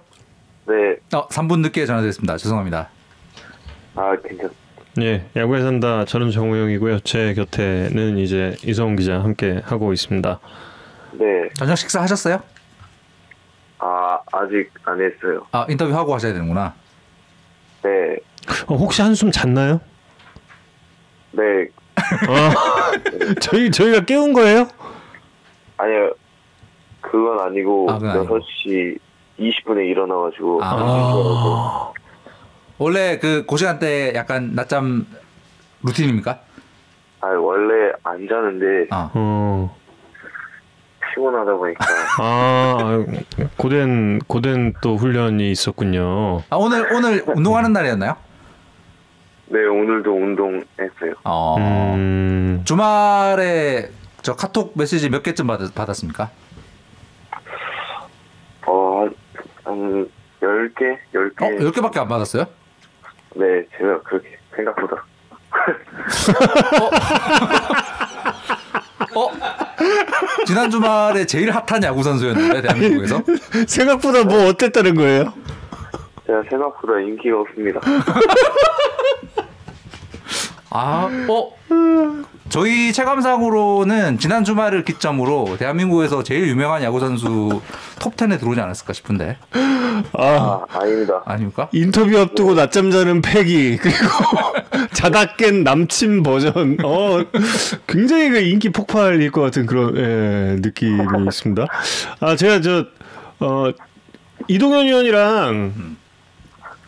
[0.69, 0.97] 네.
[1.17, 2.37] 어, 3분 늦게 전화드렸습니다.
[2.37, 2.89] 죄송합니다.
[3.95, 4.51] 아 괜찮.
[5.01, 6.05] 예, 야구에 산다.
[6.05, 7.01] 저는 정우영이고요.
[7.01, 10.41] 제 곁에는 이제 이성훈 기자 함께 하고 있습니다.
[11.13, 11.27] 네.
[11.55, 12.43] 저녁 식사 하셨어요?
[13.79, 15.47] 아 아직 안 했어요.
[15.53, 16.75] 아, 인터뷰 하고 하셔야 되는구나.
[17.83, 18.17] 네.
[18.67, 19.81] 어, 혹시 한숨 잤나요?
[21.33, 21.43] 네.
[22.29, 24.69] 어, 저희 저희가 깨운 거예요?
[25.77, 26.13] 아니요.
[27.01, 28.39] 그건 아니고 아, 그건 아니고.
[28.39, 28.99] 6시
[29.39, 31.93] 20분에 일어나가지고 아.
[32.79, 35.07] 원래 그 고시간대 약간 낮잠
[35.83, 36.41] 루틴입니까?
[37.21, 39.11] 아 원래 안 자는데 아.
[39.15, 39.77] 어.
[41.15, 41.85] 피곤하다 보니까
[42.21, 43.05] 아,
[43.57, 46.43] 고된 고된 또 훈련이 있었군요.
[46.51, 48.17] 아, 오늘 오늘 운동하는 날이었나요?
[49.47, 51.15] 네 오늘도 운동했어요.
[51.25, 51.57] 어.
[51.59, 52.63] 음.
[52.65, 53.91] 주말에
[54.23, 56.31] 저 카톡 메시지 몇 개쯤 받, 받았습니까?
[58.67, 59.15] 어한
[59.73, 60.99] 10개?
[61.15, 61.43] 10개?
[61.43, 62.47] 어, 10개밖에 안 받았어요?
[63.35, 65.05] 네 제가 그렇게 생각보다
[69.15, 69.31] 어?
[70.47, 73.23] 지난 주말에 제일 핫한 야구 선수였는데 대한민국에서
[73.67, 75.33] 생각보다 뭐 어땠다는 거예요?
[76.27, 77.81] 제가 생각보다 인기가 없습니다.
[80.71, 81.53] 아, 어?
[82.49, 87.61] 저희 체감상으로는 지난 주말을 기점으로 대한민국에서 제일 유명한 야구 선수
[88.01, 89.37] 톱 10에 들어오지 않았을까 싶은데.
[90.13, 91.23] 아, 아 닙니다.
[91.27, 91.69] 아닙니까?
[91.73, 93.99] 인터뷰 앞두고 낮잠 자는 패기 그리고
[94.95, 97.19] 자다 깬 남친 버전 어
[97.87, 101.67] 굉장히 그 인기 폭발일 것 같은 그런 예, 느낌이 있습니다.
[102.21, 102.87] 아 제가 저
[103.41, 103.71] 어,
[104.47, 105.97] 이동현 의원이랑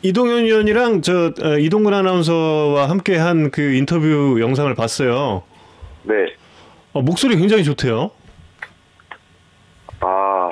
[0.02, 5.42] 이동현 의원이랑 저 어, 이동근 아나운서와 함께 한 그 인터뷰 영상을 봤어요.
[6.02, 6.34] 네.
[6.92, 8.10] 어, 목소리 굉장히 좋대요.
[10.00, 10.50] 아.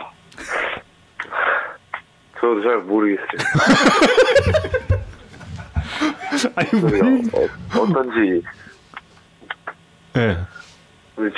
[2.40, 3.26] 저도 잘 모르겠어요.
[6.54, 7.00] 아니 왜?
[7.00, 8.42] 어, 어떤지.
[10.12, 10.36] 네.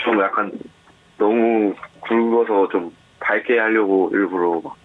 [0.04, 0.52] 좀 약간
[1.16, 4.76] 너무 굵어서 좀 밝게 하려고 일부러 막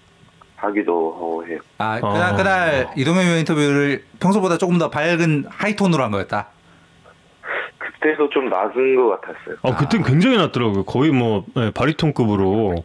[0.56, 1.60] 하기도 하고 해요.
[1.78, 2.38] 아 그날 어.
[2.38, 6.48] 그날 이동현 의원 인터뷰를 평소보다 조금 더 밝은 하이톤으로 한 거였다.
[8.06, 9.56] 그때도 좀 낮은 것 같았어요.
[9.64, 10.84] 어 그땐 굉장히 낮더라고요.
[10.86, 12.76] 거의 뭐 예, 바리톤급으로.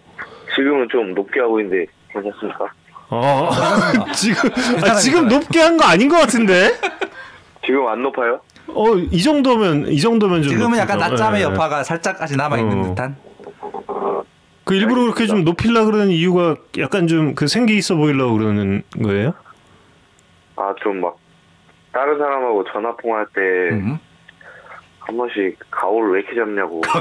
[0.57, 2.67] 지금은 좀 높게 하고 있는데 괜찮습니까?
[3.11, 4.51] 아, 지금
[4.83, 6.71] 아, 지금 높게 한 거 아닌 것 같은데?
[7.65, 8.41] 지금 안 높아요?
[8.69, 11.11] 어, 이 정도면 이 정도면 좀 지금은 약간 높죠.
[11.11, 11.45] 낮잠의 예.
[11.45, 12.83] 여파가 살짝까지 남아 있는 어.
[12.89, 13.17] 듯한.
[14.65, 19.35] 그 일부러 그렇게 좀 높이려 그러는 이유가 약간 좀 그 생기 있어 보이려고 그러는 거예요?
[20.57, 21.17] 아, 좀 막
[21.93, 23.41] 다른 사람하고 전화 통화할 때
[25.11, 25.17] 한 음.
[25.19, 26.81] 번씩 가오를 왜 이렇게 잡냐고.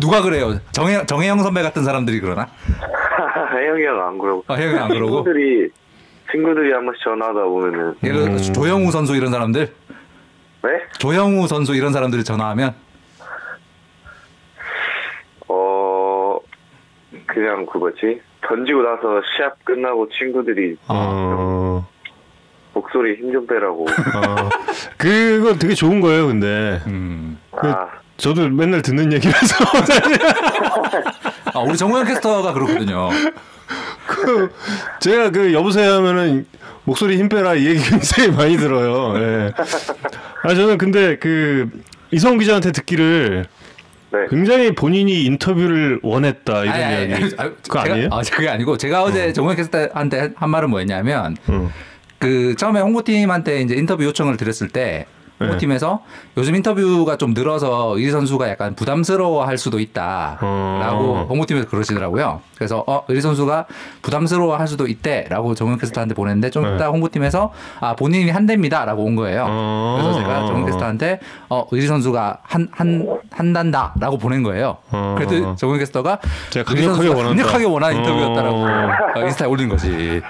[0.00, 0.60] 누가 그래요?
[0.70, 2.46] 정혜 정혜영 선배 같은 사람들이 그러나?
[3.52, 4.44] 혜영이 형 안 그러고.
[4.46, 5.24] 아, 혜영이 안 그러고?
[5.24, 5.70] 친구들이
[6.30, 9.74] 친구들이 한 번씩 전화하다 보면은 예를 들어 조영우 선수 이런 사람들?
[10.62, 10.70] 네?
[10.98, 12.74] 조영우 선수 이런 사람들이 전화하면
[15.48, 16.38] 어
[17.26, 21.86] 그냥 그거지 던지고 나서 시합 끝나고 친구들이 어.
[22.74, 23.86] 목소리 힘 좀 빼라고.
[23.88, 24.50] 어.
[24.96, 26.80] 그거 되게 좋은 거예요, 근데.
[26.86, 27.38] 음.
[27.56, 27.88] 그, 아.
[28.16, 29.64] 저도 맨날 듣는 얘기라서
[31.52, 33.08] 아, 우리 정우영 캐스터가 그렇거든요.
[34.06, 34.52] 그
[35.00, 36.46] 제가 그 여보세요 하면은
[36.84, 39.18] 목소리 힘 빼라 이 얘기 굉장히 많이 들어요.
[39.20, 39.52] 예.
[40.44, 41.68] 아 저는 근데 그
[42.12, 43.46] 이성 기자한테 듣기를
[44.30, 47.14] 굉장히 본인이 인터뷰를 원했다 이런 아니, 이야기.
[47.14, 48.08] 아니, 아니, 그거 제가- 아니에요?
[48.12, 51.36] 아, 그게 아니고 제가 어제 정우영 캐스터한테 한 말은 뭐였냐면
[52.18, 55.06] 그 처음에 홍보팀한테 이제 인터뷰 요청을 드렸을 때
[55.40, 55.46] 네.
[55.46, 56.00] 홍보팀에서
[56.36, 61.26] 요즘 인터뷰가 좀 늘어서 이 선수가 약간 부담스러워할 수도 있다라고 어.
[61.28, 62.40] 홍보팀에서 그러시더라고요.
[62.56, 63.66] 그래서 어 의리 선수가
[64.02, 66.76] 부담스러워할 수도 있대라고 정우영 캐스터한테 보냈는데 좀 네.
[66.76, 69.46] 이따 홍보팀에서 아 본인이 한대입니다라고 온 거예요.
[69.48, 69.98] 어.
[70.00, 71.18] 그래서 제가 정우영 캐스터한테
[71.50, 74.76] 어 의리 선수가 한 한 한단다라고 보낸 거예요.
[74.92, 75.16] 어.
[75.18, 77.42] 그래도 정우영 캐스터가 제가 의리 강력하게 원한다.
[77.42, 78.68] 강력하게 원하는 인터뷰였다라고 어.
[79.16, 80.22] 어, 인스타에 올린 거지.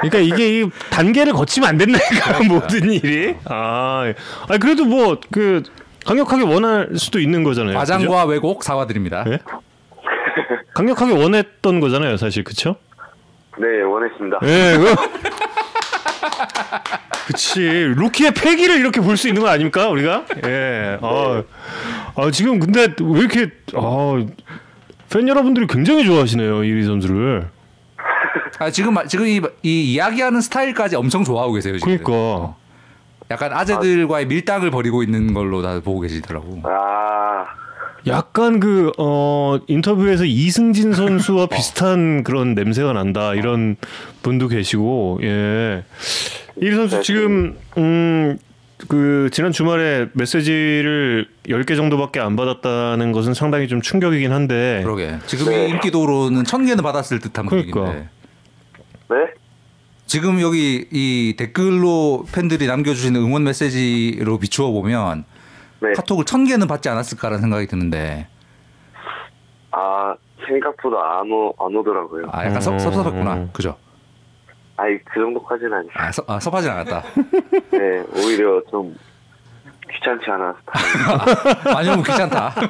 [0.00, 3.36] 그러니까 이게 이 단계를 거치면 안 된다니까 모든 일이.
[3.44, 4.12] 아,
[4.48, 5.62] 아니 그래도 뭐 그
[6.06, 7.76] 강력하게 원할 수도 있는 거잖아요.
[7.76, 9.24] 과장과 왜곡 사과드립니다.
[9.28, 9.38] 예?
[10.74, 12.76] 강력하게 원했던 거잖아요, 사실 그렇죠?
[13.58, 14.38] 네 원했습니다.
[14.44, 14.94] 예, 그
[17.26, 17.60] 그치
[17.96, 20.24] 루키의 패기를 이렇게 볼 수 있는 거 아닙니까 우리가?
[20.46, 20.98] 예.
[21.02, 21.42] 아,
[22.16, 24.24] 아 지금 근데 왜 이렇게 아,
[25.12, 27.48] 팬 여러분들이 굉장히 좋아하시네요 이리 선수를.
[28.58, 31.78] 아, 지금 마- 지금 이, 이 이야기하는 스타일까지 엄청 좋아하고 계세요.
[31.78, 31.98] 지금.
[32.02, 32.54] 그러니까.
[33.30, 36.60] 약간 아재들과의 밀당을 벌이고 있는 걸로 다 보고 계시더라고.
[36.64, 37.44] 아
[38.06, 43.76] 약간 그 어, 인터뷰에서 이승진 선수와 비슷한 그런 냄새가 난다 이런
[44.22, 45.84] 분도 계시고 예.
[46.56, 48.38] 이리 선수 지금 음.
[48.88, 55.18] 그 지난 주말에 메시지를 10개 정도밖에 안 받았다는 것은 상당히 좀 충격이긴 한데 그러게.
[55.26, 57.78] 지금 이 인기도로는 천 개는 받았을 듯한 그러니까.
[57.80, 58.08] 분위기인데.
[59.10, 59.16] 네?
[60.06, 65.24] 지금 여기 이 댓글로 팬들이 남겨주시는 응원 메시지로 비추어 보면
[65.80, 65.92] 네.
[65.92, 68.28] 카톡을 천 개는 받지 않았을까라는 생각이 드는데
[69.72, 70.14] 아
[70.46, 72.26] 생각보다 안, 오, 안 오더라고요.
[72.32, 73.48] 아 약간 섭, 섭섭했구나.
[73.52, 73.76] 그죠?
[74.76, 75.92] 아이 그 정도까지는 아니에요.
[75.94, 77.02] 아, 섭, 아 섭하진 않았다.
[77.70, 78.96] 네 오히려 좀
[79.92, 80.72] 귀찮지 않았다.
[81.76, 82.54] 아니면 귀찮다.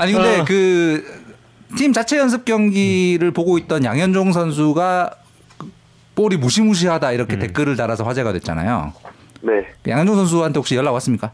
[0.00, 0.44] 아니 근데 어.
[0.46, 1.27] 그
[1.76, 5.10] 팀 자체 연습 경기를 보고 있던 양현종 선수가
[5.58, 5.70] 그
[6.14, 7.38] 볼이 무시무시하다 이렇게 음.
[7.40, 8.92] 댓글을 달아서 화제가 됐잖아요.
[9.42, 9.66] 네.
[9.86, 11.32] 양현종 선수한테 혹시 연락 왔습니까?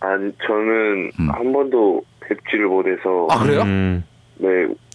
[0.00, 3.26] 아니 저는 한 번도 뵙지를 못해서.
[3.30, 3.62] 아, 그래요?
[3.62, 4.04] 음.
[4.38, 4.48] 네.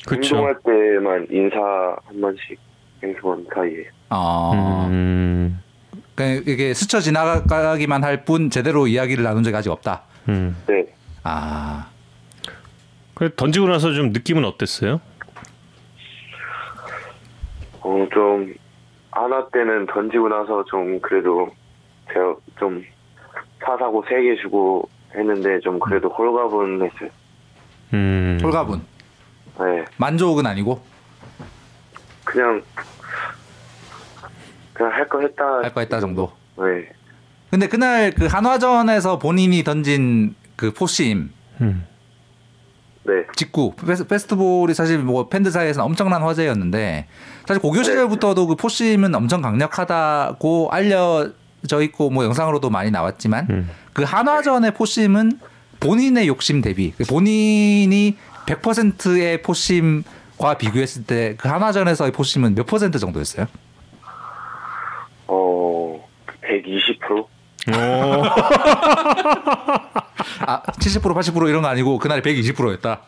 [0.06, 0.36] 그쵸.
[0.38, 1.58] 운동할 때만 인사
[2.06, 2.60] 한 번씩
[3.02, 3.86] 맹세본 사이에.
[4.10, 4.88] 어.
[4.90, 5.60] 음.
[6.16, 10.04] 그러니까 이게 스쳐 지나가기만 할 뿐 제대로 이야기를 나눈 적이 아직 없다.
[10.30, 10.56] 음.
[10.68, 10.86] 네.
[11.24, 11.88] 아.
[13.30, 15.00] 던지고 나서 좀 느낌은 어땠어요?
[17.82, 18.54] 어, 좀,
[19.12, 21.50] 하나 때는 던지고 나서 좀 그래도
[22.14, 22.84] 제가 좀
[23.64, 27.10] 사사구 세 개 주고 했는데 좀 그래도 홀가분 했어요.
[27.94, 28.40] 음.
[28.42, 28.82] 홀가분.
[29.60, 30.82] 네, 만족은 아니고
[32.24, 32.64] 그냥
[34.74, 35.44] 그냥 할 거 했다.
[35.62, 36.32] 할 거 했다 정도.
[36.58, 36.90] 네,
[37.50, 41.86] 근데 그날 그 한화전에서 본인이 던진 그 four-seam 음.
[43.04, 47.08] 네, 직구 fast, fastball이 사실 뭐 팬들 사이에서는 엄청난 화제였는데
[47.48, 53.70] 사실 고교 시절부터도 그 포심은 엄청 강력하다고 알려져 있고 뭐 영상으로도 많이 나왔지만 음.
[53.94, 55.40] 그 한화전의 포심은
[55.80, 63.48] 본인의 욕심 대비 그 본인이 100%의 포심과 비교했을 때 그 한화전에서의 포심은 몇 퍼센트 정도였어요?
[65.28, 66.08] 어,
[66.44, 67.26] 120%?
[67.76, 68.24] 어.
[70.46, 73.02] 아, 70% 80% 이런 거 아니고 그날이 120%였다.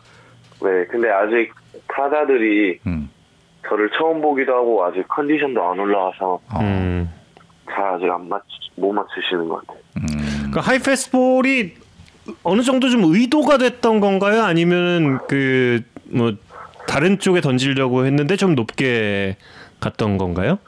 [0.62, 1.52] 네, 근데 아직
[1.88, 3.10] 타자들이 음.
[3.68, 7.10] 저를 처음 보기도 하고 아직 컨디션도 안 올라와서 음.
[7.70, 8.42] 잘 아직 안 맞,
[8.76, 9.82] 못 맞추시는 것 같아요.
[10.52, 11.74] 그 하이 패스트볼이
[12.42, 14.42] 어느 정도 좀 의도가 됐던 건가요?
[14.42, 15.82] 아니면 그
[16.14, 16.32] 뭐
[16.86, 19.36] 다른 쪽에 던지려고 했는데 좀 높게
[19.80, 20.58] 갔던 건가요?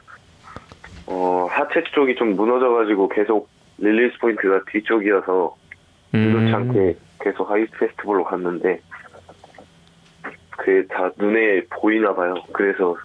[1.07, 5.55] 어, 하체 쪽이 좀 무너져가지고 계속 릴리스 포인트가 뒤쪽이어서
[6.17, 6.55] 의도치 음.
[6.55, 8.81] 않게 계속 하이 패스트볼로 갔는데
[10.51, 12.35] 그게 다 눈에 보이나 봐요.
[12.53, 12.97] 그래서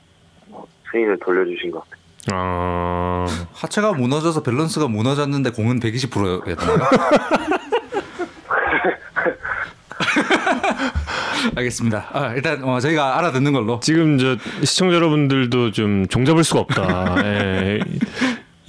[0.92, 2.02] 스윙을 돌려주신 것 같아요.
[2.32, 3.26] 아.
[3.54, 6.78] 하체가 무너져서 밸런스가 무너졌는데 공은 120%였나요?
[11.56, 12.10] 알겠습니다.
[12.14, 13.80] 아, 일단 어, 저희가 알아듣는 걸로.
[13.82, 17.16] 지금 저 시청자 여러분들도 좀 종잡을 수가 없다.
[17.26, 17.80] 예.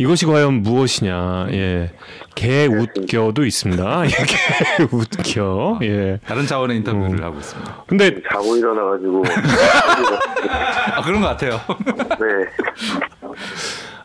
[0.03, 1.47] 이것이 과연 무엇이냐?
[1.53, 1.91] 예.
[2.35, 4.03] 개 웃겨도 있습니다.
[4.07, 5.79] 예, 개 웃겨.
[5.83, 6.19] 예.
[6.27, 7.85] 다른 차원의 인터뷰를 하고 있습니다.
[7.87, 9.23] 근데 자고 일어나 가지고
[10.97, 11.61] 아, 그런 것 같아요.
[12.19, 13.37] 네.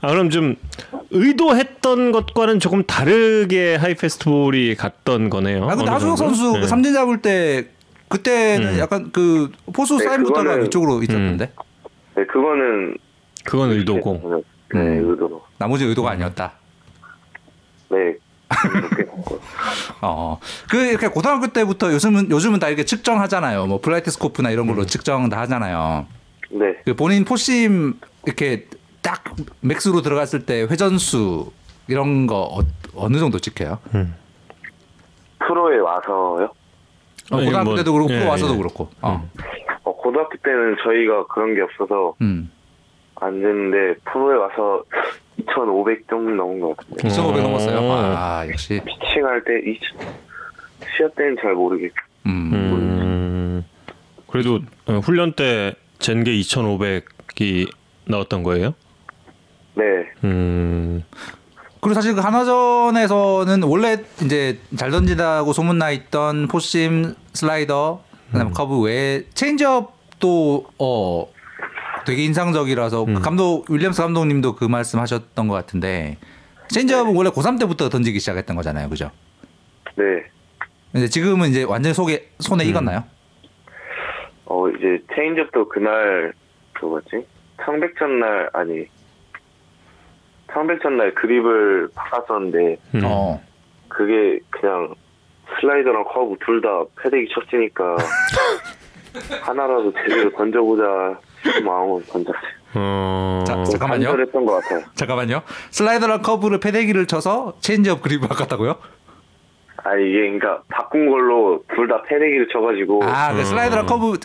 [0.02, 0.56] 아 그럼 좀
[1.10, 5.64] 의도했던 것과는 조금 다르게 하이 페스티벌이 갔던 거네요.
[5.68, 6.16] 아, 근데 정도?
[6.16, 6.62] 선수 예.
[6.62, 7.70] 그 삼진 잡을 때
[8.08, 8.80] 그때는 음.
[8.80, 11.50] 약간 그 포수 네, 사인부터가 그거는- 위쪽으로 있었는데
[12.18, 12.98] 네, 그거는
[13.44, 14.44] 그건 의도고.
[14.74, 15.10] 네, 음.
[15.10, 15.44] 의도로.
[15.58, 16.54] 나머지 의도가 아니었다.
[17.90, 18.16] 네.
[20.02, 20.40] 어.
[20.70, 23.66] 그 이렇게 고등학교 때부터 요즘은 요즘은 다 이렇게 측정하잖아요.
[23.68, 26.06] 뭐 플라이트 스코프나 이런 걸로 측정 다 하잖아요.
[26.52, 26.78] 네.
[26.86, 28.68] 그 본인 포심 이렇게
[29.02, 29.24] 딱
[29.62, 31.52] max로 들어갔을 때 회전수
[31.88, 32.62] 이런 거
[32.94, 33.80] 어느 정도 찍혀요?
[35.40, 36.50] 프로에 와서요.
[37.32, 38.58] 어, 아니, 고등학교 뭐, 때도 그렇고 예, 프로 와서도 예.
[38.58, 38.90] 그렇고.
[39.02, 39.30] 어.
[39.84, 42.50] 어, 고등학교 때는 저희가 그런 게 없어서 음.
[43.20, 44.84] 안 됐는데 프로에 와서
[45.40, 47.08] 2,500 정도 넘은 것 같은데.
[47.08, 47.78] 2,500 넘었어요.
[47.80, 48.14] 어.
[48.16, 48.82] 아, 역시.
[48.86, 49.80] 피칭할 때2
[50.96, 51.96] 시합 때는 잘 모르겠고.
[52.26, 52.52] 음.
[52.54, 53.66] 음.
[54.28, 57.70] 그래도 어, 훈련 때 젠게 2,500이
[58.06, 58.74] 나왔던 거예요?
[59.76, 59.84] 네.
[60.24, 61.04] 음.
[61.80, 69.24] 그리고 사실 그 한화전에서는 원래 이제 잘 던진다고 소문나 있던 포심, 슬라이더, 그다음에 커브 외에
[69.34, 71.28] 체인지업도 어
[72.08, 76.18] 되게 인상적이라서 그 감독 윌리엄스 감독님도 그 말씀하셨던 것 같은데
[76.70, 79.12] 체인지업은 원래 고3 때부터 던지기 시작했던 거잖아요, 그죠?
[79.96, 80.24] 네.
[80.94, 83.04] 근데 지금은 이제 완전 속에 손에 익었나요?
[84.46, 86.32] 어, 이제 체인지업도 그날,
[86.74, 87.26] 그 뭐지?
[87.66, 88.86] 청백전 날, 아니.
[90.54, 93.02] 청백전 날 그립을 바꿨었는데, 음.
[93.04, 93.42] 어.
[93.90, 94.96] 그게 그냥
[95.60, 96.70] 슬라이더랑 커브 둘 다
[97.02, 97.98] 패대기 쳤으니까,
[99.44, 101.20] 하나라도 제대로 던져보자
[101.64, 102.58] 마음으로 던졌어요.
[102.76, 103.44] 어.
[103.48, 104.08] 자, 잠깐만요.
[104.10, 104.82] 간절했던 것 같아요.
[104.96, 105.42] 잠깐만요.
[105.72, 108.76] 슬라이더랑 커브를 패대기를 쳐서 체인지업 그립을 바꿨다고요?
[109.84, 114.18] 아, 이게 그러니까 바꾼 걸로 둘 다 패대기를 쳐가지고, 아, 그 슬라이더랑 커브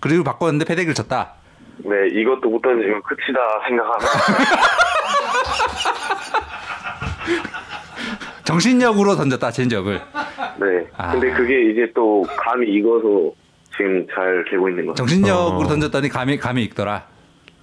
[0.00, 1.32] 그립을 바꿨는데 패대기를 쳤다.
[1.78, 4.00] 네, 이것도 못 던지면 끝이다 생각하면,
[8.44, 9.94] 정신력으로 던졌다 체인지업을.
[9.94, 10.86] 네.
[10.96, 11.12] 아.
[11.12, 13.32] 근데 그게 이제 또 감이 익어서
[13.80, 15.06] 지금 잘 되고 있는 것 같아요.
[15.06, 15.68] 정신력으로 어.
[15.68, 17.06] 던졌더니 감이 감이 익더라.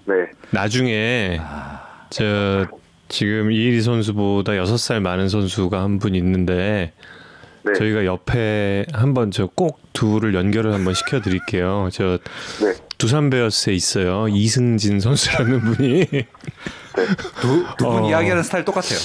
[0.05, 0.13] 네.
[0.49, 1.39] 나중에
[2.09, 2.65] 저
[3.07, 6.93] 지금 이일이 선수보다 6살 많은 선수가 한 분 있는데
[7.63, 7.74] 네.
[7.74, 11.89] 저희가 옆에 한번 저 꼭 둘을 연결을 한번 시켜 드릴게요.
[11.91, 12.18] 저
[12.63, 12.74] 네.
[12.97, 14.28] 두산 베어스에 있어요.
[14.30, 16.05] 이승진 선수라는 분이
[17.78, 18.09] 두분 어.
[18.09, 18.97] 이야기하는 스타일 똑같아요.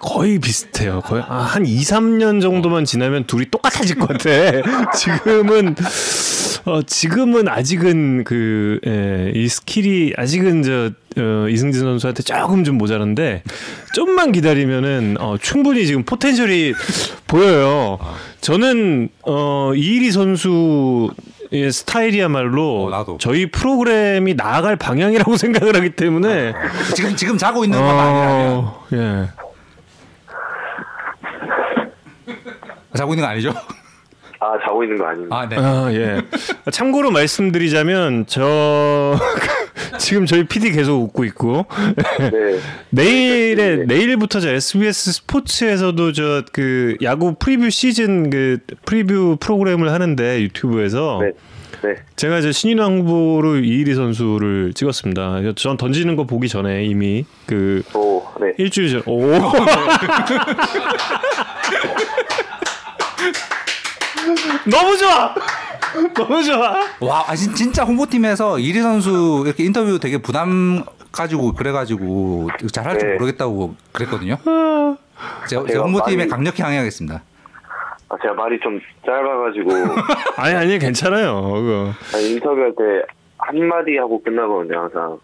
[0.00, 1.00] 거의 비슷해요.
[1.02, 4.28] 거의 아, 한 2, 3년 정도만 지나면 둘이 똑같아질 것 같아.
[4.92, 5.76] 지금은
[6.66, 10.90] 어, 지금은 아직은 그, 예, 이 스킬이 아직은 저,
[11.20, 13.42] 어, 이승진 선수한테 조금 좀 모자란데,
[13.94, 16.72] 좀만 기다리면은, 어, 충분히 지금 potential이
[17.26, 17.98] 보여요.
[18.40, 21.10] 저는, 어, 이일이 선수
[21.52, 23.16] 의 스타일이야말로, 어.
[23.20, 26.54] 저희 프로그램이 나아갈 방향이라고 생각을 하기 때문에,
[26.96, 29.28] 지금 지금 자고 있는 건 아니라면 어, 예.
[32.96, 33.52] 자고 있는 거 아니죠?
[34.40, 35.36] 아 자고 있는 거 아닙니다.
[35.36, 35.56] 아 네.
[35.58, 36.20] 아, 예.
[36.70, 39.16] 참고로 말씀드리자면 저
[39.98, 41.66] 지금 저희 PD 계속 웃고 있고
[42.18, 42.58] 네.
[42.90, 51.20] 내일에 내일부터 저 SBS 스포츠에서도 저 그 야구 프리뷰 시즌 그 프리뷰 프로그램을 하는데 유튜브에서
[51.22, 51.32] 네.
[51.82, 51.96] 네.
[52.16, 55.40] 제가 이제 신인왕 후보로 이일이 선수를 찍었습니다.
[55.56, 58.54] 전 던지는 거 보기 전에 이미 그 오, 네.
[58.56, 59.20] 일주일 전 오.
[64.70, 65.34] 너무 좋아.
[66.14, 66.74] 너무 좋아.
[67.00, 73.08] 와, 아, 진- 진짜 홍보팀에서 이리 선수 이렇게 인터뷰 되게 부담 가지고 그래가지고 잘할 줄
[73.10, 73.14] 네.
[73.14, 74.36] 모르겠다고 그랬거든요.
[74.44, 77.22] 제가, 제가 제가 홍보팀에 많이- 강력히 항의하겠습니다.
[78.08, 79.70] 아, 제가 말이 좀 짧아가지고
[80.42, 81.40] 아니 아니 괜찮아요.
[81.42, 81.92] 그거.
[82.14, 82.82] 아니, 인터뷰할 때
[83.38, 85.18] 한마디 하고 끝나거든요, 항상.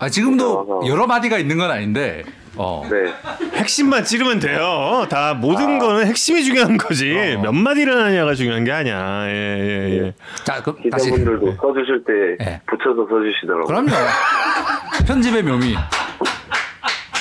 [0.00, 2.24] 아, 지금도 여러 마디가 있는 건 아닌데.
[2.58, 2.82] 어.
[2.90, 3.12] 네.
[3.54, 5.06] 핵심만 찌르면 돼요.
[5.08, 7.14] 다 모든 거는 핵심이 중요한 거지.
[7.40, 9.26] 몇 마디를 하냐가 중요한 게 아니야.
[9.28, 10.14] 예, 예, 예.
[10.44, 11.10] 자, 그럼 다시.
[11.10, 12.60] 기자분들도 써주실 때 네.
[12.66, 13.64] 붙여서 써주시더라고요.
[13.64, 13.92] 그럼요.
[15.06, 15.76] 편집의 묘미.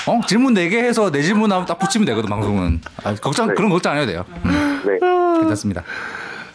[0.08, 0.22] 어?
[0.26, 2.82] 질문 4개 해서 내 질문 나오면 딱 붙이면 되거든, 방송은.
[3.04, 4.26] 아, 걱정, 그런 걱정 안 해도 돼요.
[4.46, 5.00] 음, 네.
[5.40, 5.84] 괜찮습니다.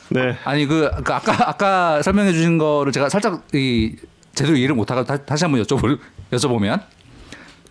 [0.08, 0.36] 네.
[0.44, 3.94] 아니, 그, 그 아까, 아까 설명해 주신 거를 제가 살짝 이,
[4.34, 5.98] 제대로 이해를 못하고 다, 다시 한번 여쭤보,
[6.32, 6.80] 여쭤보면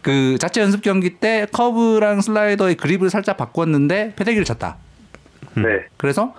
[0.02, 4.78] 그 자체 연습 경기 때 커브랑 슬라이더의 그립을 살짝 바꿨는데 패대기를 쳤다.
[5.56, 5.86] 네.
[5.97, 6.34] 그래서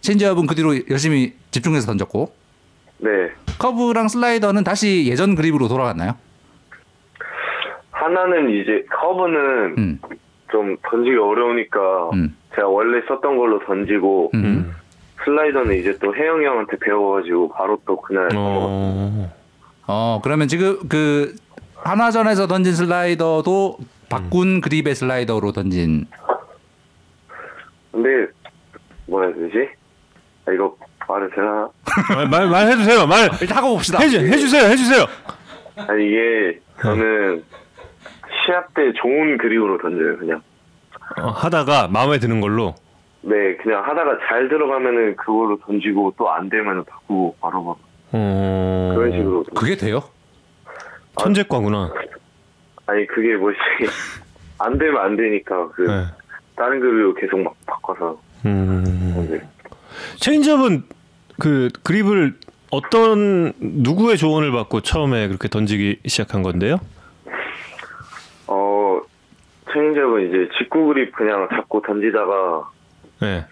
[0.00, 2.32] 체인지업은 그 뒤로 열심히 집중해서 던졌고
[2.98, 3.30] 네.
[3.58, 6.14] 커브랑 슬라이더는 다시 예전 그립으로 돌아갔나요?
[7.90, 10.00] 하나는 이제 커브는 음.
[10.50, 12.36] 좀 던지기 어려우니까 음.
[12.54, 14.72] 제가 원래 썼던 걸로 던지고 음.
[15.24, 19.32] 슬라이더는 이제 또 혜영이 형한테 배워가지고 바로 또 그날 어.
[19.88, 21.34] 어 그러면 지금 그
[21.84, 26.06] 한화전에서 던진 슬라이더도 바꾼 그립의 슬라이더로 던진
[27.92, 28.08] 근데
[29.06, 29.68] 뭐라 해야 되지?
[30.46, 30.76] 아, 이거
[31.08, 31.68] 말을 되나?
[32.14, 33.06] 말, 말 말 해주세요.
[33.06, 33.98] 말 일단 하고 봅시다.
[34.00, 34.64] 해주 해주세요.
[34.70, 35.04] 해주세요.
[35.88, 37.44] 아니 이게 저는
[38.44, 40.42] 시합 때 좋은 그립으로 던져요 그냥.
[41.20, 42.74] 어, 하다가 마음에 드는 걸로.
[43.22, 47.76] 네, 그냥 하다가 잘 들어가면은 그걸로 던지고 또 안 되면 바꾸고 바로 막
[48.12, 48.92] 어.
[48.96, 49.44] 그런 식으로.
[49.54, 50.02] 그게 돼요?
[51.18, 51.92] 천재과구나.
[52.86, 53.58] 아니 그게 뭐지?
[54.58, 56.04] 안 되면 안 되니까 그 네.
[56.56, 58.18] 다른 그립으로 계속 막 바꿔서.
[58.44, 59.28] 음.
[59.30, 59.40] 네.
[60.20, 60.84] 체인지업은
[61.40, 62.34] 그 그립을
[62.70, 66.78] 어떤 누구의 조언을 받고 처음에 그렇게 던지기 시작한 건데요?
[68.46, 69.00] 어
[69.72, 72.70] 체인지업은 이제 직구 그립 그냥 잡고 던지다가
[73.20, 73.44] 네.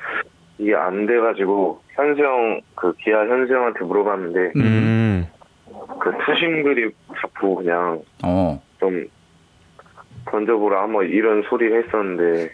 [0.59, 5.27] 이게 안 돼가지고 현수형 그 기아 현수형한테 물어봤는데 음.
[6.01, 8.63] 그 투심 그립 잡고 그냥 어.
[8.81, 9.07] 좀
[10.31, 12.51] 던져보라 한번 이런 소리를 했었는데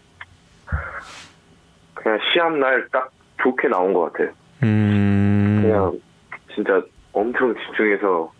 [1.95, 3.11] 그냥 시합 날 딱
[3.43, 4.31] 좋게 나온 것 같아요.
[4.63, 5.61] 음.
[5.63, 5.99] 그냥
[6.55, 8.33] 진짜 엄청 집중해서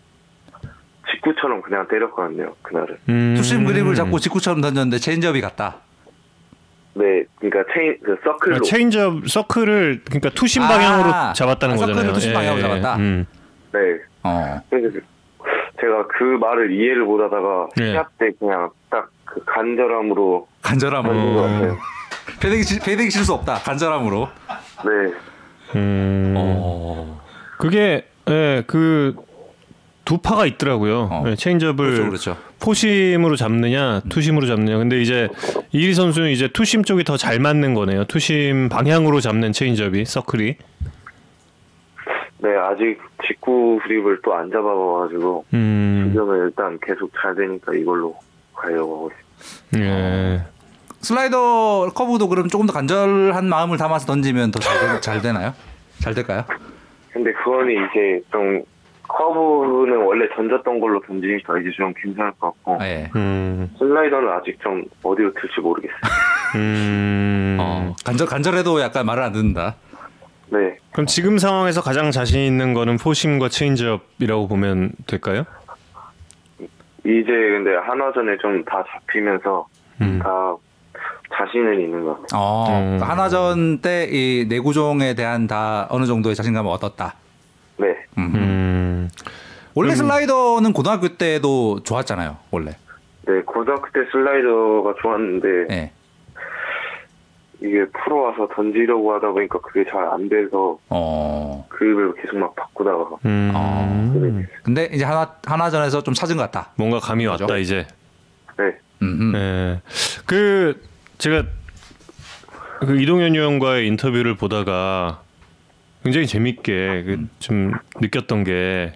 [1.11, 2.97] 직구처럼 그냥 때렸거든요 그날은.
[3.09, 3.33] 음.
[3.35, 5.77] 투심 그립을 잡고 직구처럼 던졌는데 체인지업이 갔다.
[6.93, 8.55] 네, 그러니까 체인 그 서클로.
[8.57, 12.13] 아, 체인지업 서클을 그러니까 투심 아, 방향으로 잡았다는 아, 서클을 거잖아요.
[12.13, 12.95] 투심 방향으로 잡았다?
[12.97, 13.25] 음.
[13.71, 13.79] 네.
[14.23, 14.61] 어.
[14.69, 14.99] 그래서
[15.79, 17.91] 제가 그 말을 이해를 못하다가 네.
[17.91, 21.13] 시합 때 그냥 딱 그 간절함으로 간절함으로.
[21.13, 21.77] 던진 것 같아요.
[22.41, 23.53] 패대기 실- 패대기 칠수 없다.
[23.59, 24.27] 간절함으로.
[24.83, 25.13] 네.
[25.75, 26.33] 음.
[26.37, 27.21] 어.
[27.57, 29.15] 그게 예, 그
[30.03, 31.07] 두 파가 있더라고요.
[31.11, 31.23] 어.
[31.27, 32.37] 예, 체인지업을 그렇죠, 그렇죠.
[32.59, 34.77] 포심으로 잡느냐, 투심으로 잡느냐.
[34.79, 35.29] 근데 이제
[35.71, 38.03] 이의리 선수는 이제 투심 쪽이 더 잘 맞는 거네요.
[38.05, 40.55] 투심 방향으로 잡는 체인지업이 서클이.
[42.41, 46.09] 네, 아직 직구 그립을 또 안 잡아봐가지고 음.
[46.11, 48.15] 지금은 일단 계속 잘 되니까 이걸로
[48.55, 49.83] 가려고 하고 있어요.
[49.85, 50.41] 예.
[51.01, 55.53] 슬라이더 커브도 그럼 조금 더 간절한 마음을 담아서 던지면 더잘 되나요?
[55.99, 56.43] 잘 될까요?
[57.11, 58.61] 근데 그거는 이제 좀
[59.07, 63.09] 커브는 원래 던졌던 걸로 던지니까 이제 좀 괜찮을 것 같고 예.
[63.15, 63.69] 음.
[63.77, 65.99] 슬라이더는 아직 좀 어디로 튈지 모르겠어요.
[66.55, 67.57] 음.
[67.59, 69.75] 어, 간절 간절해도 약간 말을 안 듣는다.
[70.51, 75.45] 네, 그럼 지금 상황에서 가장 자신 있는 거는 포심과 체인지업이라고 보면 될까요?
[77.03, 79.67] 이제 근데 한화전에 좀 다 잡히면서
[80.01, 80.19] 음.
[80.21, 80.55] 다
[81.35, 82.39] 자신은 있는 것 같아요.
[82.41, 82.99] 어, 음.
[83.01, 87.15] 한화전 때 이 내구종에 대한 다 어느 정도의 자신감을 얻었다.
[87.77, 87.87] 네,
[88.17, 88.31] 음.
[88.35, 89.09] 음.
[89.73, 92.37] 원래 슬라이더는 고등학교 때도 좋았잖아요.
[92.51, 92.71] 원래.
[93.25, 95.91] 네 고등학교 때 슬라이더가 좋았는데 예.
[97.61, 101.65] 이게 프로 와서 던지려고 하다 보니까 그게 잘 안 돼서 어.
[101.69, 103.51] 그립을 계속 막 바꾸다가 음.
[103.55, 104.43] 어.
[104.63, 106.71] 근데 이제 하나 한화전에서 좀 찾은 것 같다.
[106.75, 107.43] 뭔가 감이 그죠?
[107.43, 107.85] 왔다 이제.
[108.57, 109.33] 네, 음.
[109.35, 109.81] 예.
[110.25, 110.81] 그
[111.19, 111.43] 제가
[112.79, 115.21] 그 이동현 의원과의 인터뷰를 보다가
[116.03, 118.91] 굉장히 재밌게 그 좀 느꼈던 게그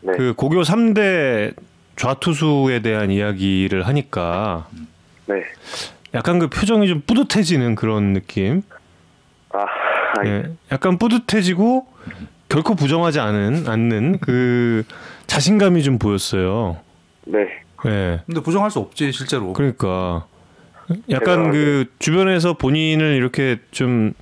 [0.00, 0.32] 네.
[0.34, 1.54] 고교 3대
[1.96, 4.66] 좌투수에 대한 이야기를 하니까
[5.26, 5.42] 네.
[6.14, 8.62] 약간 그 표정이 좀 뿌듯해지는 그런 느낌.
[9.50, 9.64] 아,
[10.24, 11.86] 예, 약간 뿌듯해지고
[12.48, 14.84] 결코 부정하지 않은 않는 그
[15.26, 16.78] 자신감이 좀 보였어요.
[17.26, 17.40] 네.
[17.86, 18.22] 예.
[18.26, 19.52] 근데 부정할 수 없지 실제로.
[19.52, 20.26] 그러니까
[21.10, 24.14] 약간 그 주변에서 본인을 이렇게 좀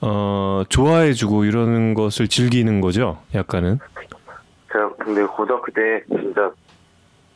[0.00, 3.22] 어, 좋아해주고 이러는 것을 즐기는 거죠.
[3.34, 3.78] 약간은.
[4.72, 6.50] 제가 근데 고등학교 때 진짜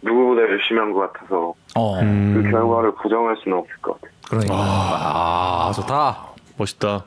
[0.02, 2.00] 누구보다 열심히 한 것 같아서 어.
[2.00, 2.34] 음.
[2.42, 4.12] 그 결과를 부정할 수는 없을 것 같아요.
[4.28, 4.54] 그러니까.
[4.56, 6.26] 아, 좋다.
[6.56, 7.04] 멋있다.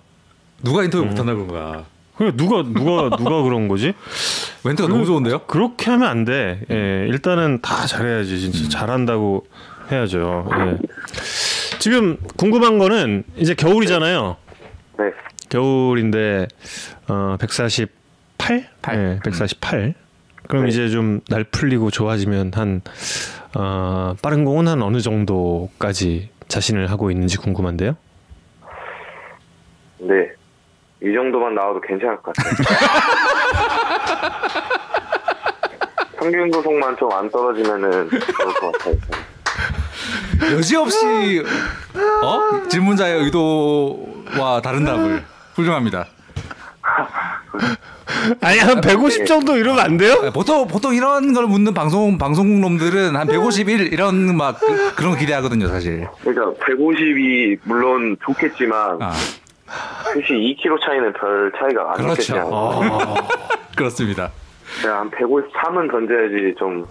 [0.64, 1.84] 누가 인터뷰 못한다 그런 거야.
[2.18, 3.94] 그래 누가 누가 누가 그런 거지?
[4.64, 5.40] 멘트가 너무 좋은데요?
[5.40, 6.62] 그렇게 하면 안 돼.
[6.72, 8.40] 예, 일단은 다 잘해야지.
[8.52, 9.46] 진짜 잘한다고
[9.92, 10.48] 해야죠.
[10.58, 10.78] 예.
[11.80, 14.38] 지금 궁금한 거는 이제 겨울이잖아요.
[14.98, 15.06] 네.
[15.50, 16.48] 겨울인데
[17.10, 18.70] 어 148?
[18.94, 19.94] 네, 148.
[20.48, 22.82] 그럼 이제 좀 날 풀리고 좋아지면 한
[23.56, 27.96] 어, 빠른 공은 한 어느 정도까지 자신을 하고 있는지 궁금한데요.
[30.00, 30.32] 네.
[31.02, 32.54] 이 정도만 나와도 괜찮을 것 같아요.
[36.18, 38.96] 평균 구속만 좀 안 떨어지면은 좋을 것 같아요.
[40.56, 41.44] 여지없이
[42.24, 42.68] 어?
[42.68, 45.24] 질문자의 의도와 다른 답을
[45.56, 46.06] 훌륭합니다.
[48.42, 50.22] 아니 한 150 정도 이러면 안 돼요?
[50.22, 55.18] 네, 보통 보통 이런 걸 묻는 방송 방송국 놈들은 한 151 이런 막 그, 런거
[55.18, 56.08] 기대하거든요, 사실.
[56.22, 59.12] 그러니까 150이 물론 좋겠지만 아,
[60.04, 62.36] 사실 2kg 차이는 별 차이가 안 그렇죠.
[62.36, 62.56] 나겠냐.
[62.56, 63.16] 어,
[63.76, 64.32] 그렇습니다.
[64.82, 66.86] 제가 한 153은 던져야지 좀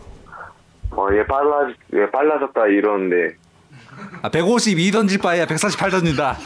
[0.90, 3.36] 어, 얘 빨라 얘 빨라졌다 이러는데
[4.22, 6.36] 아, 152 던질 바에야 148 던진다.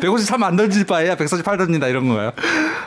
[0.00, 2.30] 153 안 던질 바에야 148 던진다 이런 거예요.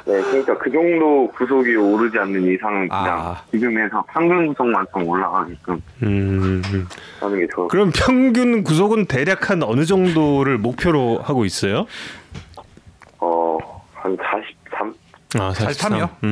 [0.05, 3.41] 네, 그러니까 그 정도 구속이 오르지 않는 이상은 그냥 아.
[3.51, 6.61] 지금에서 평균 구속만 좀 올라가게끔 음.
[7.19, 11.85] 하는 게 좋을 것 그럼 평균 구속은 대략 한 어느 정도를 목표로 하고 있어요?
[13.19, 13.57] 어,
[13.93, 14.93] 한 43?
[15.39, 16.09] 아, 43 이요?
[16.23, 16.29] 음.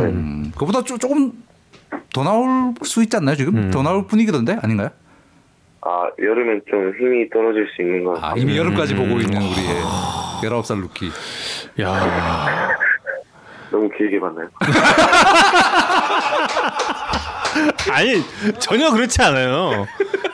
[0.00, 1.32] 음, 그보다 쪼, 조금
[2.12, 3.70] 더 나올 수 있지 않나요 지금?
[3.70, 4.90] 더 나올 분위기던데 아닌가요?
[5.82, 8.30] 아, 여름엔 좀 힘이 떨어질 수 있는 것 같아요.
[8.32, 9.82] 아, 이미 여름까지 보고 있는 우리의
[10.42, 11.10] 19살 루키.
[11.80, 12.76] 야.
[13.70, 14.48] 너무 길게 봤나요?
[17.92, 18.22] 아니
[18.58, 19.86] 전혀 그렇지 않아요.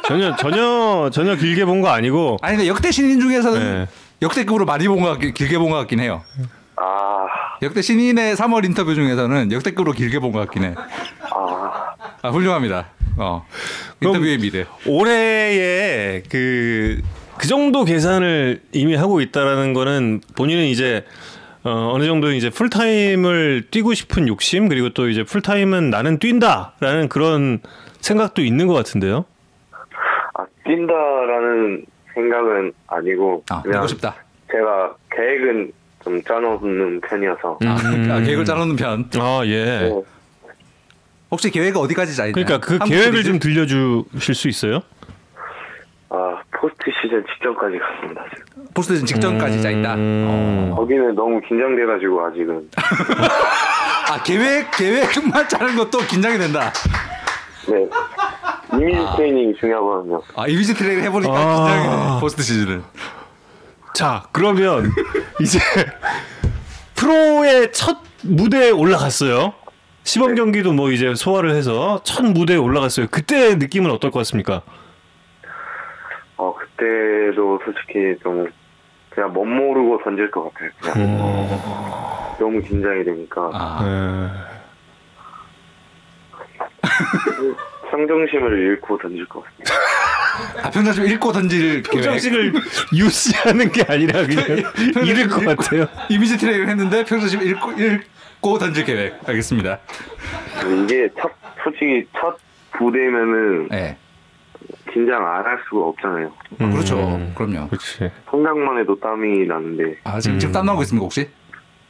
[0.07, 2.39] 전혀 전혀 전혀 길게 본 거 아니고.
[2.43, 3.89] 아니 근데 역대 신인 중에서는 네.
[4.23, 6.23] 역대급으로 많이 본 것 같긴 길게 본 것 같긴 해요.
[6.77, 7.27] 아,
[7.63, 10.75] 역대 신인의 3월 인터뷰 중에서는 역대급으로 길게 본 것 같긴 해.
[11.31, 11.86] 아,
[12.27, 12.89] 아 훌륭합니다.
[13.19, 13.47] 어
[14.03, 14.65] 인터뷰의 미래.
[14.85, 17.01] 올해에 그,
[17.39, 21.05] 그 정도 계산을 이미 하고 있다라는 거는 본인은 이제
[21.63, 27.61] 어, 어느 정도 이제 풀타임을 뛰고 싶은 욕심 그리고 또 이제 풀타임은 나는 뛴다라는 그런
[28.01, 29.25] 생각도 있는 것 같은데요.
[30.35, 34.17] 아, 뛴다라는 생각은 아니고 아 그냥 싶다.
[34.51, 35.73] 제가 계획은
[36.03, 37.77] 좀 짜놓는 편이어서 아,
[38.15, 39.09] 아, 계획을 짜놓는 편.
[39.21, 39.65] 아 예.
[39.65, 40.03] 네.
[41.31, 42.45] 혹시 계획은 어디까지 짜 있나요?
[42.45, 43.29] 그러니까 그 계획을 시리즈?
[43.31, 44.81] 좀 들려주실 수 있어요?
[46.09, 48.25] 아, 포스트 시즌 직전까지 갔습니다.
[48.31, 48.65] 지금.
[48.75, 49.95] 포스트 직전까지 짜 있다.
[49.97, 50.71] 음.
[50.73, 50.77] 어.
[50.77, 52.71] 거기는 너무 긴장돼가지고 아직은
[54.09, 56.73] 아 계획 계획만 짜는 것도 긴장이 된다.
[57.69, 57.89] 네
[58.79, 60.23] 이미지 트레이닝이 중요하거든요.
[60.37, 61.57] 아 이미지 트레이닝 해보니까 아.
[61.57, 62.21] 긴장이 되네.
[62.21, 62.83] 포스트 시즌은.
[63.95, 64.93] 자 그러면
[65.41, 65.59] 이제
[66.95, 69.55] 프로의 첫 무대에 올라갔어요.
[70.07, 73.09] 시범 경기도 뭐 이제 소화를 해서 첫 무대에 올라갔어요.
[73.11, 74.63] 그때 느낌은 어떨 것 같습니까?
[76.37, 78.47] 어 그때도 솔직히 좀
[79.11, 80.71] 그냥 멋 모르고 던질 것 같아요.
[80.81, 81.49] 그냥
[82.39, 83.83] 너무 긴장이 되니까 아.
[83.83, 84.31] 네.
[87.91, 89.75] 평정심을 잃고 던질 것 같습니다.
[90.63, 91.97] 아 평정심 읽고 던질 계획.
[91.97, 92.53] 표정식을
[92.95, 94.73] 유지하는 게 아니라 그냥
[95.05, 95.87] 잃을 것 같아요.
[96.09, 99.29] 이미지 트레이닝 했는데 평정심 읽고 읽 고 던질 계획.
[99.29, 99.79] 알겠습니다.
[100.85, 101.31] 이게 첫
[101.63, 102.37] 솔직히 첫
[102.73, 103.97] 부대면은 네.
[104.93, 106.33] 긴장 안 할 수가 없잖아요.
[106.61, 106.99] 아, 그렇죠.
[106.99, 107.33] 음.
[107.37, 107.69] 그럼요.
[107.69, 108.11] 그렇지.
[108.31, 111.29] 생각만 해도 땀이 나는데 아 지금 지금 땀 나고 있습니까 혹시?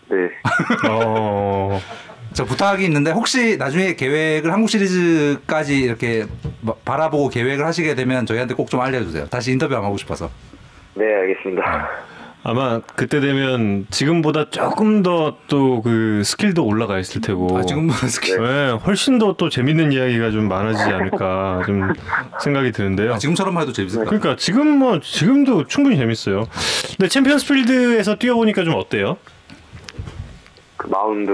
[0.08, 0.16] 네
[0.90, 1.78] 어.
[2.32, 6.26] 저 부탁이 있는데 혹시 나중에 계획을 한국 시리즈까지 이렇게
[6.66, 9.26] 바- 바라보고 계획을 하시게 되면 저희한테 꼭 좀 알려주세요.
[9.28, 10.28] 다시 인터뷰 안 하고 싶어서.
[10.94, 11.88] 네, 알겠습니다.
[12.48, 17.58] 아마 그때 되면 지금보다 조금 더 또 그 스킬도 올라가 있을 테고.
[17.58, 18.40] 아, 지금보다 스킬.
[18.40, 21.92] 네, 훨씬 더 또 재밌는 이야기가 좀 많아지지 않을까 좀
[22.40, 23.14] 생각이 드는데요.
[23.14, 24.06] 아, 지금처럼 해도 재밌을 것.
[24.06, 26.46] 그러니까 지금 뭐 지금도 충분히 재밌어요.
[26.96, 29.16] 근데 챔피언스 필드에서 뛰어보니까 좀 어때요?
[30.76, 31.32] 그 마운드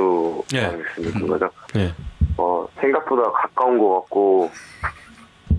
[0.54, 0.62] 예.
[0.62, 1.50] 말씀드린 거죠.
[1.76, 1.92] 예.
[2.38, 4.50] 어, 생각보다 가까운 것 같고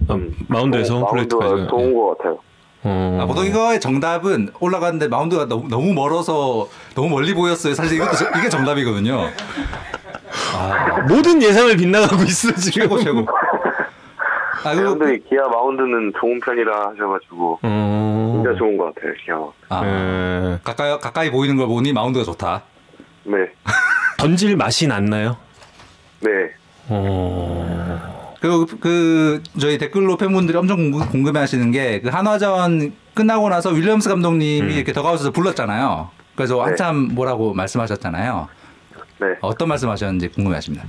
[0.07, 1.53] 아, 마운드에서 어, 홈플레이트까지.
[1.53, 2.39] 마운드가 좋은 것 같아요.
[2.83, 3.19] 어.
[3.21, 7.73] 아, 보통 이거의 정답은 올라갔는데 마운드가 너무, 너무 멀어서 너무 멀리 보였어요.
[7.73, 9.29] 사실 이것도 저- 이게 정답이거든요.
[11.07, 12.81] 모든 예상을 빗나가고 있어 지금.
[12.81, 13.25] 최고 최고.
[14.65, 18.31] 아, 사람들이 기아 마운드는 좋은 편이라 하셔가지고 어.
[18.43, 19.13] 진짜 좋은 것 같아요.
[19.25, 19.37] 기아.
[19.69, 20.59] 아, 예.
[20.63, 22.63] 가까이 가까이 보이는 걸 보니 마운드가 좋다.
[23.25, 23.35] 네,
[24.17, 25.35] 던질 맛이 났나요?
[26.21, 26.29] 네.
[26.89, 28.22] 어.
[28.43, 34.59] 그리고 그 저희 댓글로 팬분들이 엄청 궁금- 궁금해하시는 게 그 한화전 끝나고 나서 윌리엄스 감독님이
[34.61, 34.69] 음.
[34.69, 36.09] 이렇게 더가웃에서 불렀잖아요.
[36.35, 38.49] 그래서 한참 뭐라고 말씀하셨잖아요.
[39.21, 39.27] 네.
[39.39, 40.83] 어떤 말씀하셨는지 궁금해하십니다.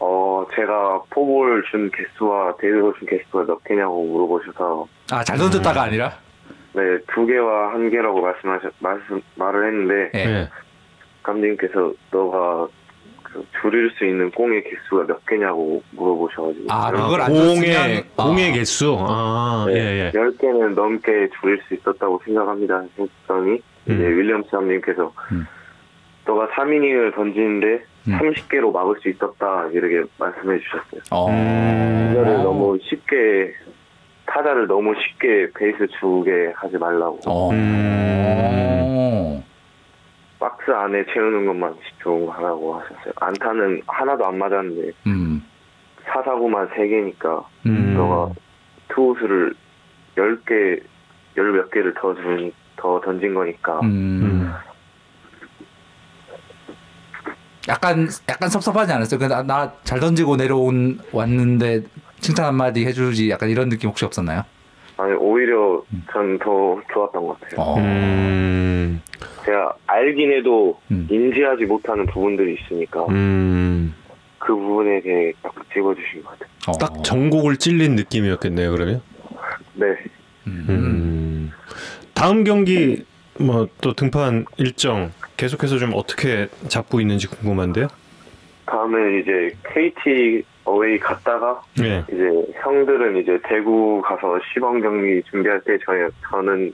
[0.00, 6.14] 어, 제가 포볼 준 개수와 데이드볼 준 개수가 몇 개냐고 물어보셔서 아잘 던졌다가 아니라
[6.72, 6.82] 네,
[7.14, 10.24] 두 개와 한 개라고 말씀하셨 말씀 말을 했는데 예.
[10.40, 10.48] 예.
[11.22, 12.79] 감독님께서 너가 그
[13.60, 18.24] 줄일 수 있는 공의 개수가 몇 개냐고 물어보셔가지고 아, 그걸 안 공의 아.
[18.24, 18.96] 공의 개수.
[18.98, 20.10] 아, 네, 예, 예.
[20.12, 24.18] 10개는 넘게 줄일 수 있었다고 생각합니다 했더니 이제 음.
[24.18, 25.46] 윌리엄스 감독님께서 음.
[26.26, 28.18] 너가 3이닝을 던지는데 음.
[28.18, 31.00] 30개로 막을 수 있었다 이렇게 말씀해 주셨어요.
[31.10, 31.26] 어.
[31.26, 33.54] 타자를 너무 쉽게
[34.26, 37.50] 타자를 너무 쉽게 베이스 주게 하지 말라고 어.
[40.40, 40.46] 음.
[40.48, 43.12] 박스 안에 채우는 것만 집중 하라고 하셨어요.
[43.16, 45.44] 안타는 하나도 안 맞았는데 음.
[46.06, 47.94] 사사구만 3개니까 음.
[47.94, 48.32] 너가
[48.88, 49.54] 투수를
[50.16, 50.82] 10개,
[51.36, 53.80] 열몇 개를 더 주니, 더 던진 거니까.
[53.80, 54.50] 음.
[57.68, 59.28] 약간 약간 섭섭하지 않았어요?
[59.44, 61.82] 나잘 던지고 내려온 왔는데
[62.18, 64.42] 칭찬 한마디 해주지 약간 이런 느낌 혹시 없었나요?
[64.96, 65.82] 아니, 오히려
[66.12, 67.60] 전 더 좋았던 것 같아요.
[67.60, 67.76] 어.
[67.78, 69.00] 음.
[69.44, 71.06] 제가 알긴 해도 음.
[71.10, 73.94] 인지하지 못하는 부분들이 있으니까 음.
[74.38, 76.50] 그 부분에 대해 딱 집어주신 것 같아요.
[76.68, 76.72] 어.
[76.78, 78.70] 딱 전곡을 찔린 느낌이었겠네요.
[78.72, 79.02] 그러면.
[79.74, 79.86] 네.
[80.46, 80.66] 음.
[80.68, 81.52] 음.
[82.14, 83.04] 다음 경기
[83.38, 87.88] 뭐 또 등판 일정 계속해서 좀 어떻게 잡고 있는지 궁금한데요.
[88.66, 92.04] 다음에 이제 KT 어웨이 갔다가 예.
[92.12, 96.72] 이제 형들은 이제 대구 가서 시범 경기 준비할 때 저희 저는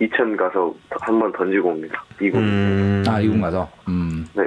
[0.00, 2.04] 이천 가서 한 번 던지고 옵니다.
[2.20, 2.42] 이군.
[2.42, 3.04] 음.
[3.08, 3.70] 아 이군 가서.
[3.88, 4.26] 음.
[4.34, 4.44] 네.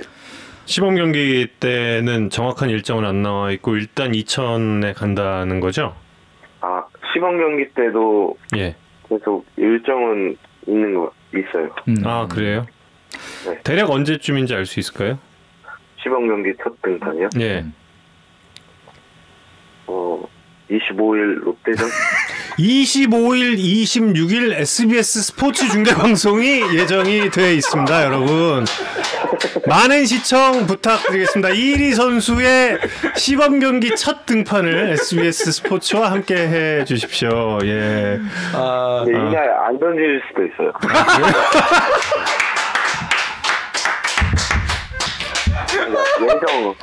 [0.65, 5.95] 시범 경기 때는 정확한 일정은 안 나와 있고 일단 2천에 간다는 거죠?
[6.61, 6.83] 아
[7.13, 8.75] 시범 경기 때도 예.
[9.09, 10.37] 계속 일정은
[10.67, 11.69] 있는 거 있어요.
[11.87, 11.95] 음.
[12.05, 12.65] 아 그래요?
[13.45, 13.59] 네.
[13.63, 15.19] 대략 언제쯤인지 알 수 있을까요?
[16.01, 17.29] 시범 경기 첫 등판이요.
[17.41, 17.65] 예.
[19.87, 20.23] 어
[20.71, 21.89] 25일 롯데전.
[22.57, 28.65] 25일, 26일 SBS 스포츠 중계 방송이 예정이 돼 있습니다, 여러분.
[29.67, 31.49] 많은 시청 부탁드리겠습니다.
[31.49, 32.79] 이리 선수의
[33.15, 37.59] 시범 경기 첫 등판을 SBS 스포츠와 함께 해 주십시오.
[37.63, 38.19] 예.
[38.53, 40.71] 아, 근데 이날 안 던질 수도 있어요.
[46.21, 46.75] 예정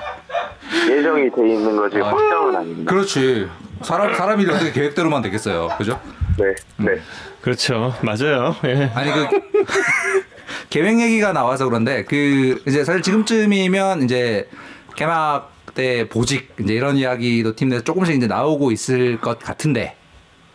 [0.91, 2.91] 예정이 돼 있는 거지 확정은 아닙니다.
[2.91, 3.49] 그렇지.
[3.83, 6.01] 사람 사람이 어떻게 계획대로만 되겠어요, 그죠?
[6.39, 7.01] 네, 네.
[7.41, 7.95] 그렇죠.
[8.03, 8.55] 맞아요.
[8.65, 8.91] 예.
[8.95, 9.27] 아니 그
[10.71, 14.49] 계획 얘기가 나와서 그런데 그 이제 사실 지금쯤이면 이제
[14.97, 19.97] 개막 때 보직 이제 이런 이야기도 팀 내에서 조금씩 이제 나오고 있을 것 같은데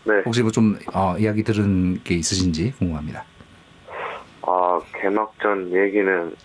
[0.05, 0.13] 네.
[0.25, 3.23] 혹시 뭐 좀 어, 이야기 들은 게 있으신지 궁금합니다.
[4.45, 6.35] 아 개막전 얘기는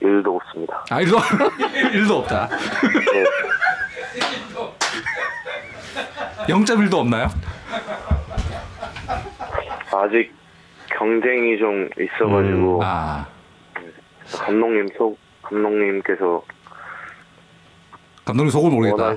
[0.00, 0.84] 일도 없습니다.
[0.90, 1.18] 아 일도
[1.92, 2.48] 일도 없다.
[2.48, 3.24] 네.
[6.48, 7.28] 0.1도 없나요?
[9.92, 10.32] 아직
[10.90, 13.26] 경쟁이 좀 있어가지고 아
[14.32, 16.42] 감독님 속 감독님께서
[18.24, 19.02] 감독님 속을 모르겠다.
[19.04, 19.16] 원하,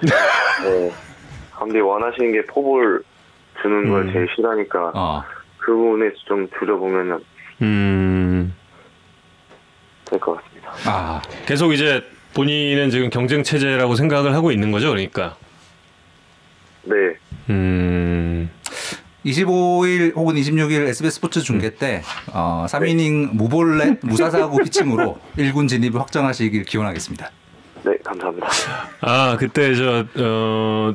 [0.64, 0.92] 네.
[1.54, 3.04] 감독이 원하시는 게 포볼
[3.62, 4.14] 주는 걸 음.
[4.14, 5.24] 제일 싫어하니까 어.
[5.58, 7.24] 그 부분에 좀 줄여보면
[7.62, 8.54] 음.
[10.06, 10.72] 될것 같습니다.
[10.86, 15.36] 아 계속 이제 본인은 지금 경쟁 체제라고 생각을 하고 있는 거죠, 그러니까.
[16.88, 17.16] 네,
[17.50, 18.50] 음.
[19.26, 22.02] 25일 혹은 26일 SBS 스포츠 중계 때
[22.32, 27.30] 어, 3이닝 무볼넷 무사사구 피칭으로 1군 진입을 확정하시길 기원하겠습니다.
[27.84, 28.48] 네 감사합니다.
[29.02, 30.94] 아, 그때 저 어.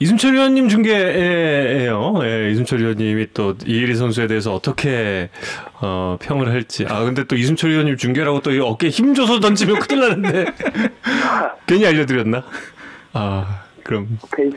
[0.00, 2.20] 이순철 위원님 중계예요.
[2.22, 5.28] 예, 이순철 위원님이 또 이의리 선수에 대해서 어떻게
[5.80, 6.86] 어, 평을 할지.
[6.88, 10.44] 아 근데 또 이순철 위원님 중계라고 또이 어깨에 힘 줘서 던지면 큰일 나는데
[11.66, 12.44] 괜히 알려드렸나?
[13.12, 14.56] 아 그럼 페이스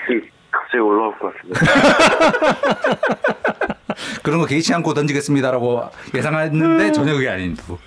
[0.51, 1.61] 갑자기 올라올 것 같습니다.
[4.23, 5.83] 그런 거 개의치 않고 던지겠습니다라고
[6.13, 7.77] 예상했는데 전혀 그게 아닌 두.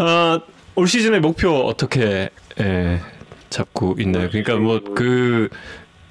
[0.00, 0.40] 어,
[0.74, 3.00] 올 시즌의 목표 어떻게 예,
[3.50, 4.30] 잡고 있나요?
[4.30, 5.50] 그러니까 뭐 그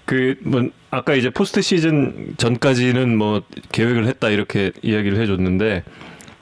[0.05, 3.41] 그 뭐 아까 이제 포스트 시즌 전까지는 뭐
[3.71, 5.83] 계획을 했다 이렇게 이야기를 해줬는데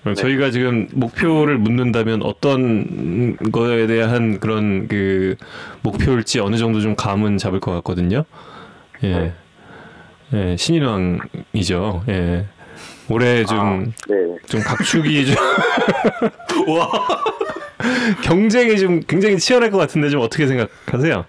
[0.06, 5.36] 어, 저희가 지금 목표를 묻는다면 어떤 거에 대한 그런 그
[5.82, 8.26] 목표일지 어느 정도 좀 감은 잡을 것 같거든요.
[9.04, 9.34] 예,
[10.34, 12.04] 예 신인왕이죠.
[12.10, 12.46] 예.
[13.10, 14.60] 올해 좀좀 네.
[14.60, 15.36] 각축이 좀
[16.68, 16.90] 와.
[18.24, 21.26] 경쟁이 좀 굉장히 치열할 것 같은데 좀 어떻게 생각하세요?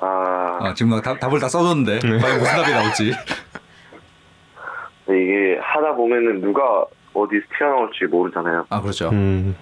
[0.00, 3.12] 아, 아, 지금 막 답, 답을 다 써줬는데 과연 무슨 답이 나올지.
[5.08, 8.66] 이게 하다 보면은 누가 어디서 튀어나올지 모르잖아요.
[8.70, 9.10] 아 그렇죠.
[9.10, 9.54] 음.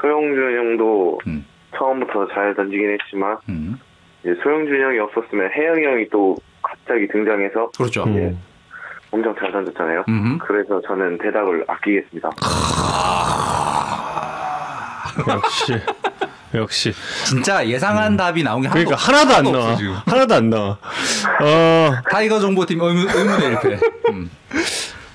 [0.00, 1.44] 소영준 형도 음.
[1.76, 3.78] 처음부터 잘 던지긴 했지만 음.
[4.22, 8.04] 이제 소형준 형이 없었으면 혜영이 형이 또 갑자기 등장해서 그렇죠.
[8.08, 8.34] 예,
[9.10, 10.04] 엄청 잘 던졌잖아요.
[10.08, 10.38] 음흠.
[10.38, 12.30] 그래서 저는 대답을 아끼겠습니다.
[15.28, 15.72] 역시
[16.54, 16.92] 역시
[17.24, 19.76] 진짜 예상한 답이 나온 게 그러니까 하나도, 하나도 안 없어, 나와.
[19.76, 19.94] 지금.
[20.06, 20.68] 하나도 안 나와.
[21.40, 24.10] 어 타이거 정보팀 의문, 의문의 1패.
[24.10, 24.30] 음.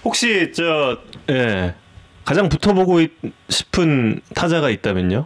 [0.03, 0.97] 혹시 저
[1.29, 1.75] 예.
[2.25, 3.11] 가장 붙어보고 있-
[3.49, 5.25] 싶은 타자가 있다면요?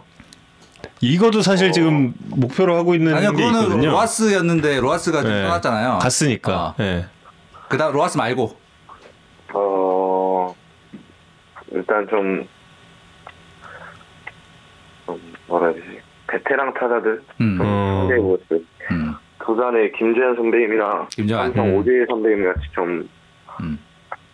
[1.00, 3.90] 이거도 사실 지금 목표로 하고 있는 아니요, 게 그거는 있거든요.
[3.90, 5.42] 로하스였는데 로하스가 좀 네.
[5.42, 5.98] 떠났잖아요.
[5.98, 6.54] 갔으니까.
[6.68, 6.74] 어.
[6.80, 7.06] 예.
[7.68, 8.56] 그다음 로하스 말고.
[9.54, 10.54] 어
[11.72, 12.46] 일단 좀,
[15.06, 17.58] 좀 뭐라 해야 되지 베테랑 타자들 음.
[17.58, 18.08] 좀 어.
[18.42, 18.60] 싶어요.
[18.90, 19.14] 음.
[19.44, 21.46] 두산의 김재현 선배님이랑 김재환.
[21.48, 21.74] 삼성 음.
[21.76, 23.08] 오재일 선배님 같이 좀
[23.60, 23.78] 음.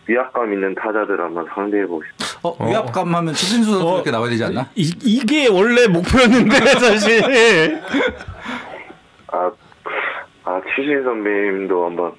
[0.07, 2.41] 위압감 있는 타자들 한번 상대해보고 싶어요.
[2.43, 3.95] 어, 위압감 하면 추신수 선수 어.
[3.97, 4.69] 이렇게 나와야 되지 않나?
[4.75, 7.81] 이, 이게 원래 목표였는데 사실.
[9.29, 9.51] 아,
[10.45, 12.13] 아 추신 선배님도 한번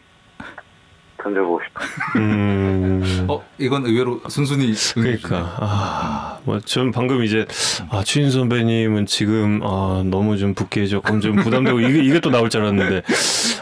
[1.22, 2.24] 던져보고 싶어요.
[2.24, 3.26] 음.
[3.30, 7.46] 어, 이건 의외로 순순히 그러니까 아, 뭐전 방금 이제
[7.90, 12.50] 아 추인 선배님은 지금 아 너무 좀 붓게 조금 좀 부담되고 이게 이게 또 나올
[12.50, 13.04] 줄 알았는데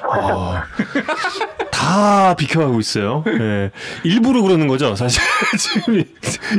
[0.09, 0.65] 아,
[1.81, 3.23] 다 비켜가고 있어요.
[3.27, 3.71] 예.
[4.03, 5.21] 일부러 그러는 거죠, 사실
[5.57, 6.05] 지금 이,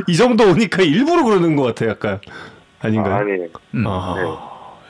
[0.07, 2.19] 이 정도 오니까 일부러 그러는 것 같아, 약간
[2.81, 3.15] 아닌가요?
[3.15, 3.47] 아, 아니에요.
[3.75, 3.83] 음.
[3.87, 4.15] 아,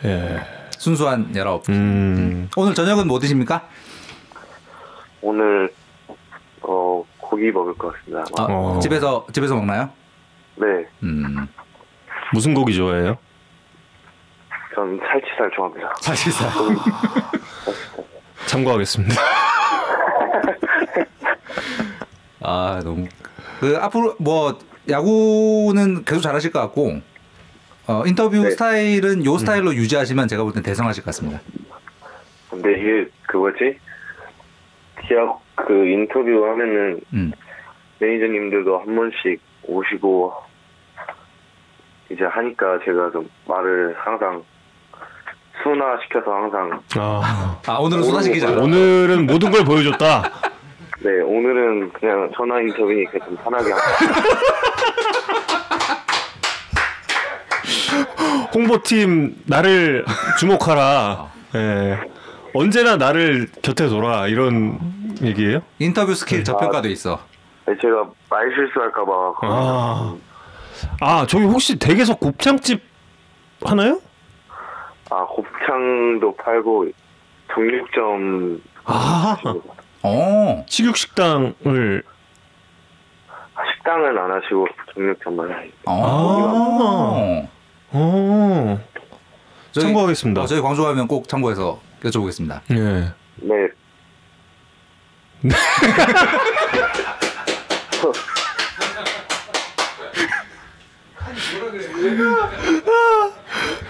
[0.05, 0.41] 예.
[0.72, 1.72] 순수한 19.
[1.72, 2.49] 음.
[2.57, 3.68] 오늘 저녁은 뭐 드십니까?
[5.22, 5.72] 오늘
[6.61, 8.26] 어 고기 먹을 것 같습니다.
[8.38, 8.47] 아.
[8.49, 8.80] 어.
[8.80, 9.89] 집에서 집에서 먹나요?
[10.55, 10.65] 네,
[11.03, 11.47] 음.
[12.34, 13.18] 무슨 고기 좋아해요?
[14.73, 15.93] 전 살치살 좋아합니다.
[16.01, 16.49] 사실상.
[18.47, 19.15] 참고하겠습니다.
[22.41, 23.07] 아, 너무
[23.60, 24.57] 그 앞으로 뭐
[24.89, 26.99] 야구는 계속 잘하실 것 같고
[27.88, 28.51] 어, 인터뷰 네.
[28.51, 31.41] 스타일은 요 스타일로 유지하시면 제가 볼 땐 대성하실 것 같습니다.
[32.49, 33.77] 근데 이게 그거지
[35.07, 37.31] 기업 그 인터뷰 하면은 음.
[37.99, 40.34] 매니저님들도 한 번씩 오시고
[42.10, 44.43] 이제 하니까 제가 좀 말을 항상
[45.64, 48.52] 순화 시켜서 항상 아, 아, 오늘은 소화시키자.
[48.52, 50.23] 오늘은 모든 걸 보여줬다.
[50.99, 53.72] 네 오늘은 그냥 전화 인터뷰니까 좀 편하게
[58.53, 60.06] 홍보팀 나를
[60.40, 61.31] 주목하라.
[61.56, 61.99] 예.
[62.53, 64.77] 언제나 나를 곁에 둬라 이런
[65.22, 65.61] 얘기예요?
[65.80, 67.19] 인터뷰 스킬 저평가돼 있어.
[67.65, 69.11] 네, 제가 말 실수할까봐
[69.41, 70.15] 아,
[71.02, 72.81] 아 저기 혹시 댁에서 곱창집
[73.64, 73.99] 하나요?
[75.15, 76.88] 아 곱창도 팔고
[77.53, 79.38] 정육점 아,
[80.02, 80.65] 어.
[80.68, 82.03] 식육식당을
[83.76, 87.48] 식당은 안 하시고 정육점만 하시고 어.
[87.95, 88.80] 어,
[89.72, 90.41] 저희- 참고하겠습니다.
[90.41, 92.61] 어, 저희 광주 가면 꼭 참고해서 여쭤보겠습니다.
[92.72, 93.14] 예.
[93.35, 93.68] 네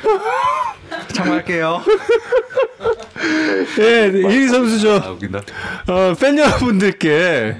[1.13, 1.81] 참고할게요.
[3.79, 5.39] 예, 이 선수 저 아, 웃긴다.
[5.39, 7.55] 어, 팬 여러분들께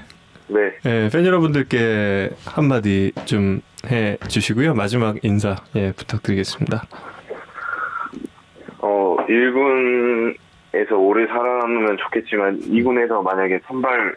[0.48, 0.60] 네.
[0.84, 4.74] 예, 팬 여러분들께 한마디 좀 해 주시고요.
[4.74, 6.84] 마지막 인사 예, 부탁드리겠습니다.
[8.78, 14.14] 어, 1군에서 오래 살아남으면 좋겠지만 2군에서 만약에 선발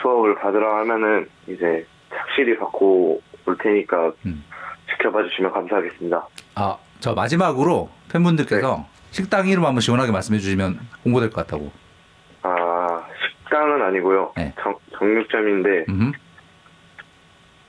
[0.00, 4.44] 수업을 받으라 하면은 이제 착실히 받고 올 테니까 음.
[4.90, 6.28] 지켜봐 주시면 감사하겠습니다.
[6.54, 11.70] 아, 저 마지막으로 팬분들께서 식당 이름 한번 시원하게 말씀해 주시면 홍보될 것 같다고.
[13.48, 14.32] 정육점은 아니고요.
[14.36, 14.52] 네.
[14.60, 16.12] 정, 정육점인데 음.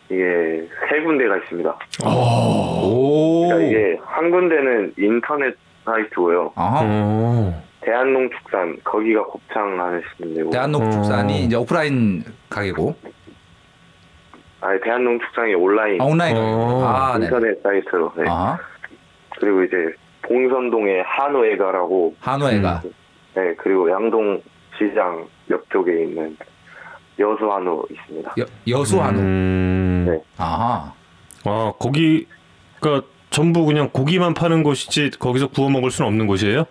[0.10, 1.78] 이게 세 군데가 있습니다.
[2.06, 3.48] 오.
[3.48, 6.54] 그러니까 이게 한 군데는 인터넷 사이트고요.
[6.56, 6.82] 아하.
[6.84, 7.64] 어.
[7.82, 10.50] 대한농축산 거기가 곱창 하시는 데고.
[10.50, 12.96] 대한농축산이 이제 오프라인 가게고
[14.62, 16.02] 아니 대한농축산이 온라인.
[16.02, 16.36] 아, 온라인.
[16.38, 16.84] 어.
[16.86, 17.26] 아, 네.
[17.26, 18.14] 인터넷 사이트로.
[18.18, 18.26] 네.
[18.28, 18.58] 아,
[19.40, 19.76] 그리고 이제
[20.24, 22.16] 봉선동에 한우애가라고.
[22.20, 22.82] 한우애가.
[23.36, 24.42] 네 그리고 양동
[24.78, 26.36] 시장 옆 쪽에 있는
[27.20, 28.36] 여수 한우 있습니다.
[28.40, 29.20] 여, 여수 한우.
[29.20, 30.06] 음.
[30.10, 30.22] 네.
[30.38, 30.94] 아하.
[31.46, 36.66] 아 거기가 전부 그냥 고기만 파는 곳이지 거기서 구워 먹을 수는 없는 곳이에요?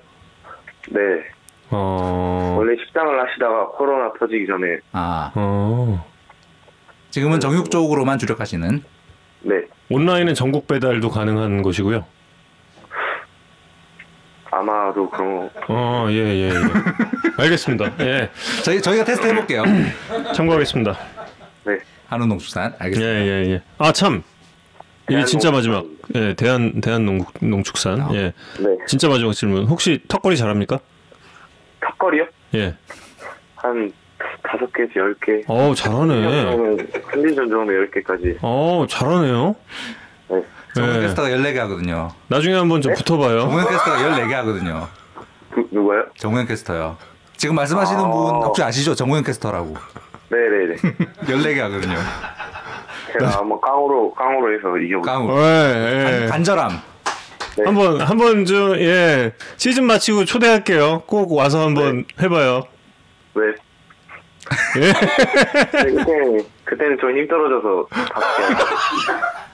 [0.91, 1.01] 네.
[1.71, 2.57] 어.
[2.59, 5.31] 원래 식당을 하시다가 코로나 터지기 전에 아.
[5.35, 6.05] 어.
[7.11, 8.83] 지금은 정육 쪽으로만 주력하시는.
[9.43, 9.55] 네
[9.91, 12.05] 온라인은 전국 배달도 가능한 곳이고요.
[14.59, 15.51] 아마도 그런 거.
[15.69, 16.53] 어, 예, 예, 예.
[17.39, 17.93] 알겠습니다.
[18.01, 18.31] 예.
[18.65, 19.63] 저희 저희가 테스트 해볼게요.
[20.35, 20.97] 참고하겠습니다.
[21.65, 21.79] 네.
[22.09, 22.73] 한우농축산.
[22.73, 23.21] 예, 알겠습니다.
[23.21, 23.63] 예, 예.
[23.79, 24.23] 아, 참.
[25.11, 25.85] 이게 진짜 마지막.
[26.15, 28.01] 예, 대한 대한 농 농축산.
[28.01, 28.09] 아.
[28.13, 28.33] 예.
[28.59, 28.77] 네.
[28.87, 29.65] 진짜 마지막 질문.
[29.67, 30.81] 혹시 턱걸이 잘합니까?
[31.81, 32.27] 턱걸이요?
[32.55, 32.75] 예.
[33.57, 33.93] 한
[34.43, 35.43] 다섯 개에서 열 개.
[35.47, 36.87] 어우, 잘하네.
[37.13, 38.39] 컨디션 좋으면 열 개까지.
[38.43, 39.55] 어, 잘하네요.
[40.29, 40.43] 네.
[40.75, 41.01] 정우영 예.
[41.03, 42.11] 캐스터가 14개 하거든요.
[42.29, 43.41] 나중에 한번 좀 붙어봐요.
[43.41, 44.89] 정우영 캐스터가 14개 하거든요.
[45.51, 46.05] 그, 누가요?
[46.17, 46.97] 정우영 캐스터요.
[47.37, 48.09] 지금 말씀하시는 아.
[48.09, 48.95] 분 혹시 아시죠?
[48.95, 49.75] 정우영 캐스터라고.
[50.31, 50.77] 네네네.
[51.23, 51.97] 14개 하거든요.
[53.13, 55.03] 제가 한번 깡으로 깡으로 해서 이겨볼게요.
[55.03, 55.41] 깡으로.
[55.43, 56.27] 예, 예.
[56.27, 56.71] 간, 절함
[57.57, 57.65] 네.
[57.65, 59.33] 한번 한번 좀 예.
[59.57, 61.03] 시즌 마치고 초대할게요.
[61.07, 62.65] 꼭 와서 한번 해봐요.
[63.35, 63.43] 네.
[64.81, 64.93] 예.
[65.85, 68.59] 네, 그때는 그때는 좀힘 떨어져서 갈게요.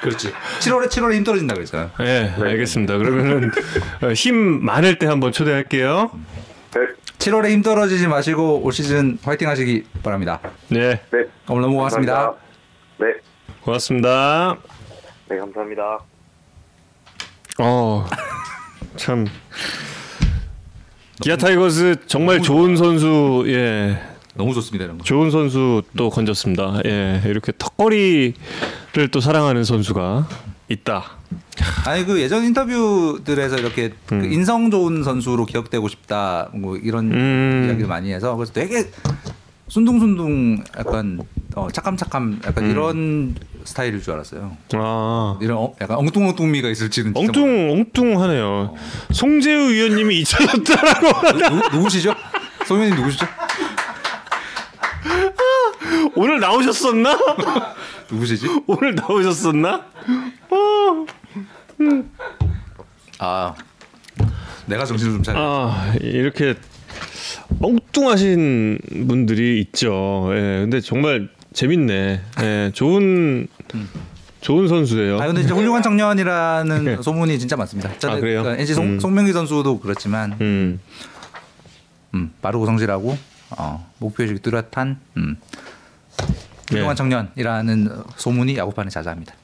[0.00, 0.32] 그렇지.
[0.60, 1.90] 7월에 7월에 힘 떨어진다 그랬잖아.
[2.00, 2.98] 예, 알겠습니다.
[2.98, 3.50] 그러면은
[4.02, 6.10] 어, 힘 많을 때 한번 초대할게요.
[6.74, 6.80] 네.
[7.18, 10.40] 7월에 힘 떨어지지 마시고 올 시즌 화이팅 하시기 바랍니다.
[10.68, 11.24] 네, 네.
[11.48, 12.14] 오늘 너무 고맙습니다.
[12.14, 12.46] 감사합니다.
[12.98, 13.06] 네.
[13.62, 14.56] 고맙습니다.
[15.28, 15.98] 네 감사합니다.
[17.58, 18.06] 어,
[18.96, 19.26] 참.
[21.20, 24.00] 기아 타이거스 정말 좋은 선수, 예,
[24.40, 25.04] 너무 좋습니다 이런 거.
[25.04, 26.80] 좋은 선수 또 건졌습니다.
[26.86, 30.26] 예, 이렇게 턱걸이를 또 사랑하는 선수가
[30.70, 31.04] 있다.
[31.86, 37.64] 아니 그 예전 인터뷰들에서 이렇게 그 인성 좋은 선수로 기억되고 싶다 뭐 이런 음.
[37.66, 38.90] 이야기를 많이 해서 그래서 되게
[39.68, 41.20] 순둥순둥 약간
[41.54, 42.70] 어, 착함착함 약간 음.
[42.70, 43.34] 이런
[43.64, 44.56] 스타일일 줄 알았어요.
[44.74, 48.74] 아, 이런 어, 약간 엉뚱엉뚱미가 있을지는 엉뚱 엉뚱하네요.
[49.12, 51.38] 송재우 위원님이 잊혀졌다라고.
[51.38, 52.14] 누, 누구시죠?
[52.66, 53.26] 소민님 누구시죠?
[56.14, 57.18] 오늘 나오셨었나?
[58.10, 58.46] 누구시지?
[58.66, 59.84] 오늘 나오셨었나?
[60.50, 61.06] 어.
[63.18, 63.54] 아
[64.66, 65.38] 내가 정신을 좀 차려.
[65.38, 66.54] 아 이렇게
[67.60, 68.78] 엉뚱하신
[69.08, 70.30] 분들이 있죠.
[70.32, 72.20] 예, 근데 정말 재밌네.
[72.42, 73.48] 예, 좋은
[74.40, 75.20] 좋은 선수예요.
[75.20, 76.96] 아 근데 진짜 훌륭한 청년이라는 네.
[77.02, 77.90] 소문이 진짜 많습니다.
[77.98, 78.42] 저는 아, 그래요?
[78.42, 79.00] 그러니까 NC 송, 음.
[79.00, 80.80] 송명기 선수도 그렇지만 음,
[82.14, 83.16] 음, 빠르고 성실하고
[83.56, 85.36] 어, 목표의식이 뚜렷한 음,
[86.70, 86.96] 훌륭한 예.
[86.96, 89.34] 청년이라는 소문이 야구판에 자자합니다.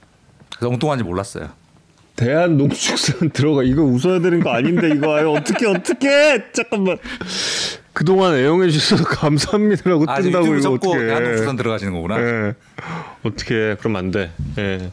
[0.56, 1.50] 그래서 엉뚱한지 몰랐어요.
[2.16, 6.96] 대한 농축산 들어가 이거 웃어야 되는 거 아닌데 이거 아유 어떻게 어떻게 잠깐만
[7.92, 12.20] 그동안 애용해 주셔서 감사합니다라고 아 뜬다고 이거 어떻게 대한농축산 들어가시는 거구나.
[12.20, 12.54] 예.
[13.22, 14.32] 어떻게 그럼 안 돼.
[14.58, 14.90] 예.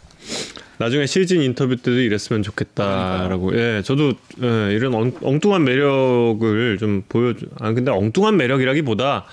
[0.80, 3.56] 나중에 시즌 인터뷰 때도 이랬으면 좋겠다라고.
[3.58, 7.46] 예, 저도 예, 이런 엉, 엉뚱한 매력을 좀 보여줘.
[7.60, 9.26] 아 근데 엉뚱한 매력이라기보다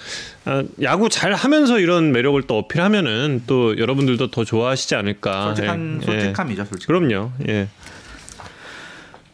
[0.45, 5.47] 아, 야구 잘 하면서 이런 매력을 또 어필하면은 또 여러분들도 더 좋아하시지 않을까.
[5.55, 6.21] 솔직한 예, 예.
[6.21, 6.87] 솔직함이죠, 솔직.
[6.87, 7.33] 그럼요.
[7.49, 7.69] 예.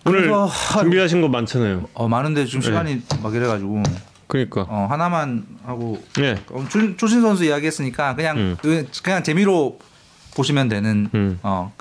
[0.05, 0.31] 오늘
[0.81, 1.89] 준비하신 거 많잖아요.
[1.95, 3.83] 어 많은데 지금 시간이 막 이래가지고
[4.29, 4.63] 그러니까.
[4.69, 6.37] 어, 하나만 하고 예.
[6.51, 8.57] 어, 조, 조신 선수 이야기했으니까 그냥 음.
[8.63, 9.79] 그- 그냥 재미로
[10.37, 11.39] 보시면 되는 음.
[11.43, 11.73] 어.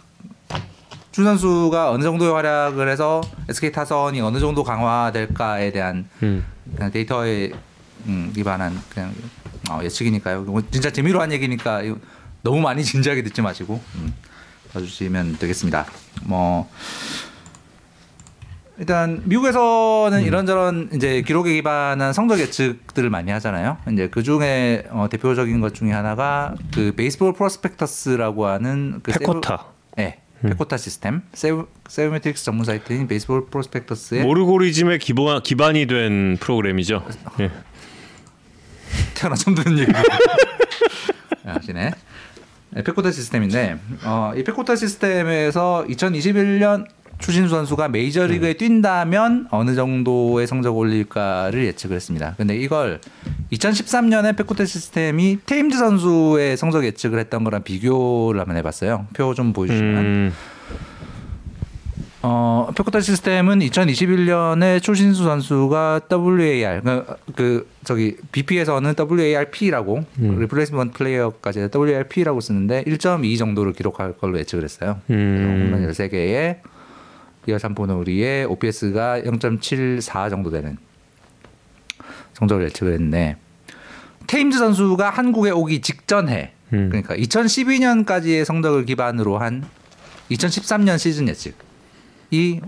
[1.15, 6.45] 준 선수가 어느 정도의 활약을 해서 SK 타선이 어느 정도 강화될까에 대한 음.
[6.91, 7.53] 데이터에
[8.05, 9.13] 음, 기반한 그냥
[9.71, 10.41] 어, 예측이니까요.
[10.41, 11.83] 뭐 진짜 재미로 한 얘기니까
[12.41, 14.13] 너무 많이 진지하게 듣지 마시고 음,
[14.73, 15.85] 봐주시면 되겠습니다.
[16.25, 16.69] 뭐
[18.77, 23.77] 일단 미국에서는 이런저런 이제 기록에 기반한 성적 예측들을 많이 하잖아요.
[23.89, 29.57] 이제 그 중에 어, 대표적인 것 중에 하나가 그 베이스볼 프로스펙터스라고 하는 그 페코타.
[29.57, 29.63] 세부-
[29.95, 30.19] 네,
[30.49, 37.05] PECOTA 시스템 세이버 sabermetrics 전문 사이트인 Baseball Prospectus의 알고리즘의 기본 기반이 된 프로그램이죠.
[37.41, 37.51] 예.
[39.13, 39.91] 태어나 처음 듣는 얘기.
[41.43, 41.91] 하시네.
[42.72, 46.85] 네, PECOTA 시스템인데 어, 이 PECOTA 시스템에서 2021년
[47.19, 52.35] 추신수 선수가 메이저리그에 뛴다면 어느 정도의 성적 을 올릴까를 예측을 했습니다.
[52.37, 52.99] 근데 이걸
[53.51, 59.07] 2013년에 PECOTA 시스템이 테임즈 선수의 성적 예측을 했던 거랑 비교를 한번 해봤어요.
[59.13, 59.95] 표 좀 보여주시면.
[59.97, 60.33] 음,
[62.27, 67.05] 어, PECOTA 시스템은 2021년에 추신수 선수가 WAR 그,
[67.35, 75.01] 그 저기 BP에서는 WARP라고 replacement player까지 WARP라고 쓰는데 1.2 정도를 기록할 걸로 예측을 했어요.
[75.11, 75.69] 음.
[75.71, 76.57] 홈런 13개에
[77.45, 80.77] 리어 3포너리에 OPS가 0.74 정도 되는
[82.34, 83.38] 성적을 예측을 했는데
[84.27, 86.89] 테임즈 선수가 한국에 오기 직전해 음.
[86.89, 89.65] 그러니까 2012년까지의 성적을 기반으로 한
[90.31, 92.61] 2013년 시즌 예측이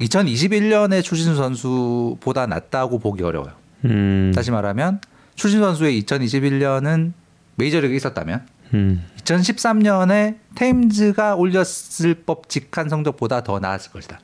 [0.00, 3.52] 2021년의 추신수 선수보다 낫다고 보기 어려워요.
[3.84, 5.00] 음, 다시 말하면
[5.36, 7.12] 추신수 선수의 2021년은
[7.56, 14.20] 메이저리그에 있었다면 음, 2013년에 테임즈가 올렸을 법 직한 성적보다 더 나았을 것이다.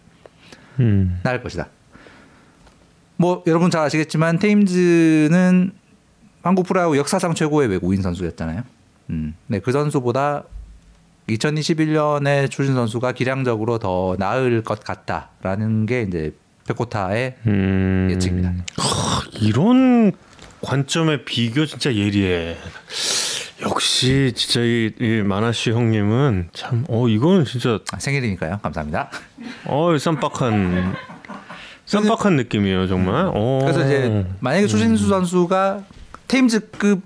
[0.81, 1.69] 음, 나을 것이다.
[3.16, 5.73] 뭐 여러분 잘 아시겠지만 테임즈는
[6.43, 8.62] 한국 프로야구 역사상 최고의 외국인 선수였잖아요.
[9.11, 10.45] 음, 네, 그 선수보다
[11.29, 16.35] 2021년에 추신 선수가 기량적으로 더 나을 것 같다라는 게 이제
[16.66, 18.09] 페코타의 음.
[18.11, 18.51] 예측입니다.
[18.77, 20.12] 하, 이런
[20.62, 22.57] 관점의 비교 진짜 예리해.
[23.63, 28.61] 역시 진짜 이, 이 마나씨 형님은 참, 어 이거는 진짜 아, 생일이니까요.
[28.63, 29.11] 감사합니다.
[29.67, 30.95] 어 쌈박한
[31.87, 33.31] 쌈박한 느낌이에요 정말.
[33.35, 33.59] 어.
[33.63, 35.83] 그래서 이제 만약에 추신수 선수가
[36.29, 37.03] 테임즈급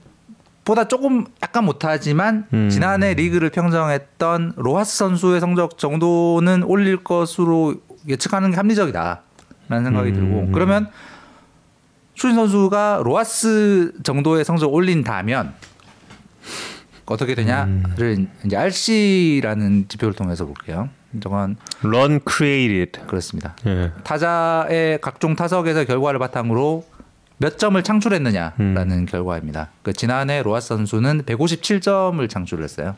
[0.65, 2.69] 보다 조금 약간 못하지만 음.
[2.69, 7.75] 지난해 리그를 평정했던 로하스 선수의 성적 정도는 올릴 것으로
[8.07, 10.15] 예측하는 게 합리적이다라는 생각이 음.
[10.15, 10.89] 들고 그러면
[12.15, 15.55] 추신 선수가 로하스 정도의 성적 올린다면
[17.13, 20.89] 어떻게 되냐를 이제 RC라는 지표를 통해서 볼게요.
[21.21, 23.01] 저건 run created.
[23.07, 23.55] 그렇습니다.
[23.67, 23.93] 예.
[24.03, 26.85] 타자의 각종 타석에서 결과를 바탕으로
[27.37, 29.07] 몇 점을 창출했느냐라는 음.
[29.07, 29.71] 결과입니다.
[29.83, 32.97] 그 지난해 로하스 선수는 157점을 창출했어요.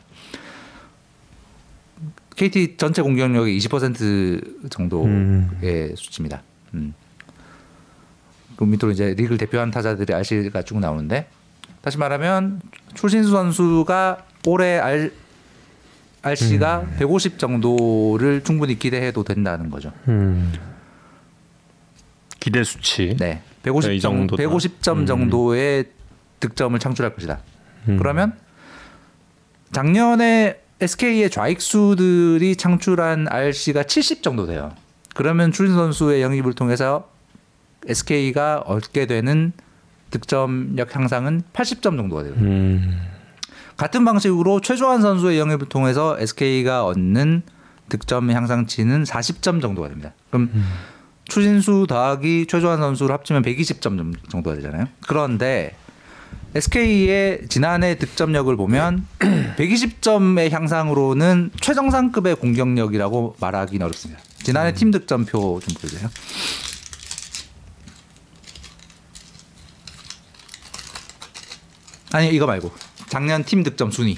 [2.35, 5.95] KT 전체 공격력의 20% 정도의 음.
[5.95, 6.43] 수치입니다.
[6.73, 6.93] 음.
[8.55, 11.27] 그 밑으로 이제 리그를 대표하는 타자들이 RC가 쭉 나오는데
[11.85, 12.61] 다시 말하면
[12.95, 15.11] 출신수 선수가 올해 R,
[16.23, 19.91] RC가 150 정도를 충분히 기대해도 된다는 거죠.
[20.07, 20.51] 음.
[22.39, 23.15] 기대 수치.
[23.19, 23.43] 네.
[23.61, 24.41] 150이 정, 정도다.
[24.41, 25.05] 150점 음.
[25.05, 25.85] 정도의
[26.39, 27.41] 득점을 창출할 것이다.
[27.87, 27.97] 음.
[27.97, 28.33] 그러면
[29.71, 34.73] 작년에 SK의 좌익수들이 창출한 RC가 70 정도 돼요.
[35.13, 37.11] 그러면 추진 선수의 영입을 통해서
[37.87, 39.53] SK가 얻게 되는
[40.19, 42.33] 득점력 향상은 80점 정도가 돼요.
[42.37, 43.01] 음.
[43.77, 47.43] 같은 방식으로 최조한 선수의 영입을 통해서 SK가 얻는
[47.89, 50.13] 득점 향상치는 40점 정도가 됩니다.
[50.29, 50.49] 그럼
[51.27, 54.87] 추진수 더하기 최조한 선수를 합치면 120점 정도가 되잖아요.
[55.05, 55.75] 그런데
[56.55, 59.05] SK의 지난해 득점력을 보면
[59.57, 64.21] 120점의 향상으로는 최정상급의 공격력이라고 말하기는 어렵습니다.
[64.41, 66.09] 지난해 팀 득점표 좀 보여주세요.
[72.15, 72.71] 아니 이거 말고
[73.09, 74.17] 작년 팀 득점 순위.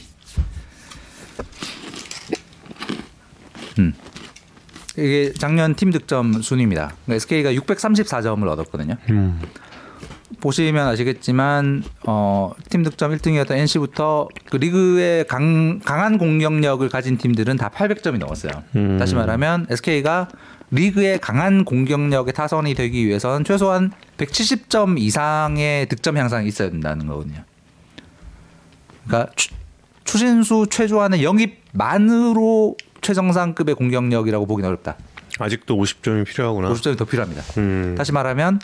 [3.80, 3.94] 음.
[4.96, 6.94] 이게 작년 팀 득점 순위입니다.
[7.10, 8.98] SK가 634점을 얻었거든요.
[9.10, 9.42] 음.
[10.40, 17.70] 보시면 아시겠지만 어, 팀 득점 1등이었던 NC부터 그 리그의 강, 강한 공격력을 가진 팀들은 다
[17.70, 18.52] 800점이 넘었어요.
[18.76, 19.00] 음.
[19.00, 20.28] 다시 말하면 SK가
[20.70, 27.44] 리그의 강한 공격력의 타선이 되기 위해서는 최소한 170점 이상의 득점 향상이 있어야 된다는 거거든요.
[29.08, 29.50] 그러니까 추,
[30.04, 34.98] 추신수 최조한의 영입만으로 최정상급의 공격력이라고 보기는 어렵다.
[35.40, 36.70] 아직도 50점이 필요하구나.
[36.70, 37.42] 50점이 더 필요합니다.
[37.58, 37.96] 음.
[37.98, 38.60] 다시 말하면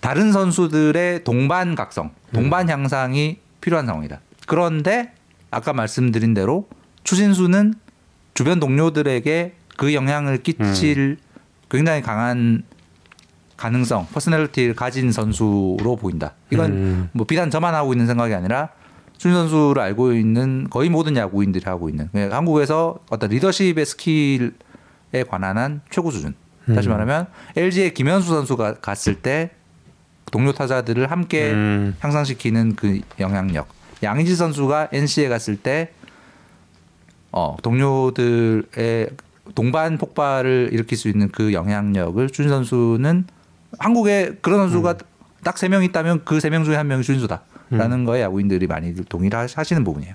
[0.00, 4.20] 다른 선수들의 동반 각성, 동반 향상이 필요한 상황이다.
[4.46, 5.12] 그런데
[5.50, 6.68] 아까 말씀드린 대로
[7.04, 7.74] 추신수는
[8.34, 11.18] 주변 동료들에게 그 영향을 끼칠
[11.70, 12.62] 굉장히 강한
[13.56, 16.34] 가능성, personality를 가진 선수로 보인다.
[16.50, 17.08] 이건 음.
[17.12, 18.70] 뭐 비단 저만 하고 있는 생각이 아니라
[19.18, 24.50] 추신수 선수를 알고 있는 거의 모든 야구인들이 하고 있는 그냥 한국에서 어떤 리더십의 skill에
[25.28, 26.34] 관한 한 최고 수준.
[26.74, 26.92] 다시 음.
[26.92, 27.26] 말하면
[27.56, 29.50] LG의 김현수 선수가 갔을 때
[30.30, 31.96] 동료 타자들을 함께 음.
[32.00, 33.66] 향상시키는 그 영향력.
[34.02, 35.90] 양의지 선수가 NC에 갔을 때
[37.32, 39.10] 어, 동료들의
[39.54, 43.26] 동반 폭발을 일으킬 수 있는 그 영향력을 준 선수는
[43.78, 44.98] 한국에 그런 선수가 음.
[45.42, 48.04] 딱세 명 있다면 그 세 명 중에 한 명이 준수다 라는 음.
[48.04, 50.14] 거에 야구인들이 많이 동의를 하시는 부분이에요.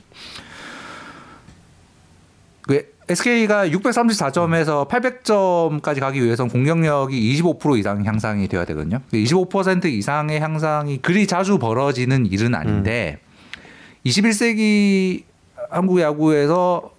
[2.64, 9.00] 그 SK가 634점에서 800점까지 가기 위해서는 공격력이 25% 이상 향상이 되어야 되거든요.
[9.12, 13.20] 25% 이상의 향상이 그리 자주 벌어지는 일은 아닌데
[14.06, 15.24] 21세기
[15.70, 16.92] 한국 야구에서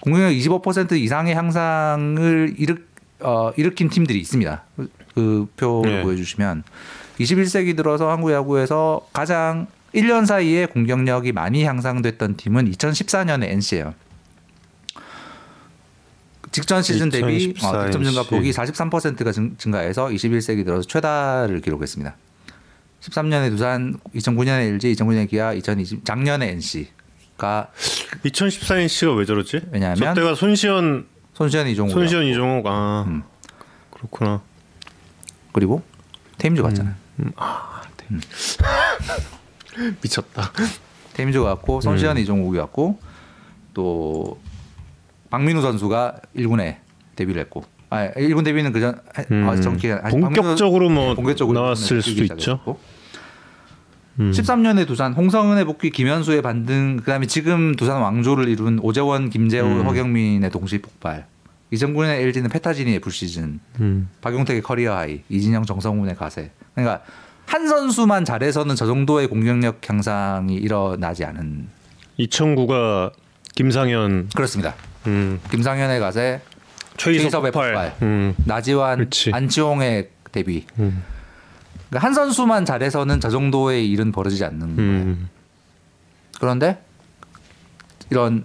[0.00, 2.76] 공격력 25% 이상의 향상을 일으,
[3.20, 4.64] 어, 일으킨 팀들이 있습니다.
[5.14, 6.02] 그 표를 네.
[6.02, 6.62] 보여주시면
[7.18, 13.94] 21세기 들어서 한국 야구에서 가장 1년 사이에 공격력이 많이 향상됐던 팀은 2014년에 NC예요.
[16.50, 18.22] 직전 시즌 대비 2014 어, 득점 증가.
[18.22, 22.16] 폭이 43%가 증, 증가해서 21세기 들어서 최다를 기록했습니다.
[23.00, 27.70] 13년에 두산, 2009년에 LG, 2009년에 기아, 2020 작년에 NC가
[28.24, 29.60] 2014년 왜 저렇지?
[29.70, 33.22] 왜냐하면 저 때가 손시현 손시현 이종욱 손시현 이종욱 아 음.
[33.90, 34.40] 그렇구나.
[35.52, 35.82] 그리고
[36.38, 36.94] 테임즈 갔잖아요.
[37.20, 38.18] 음, 아, 네.
[40.02, 40.52] 미쳤다.
[41.14, 42.22] 테임즈가 왔고 손시현 음.
[42.22, 42.98] 이종욱이 왔고
[43.74, 44.38] 또
[45.30, 46.76] 박민우 선수가 1군에
[47.16, 49.00] 데뷔를 했고 아 1군 데뷔는 그전
[49.30, 49.48] 음.
[49.48, 52.38] 아, 아니, 본격적으로 뭐 본격적으로 나왔을 수도 있죠.
[52.38, 52.78] 시작했고.
[54.20, 54.32] 음.
[54.32, 59.86] 13년에 두산 홍성흔의 복귀 김현수의 반등 그다음에 지금 두산 왕조를 이룬 오재원 김재호 음.
[59.86, 61.26] 허경민의 동시 폭발
[61.72, 64.08] 2009년에 LG는 페타지니의 full 시즌 음.
[64.20, 67.02] 박용택의 career high 이진영 정성훈의 가세 그러니까
[67.48, 71.68] 한 선수만 잘해서는 저 정도의 공격력 향상이 일어나지 않은
[72.20, 73.10] 2009가
[73.54, 74.74] 김상현 그렇습니다
[75.06, 75.40] 음.
[75.50, 76.42] 김상현의 가세
[76.98, 77.96] 최희섭 최희섭의 폭발.
[78.02, 78.34] 음.
[78.44, 79.08] 나지완.
[79.32, 81.02] 안치홍의 데뷔 음.
[81.88, 84.90] 그러니까 한 선수만 잘해서는 저 정도의 일은 벌어지지 않는 거예요.
[84.90, 85.28] 음.
[86.38, 86.82] 그런데
[88.10, 88.44] 이런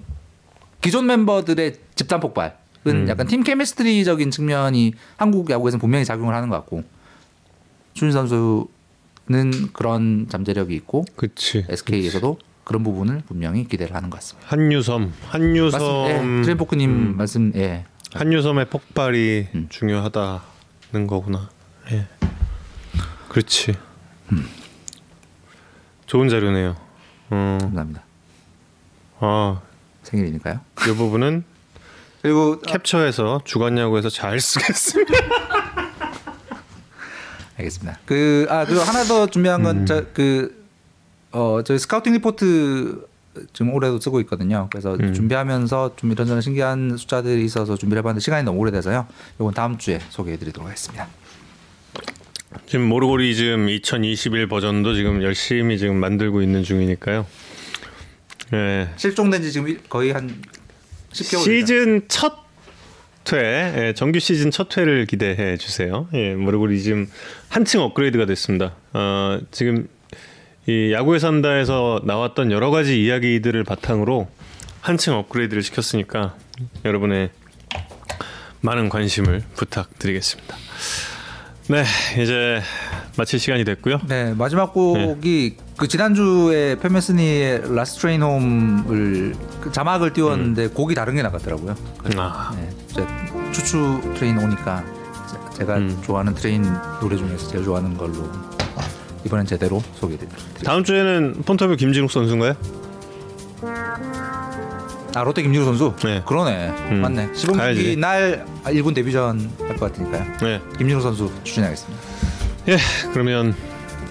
[0.82, 2.54] 기존 멤버들의 집단 폭발은
[2.88, 3.08] 음.
[3.10, 6.84] 약간 팀 케미스트리적인 측면이 한국 야구에서는 분명히 작용을 하는 것 같고
[7.94, 8.70] 추신 선수
[9.30, 11.66] 는 그런 잠재력이 있고 그치.
[11.70, 14.50] SK에서도 그런 부분을 분명히 기대를 하는 것 같습니다.
[14.50, 15.82] 한유섬, 한유섬.
[16.10, 17.18] 예, 트렌포크님 음.
[17.18, 17.86] 말씀 예.
[18.14, 19.68] 한유섬의 폭발이 음.
[19.70, 21.50] 중요하다는 거구나.
[21.92, 22.06] 예.
[23.30, 23.76] 그렇지.
[24.34, 24.46] 음.
[26.06, 26.76] 좋은 자료네요.
[27.30, 28.04] 어, 감사합니다.
[29.20, 29.62] 아,
[30.04, 30.60] 생일이니까요.
[30.88, 31.44] 이 부분은
[32.22, 35.14] 그리고 캡처해서 주간야구에서 잘 쓰겠습니다.
[37.64, 38.00] 알겠습니다.
[38.06, 39.86] 그 아 그리고 하나 더 준비한 음.
[39.86, 40.64] 건저그
[41.32, 43.08] 어 저희 스카우팅 리포트
[43.54, 44.68] 지금 올해도 쓰고 있거든요.
[44.72, 45.14] 그래서 음.
[45.14, 49.08] 준비하면서 좀 이런저런 신기한 숫자들이 있어서 준비를 해봤는데 시간이 너무 오래돼서요.
[49.40, 51.08] 이건 다음 주에 소개해드리도록 하겠습니다.
[52.68, 57.26] 지금 모르고리즘 2021 버전도 지금 열심히 지금 만들고 있는 중이니까요.
[58.54, 58.90] 예.
[58.96, 60.30] 실종된 지 지금 일- 거의 한
[61.12, 62.43] 10개월 시즌 첫
[63.32, 66.08] 회, 예, 정규 시즌 첫 회를 기대해 주세요.
[66.14, 67.08] 예, 모르고리즘
[67.50, 68.76] 한층 업그레이드가 됐습니다.
[68.94, 69.88] 어, 지금
[70.66, 74.28] 이 야구에 산다에서 나왔던 여러 가지 이야기들을 바탕으로
[74.82, 76.36] 한층 업그레이드를 시켰으니까
[76.84, 77.30] 여러분의
[78.62, 80.56] 많은 관심을 부탁드리겠습니다.
[81.70, 81.84] 네,
[82.22, 82.62] 이제
[83.18, 84.02] 마칠 시간이 됐고요.
[84.08, 91.16] 네 마지막 곡이 그 지난주에 Pat Metheny의 Last Train Home을 그 자막을 띄웠는데 곡이 다른
[91.16, 91.76] 게 나갔더라고요.
[92.06, 92.12] 음.
[92.20, 93.06] 아, 네, 제
[93.52, 94.84] 추추 train 오니까
[95.52, 96.00] 제- 제가 음.
[96.04, 96.64] 좋아하는 train
[97.02, 98.14] 노래 중에서 제일 좋아하는 걸로
[99.26, 100.42] 이번엔 제대로 소개해드립니다.
[100.64, 102.56] 다음 주에는 폰터뷰 김진욱 선수인가요?
[105.16, 105.94] 아 롯데 김준호 선수?
[106.04, 106.22] 네.
[106.26, 106.68] 그러네.
[106.92, 107.02] 음.
[107.02, 107.30] 맞네.
[107.36, 107.82] 시범 가야지.
[107.84, 110.26] 경기 날 1군 데뷔전 할 것 같으니까요.
[110.42, 110.62] 네.
[110.78, 112.04] 김준호 선수 추천하겠습니다.
[112.70, 112.78] 예,
[113.12, 113.54] 그러면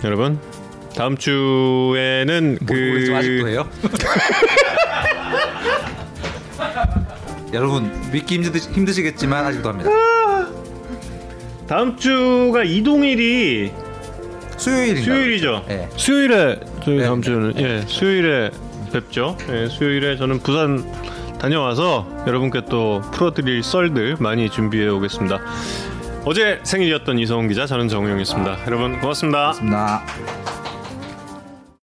[0.05, 0.39] 여러분
[0.97, 2.75] 다음 주에는 그...
[2.75, 3.69] 우리 좀 아직도 그 해요?
[7.53, 9.91] 여러분 믿기 힘드, 힘드시 겠지만 아직도 합니다.
[11.67, 13.73] 다음 주가 이동일이
[14.57, 15.03] 수요일인가?
[15.03, 15.65] 수요일이죠.
[15.69, 15.89] 네.
[15.97, 17.25] 수요일에 저희 네, 다음 네.
[17.25, 18.51] 주는 예 수요일에
[18.93, 19.37] 뵙죠.
[19.51, 20.85] 예, 수요일에 저는 부산
[21.39, 25.41] 다녀와서 여러분께 또 풀어드릴 썰들 많이 준비해 오겠습니다.
[26.25, 28.59] 어제 생일이었던 이성훈 기자, 저는 정우영이었습니다.
[28.67, 29.53] 여러분 고맙습니다.
[29.59, 30.42] 고맙습니다.